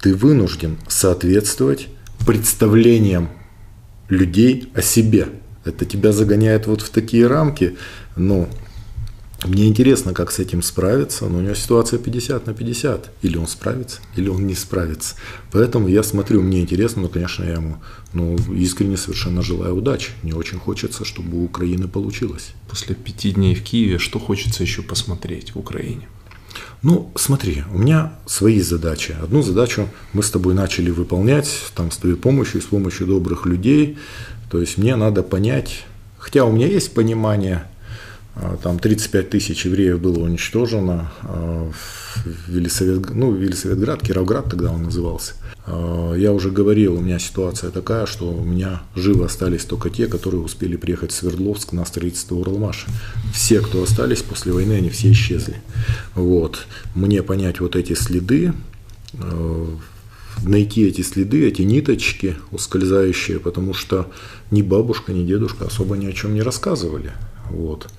ты 0.01 0.15
вынужден 0.15 0.77
соответствовать 0.87 1.87
представлениям 2.25 3.29
людей 4.09 4.69
о 4.73 4.81
себе. 4.81 5.29
Это 5.63 5.85
тебя 5.85 6.11
загоняет 6.11 6.67
вот 6.67 6.81
в 6.81 6.89
такие 6.89 7.27
рамки. 7.27 7.77
Ну, 8.15 8.49
мне 9.45 9.67
интересно, 9.67 10.13
как 10.13 10.31
с 10.31 10.37
этим 10.37 10.61
справиться, 10.61 11.25
но 11.25 11.39
у 11.39 11.41
него 11.41 11.55
ситуация 11.55 11.97
50 11.97 12.45
на 12.45 12.53
50. 12.53 13.11
Или 13.23 13.37
он 13.37 13.47
справится, 13.47 13.99
или 14.15 14.29
он 14.29 14.45
не 14.45 14.53
справится. 14.53 15.15
Поэтому 15.51 15.87
я 15.87 16.03
смотрю, 16.03 16.41
мне 16.41 16.61
интересно, 16.61 17.03
но, 17.03 17.07
конечно, 17.07 17.43
я 17.43 17.53
ему 17.53 17.77
ну, 18.13 18.35
искренне 18.53 18.97
совершенно 18.97 19.41
желаю 19.41 19.75
удачи. 19.75 20.11
Мне 20.21 20.35
очень 20.35 20.59
хочется, 20.59 21.05
чтобы 21.05 21.37
у 21.37 21.45
Украины 21.45 21.87
получилось. 21.87 22.51
После 22.69 22.93
пяти 22.93 23.31
дней 23.31 23.55
в 23.55 23.63
Киеве, 23.63 23.97
что 23.97 24.19
хочется 24.19 24.61
еще 24.61 24.83
посмотреть 24.83 25.55
в 25.55 25.59
Украине? 25.59 26.07
Ну, 26.83 27.11
смотри, 27.15 27.63
у 27.73 27.79
меня 27.79 28.13
свои 28.27 28.59
задачи. 28.59 29.15
Одну 29.21 29.41
задачу 29.41 29.87
мы 30.13 30.21
с 30.21 30.29
тобой 30.29 30.53
начали 30.53 30.91
выполнять, 30.91 31.49
там, 31.73 31.89
с 31.89 31.97
твоей 31.97 32.15
помощью, 32.15 32.61
с 32.61 32.65
помощью 32.65 33.07
добрых 33.07 33.47
людей. 33.47 33.97
То 34.51 34.59
есть 34.59 34.77
мне 34.77 34.95
надо 34.95 35.23
понять, 35.23 35.85
хотя 36.17 36.45
у 36.45 36.51
меня 36.51 36.67
есть 36.67 36.93
понимание, 36.93 37.70
там 38.63 38.79
35 38.79 39.29
тысяч 39.29 39.65
евреев 39.65 39.99
было 39.99 40.19
уничтожено 40.19 41.11
а, 41.21 41.69
в 41.69 42.49
Велисовет, 42.49 43.13
ну, 43.13 43.33
Велисоветград, 43.33 44.01
Кировград 44.01 44.49
тогда 44.49 44.71
он 44.71 44.83
назывался. 44.83 45.33
А, 45.65 46.13
я 46.13 46.31
уже 46.31 46.49
говорил, 46.49 46.95
у 46.95 47.01
меня 47.01 47.19
ситуация 47.19 47.71
такая, 47.71 48.05
что 48.05 48.31
у 48.31 48.43
меня 48.43 48.83
живы 48.95 49.25
остались 49.25 49.65
только 49.65 49.89
те, 49.89 50.07
которые 50.07 50.41
успели 50.41 50.77
приехать 50.77 51.11
в 51.11 51.15
Свердловск 51.15 51.73
на 51.73 51.85
строительство 51.85 52.35
Уралмаша. 52.35 52.87
Все, 53.33 53.59
кто 53.59 53.83
остались 53.83 54.21
после 54.21 54.53
войны, 54.53 54.73
они 54.73 54.89
все 54.89 55.11
исчезли. 55.11 55.61
Вот. 56.15 56.67
Мне 56.95 57.23
понять 57.23 57.59
вот 57.59 57.75
эти 57.75 57.93
следы, 57.93 58.53
найти 60.43 60.87
эти 60.87 61.01
следы, 61.01 61.47
эти 61.47 61.63
ниточки 61.63 62.37
ускользающие, 62.51 63.39
потому 63.39 63.73
что 63.73 64.09
ни 64.51 64.61
бабушка, 64.61 65.11
ни 65.11 65.25
дедушка 65.25 65.65
особо 65.65 65.97
ни 65.97 66.05
о 66.07 66.13
чем 66.13 66.33
не 66.33 66.41
рассказывали. 66.41 67.11
Вот. 67.49 67.89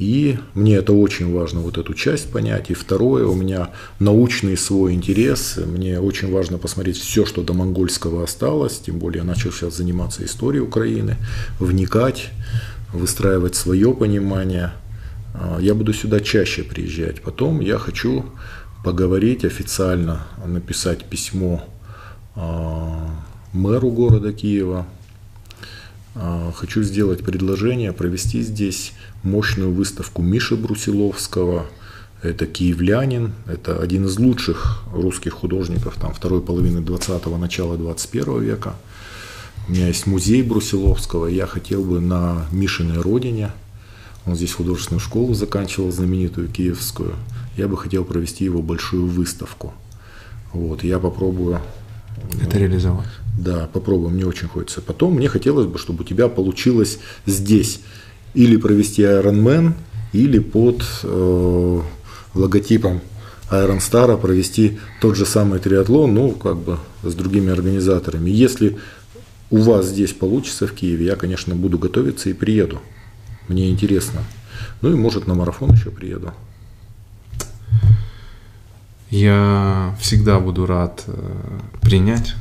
И 0.00 0.38
мне 0.54 0.76
это 0.76 0.94
очень 0.94 1.30
важно, 1.30 1.60
вот 1.60 1.76
эту 1.76 1.92
часть 1.92 2.32
понять. 2.32 2.70
И 2.70 2.74
второе, 2.74 3.26
у 3.26 3.34
меня 3.34 3.68
научный 3.98 4.56
свой 4.56 4.94
интерес. 4.94 5.58
Мне 5.58 6.00
очень 6.00 6.32
важно 6.32 6.56
посмотреть 6.56 6.96
все, 6.96 7.26
что 7.26 7.42
до 7.42 7.52
монгольского 7.52 8.24
осталось. 8.24 8.78
Тем 8.78 8.98
более 8.98 9.18
я 9.18 9.24
начал 9.24 9.52
сейчас 9.52 9.76
заниматься 9.76 10.24
историей 10.24 10.62
Украины, 10.62 11.18
вникать, 11.58 12.30
выстраивать 12.94 13.56
свое 13.56 13.92
понимание. 13.92 14.72
А, 15.34 15.58
я 15.60 15.74
буду 15.74 15.92
сюда 15.92 16.20
чаще 16.20 16.62
приезжать. 16.62 17.20
Потом 17.20 17.60
я 17.60 17.76
хочу 17.76 18.24
поговорить 18.82 19.44
официально, 19.44 20.22
написать 20.46 21.04
письмо 21.04 21.62
а, 22.36 23.06
мэру 23.52 23.90
города 23.90 24.32
Киева, 24.32 24.86
хочу 26.54 26.82
сделать 26.82 27.24
предложение 27.24 27.92
провести 27.92 28.42
здесь 28.42 28.92
мощную 29.22 29.72
выставку 29.72 30.22
Миши 30.22 30.56
Брусиловского. 30.56 31.66
Это 32.22 32.46
киевлянин, 32.46 33.32
это 33.46 33.80
один 33.80 34.04
из 34.04 34.18
лучших 34.18 34.82
русских 34.92 35.32
художников 35.32 35.96
там, 35.98 36.12
второй 36.12 36.42
половины 36.42 36.80
20-го, 36.80 37.36
начала 37.38 37.78
21 37.78 38.40
века. 38.42 38.74
У 39.68 39.72
меня 39.72 39.86
есть 39.86 40.06
музей 40.06 40.42
Брусиловского, 40.42 41.28
я 41.28 41.46
хотел 41.46 41.82
бы 41.82 42.00
на 42.00 42.46
Мишиной 42.50 43.00
родине, 43.00 43.52
он 44.26 44.34
здесь 44.36 44.52
художественную 44.52 45.00
школу 45.00 45.32
заканчивал, 45.32 45.90
знаменитую 45.92 46.48
киевскую, 46.48 47.14
я 47.56 47.68
бы 47.68 47.76
хотел 47.78 48.04
провести 48.04 48.44
его 48.44 48.60
большую 48.60 49.06
выставку. 49.06 49.72
Вот, 50.52 50.82
я 50.84 50.98
попробую 50.98 51.60
это 52.42 52.58
реализовать. 52.58 53.08
Да, 53.40 53.70
попробуем, 53.72 54.16
мне 54.16 54.26
очень 54.26 54.48
хочется. 54.48 54.82
Потом 54.82 55.14
мне 55.14 55.26
хотелось 55.26 55.66
бы, 55.66 55.78
чтобы 55.78 56.02
у 56.02 56.06
тебя 56.06 56.28
получилось 56.28 56.98
здесь 57.24 57.80
или 58.34 58.58
провести 58.58 59.00
Ironman, 59.00 59.72
или 60.12 60.38
под 60.40 60.84
э, 61.02 61.80
логотипом 62.34 63.00
Iron 63.50 63.78
Star 63.78 64.14
провести 64.20 64.78
тот 65.00 65.16
же 65.16 65.24
самый 65.24 65.58
триатлон, 65.58 66.14
ну, 66.14 66.32
как 66.32 66.58
бы 66.58 66.78
с 67.02 67.14
другими 67.14 67.50
организаторами. 67.50 68.28
Если 68.28 68.76
у 69.48 69.62
вас 69.62 69.86
здесь 69.86 70.12
получится 70.12 70.66
в 70.66 70.72
Киеве, 70.72 71.06
я, 71.06 71.16
конечно, 71.16 71.54
буду 71.54 71.78
готовиться 71.78 72.28
и 72.28 72.34
приеду. 72.34 72.82
Мне 73.48 73.70
интересно. 73.70 74.20
Ну 74.82 74.92
и, 74.92 74.94
может, 74.96 75.26
на 75.26 75.32
марафон 75.32 75.72
еще 75.72 75.90
приеду. 75.90 76.34
Я 79.08 79.96
всегда 79.98 80.38
буду 80.40 80.66
рад 80.66 81.04
э, 81.06 81.58
принять. 81.80 82.34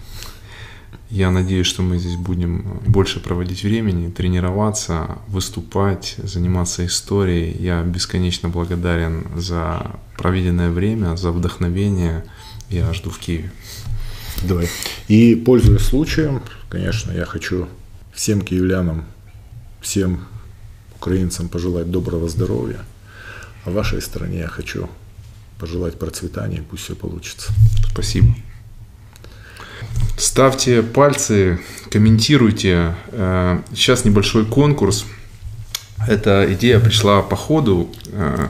Я 1.10 1.32
надеюсь, 1.32 1.66
что 1.66 1.82
мы 1.82 1.98
здесь 1.98 2.18
будем 2.18 2.82
больше 2.86 3.20
проводить 3.20 3.64
времени, 3.64 4.12
тренироваться, 4.12 5.18
выступать, 5.28 6.16
заниматься 6.22 6.86
историей. 6.86 7.58
Я 7.60 7.82
бесконечно 7.82 8.50
благодарен 8.50 9.26
за 9.36 10.00
проведенное 10.18 10.70
время, 10.70 11.16
за 11.16 11.32
вдохновение. 11.32 12.26
Я 12.70 12.94
жду 12.94 13.10
в 13.10 13.18
Киеве. 13.18 13.52
Давай. 14.44 14.70
И 15.08 15.36
пользуясь 15.36 15.82
случаем, 15.82 16.44
конечно, 16.70 17.12
я 17.12 17.26
хочу 17.26 17.68
всем 18.14 18.42
киевлянам, 18.42 19.06
всем 19.82 20.28
украинцам 20.96 21.50
пожелать 21.50 21.90
доброго 21.90 22.30
здоровья. 22.30 22.82
А 23.66 23.72
вашей 23.72 24.02
стране 24.04 24.40
я 24.40 24.48
хочу 24.48 24.88
пожелать 25.60 25.98
процветания, 25.98 26.64
пусть 26.70 26.84
все 26.84 26.96
получится. 26.96 27.52
Спасибо. 27.92 28.36
Ставьте 30.20 30.84
пальцы, 30.84 31.62
комментируйте. 31.90 32.94
Э, 33.14 33.62
сейчас 33.74 34.04
небольшой 34.04 34.46
конкурс. 34.46 35.06
Эта 36.10 36.46
идея 36.56 36.82
пришла 36.82 37.22
по 37.22 37.38
ходу. 37.38 37.90
Э, 38.12 38.50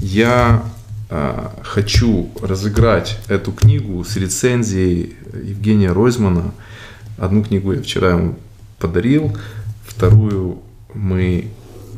я 0.00 0.64
э, 1.10 1.48
хочу 1.62 2.30
разыграть 2.40 3.18
эту 3.28 3.52
книгу 3.52 4.02
с 4.02 4.16
рецензией 4.16 5.12
Евгения 5.34 5.92
Ройзмана. 5.92 6.54
Одну 7.18 7.44
книгу 7.44 7.74
я 7.74 7.82
вчера 7.82 8.12
ему 8.12 8.38
подарил, 8.78 9.36
вторую 9.86 10.62
мы 10.94 11.50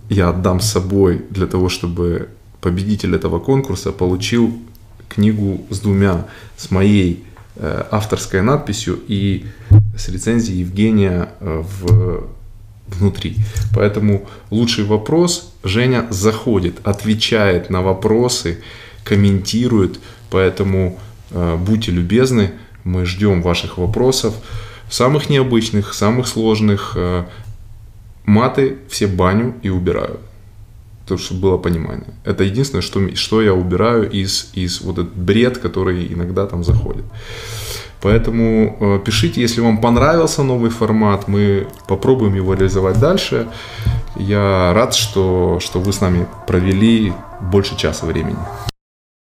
я 0.08 0.30
отдам 0.30 0.58
с 0.58 0.68
собой 0.68 1.24
для 1.30 1.46
того, 1.46 1.68
чтобы 1.68 2.28
победитель 2.60 3.14
этого 3.14 3.38
конкурса 3.38 3.92
получил 3.92 4.58
книгу 5.08 5.64
с 5.70 5.78
двумя, 5.78 6.26
с 6.56 6.72
моей 6.72 7.24
авторской 7.90 8.42
надписью 8.42 8.98
и 9.08 9.46
с 9.96 10.08
рецензией 10.08 10.60
Евгения 10.60 11.30
э, 11.40 11.62
в, 11.80 12.26
внутри. 12.88 13.36
Поэтому 13.74 14.28
лучший 14.50 14.84
вопрос 14.84 15.52
Женя 15.64 16.06
заходит, 16.10 16.76
отвечает 16.84 17.70
на 17.70 17.82
вопросы, 17.82 18.58
комментирует. 19.04 20.00
Поэтому 20.30 20.98
э, 21.30 21.56
будьте 21.56 21.92
любезны, 21.92 22.52
мы 22.84 23.06
ждем 23.06 23.42
ваших 23.42 23.78
вопросов. 23.78 24.34
Самых 24.90 25.28
необычных, 25.28 25.94
самых 25.94 26.28
сложных. 26.28 26.96
Маты 28.24 28.76
все 28.88 29.08
баню 29.08 29.54
и 29.62 29.68
убираю 29.68 30.20
то, 31.06 31.16
чтобы 31.16 31.40
было 31.40 31.58
понимание. 31.58 32.14
Это 32.24 32.44
единственное, 32.44 32.82
что, 32.82 33.14
что 33.14 33.42
я 33.42 33.54
убираю 33.54 34.10
из, 34.10 34.50
из 34.54 34.80
вот 34.80 34.98
этот 34.98 35.14
бред, 35.14 35.58
который 35.58 36.12
иногда 36.12 36.46
там 36.46 36.64
заходит. 36.64 37.04
Поэтому 38.02 38.76
э, 38.80 39.00
пишите, 39.04 39.40
если 39.40 39.60
вам 39.60 39.80
понравился 39.80 40.42
новый 40.42 40.70
формат, 40.70 41.28
мы 41.28 41.66
попробуем 41.88 42.34
его 42.34 42.54
реализовать 42.54 43.00
дальше. 43.00 43.48
Я 44.16 44.72
рад, 44.74 44.94
что, 44.94 45.58
что 45.60 45.80
вы 45.80 45.92
с 45.92 46.00
нами 46.00 46.26
провели 46.46 47.12
больше 47.40 47.76
часа 47.76 48.06
времени. 48.06 48.38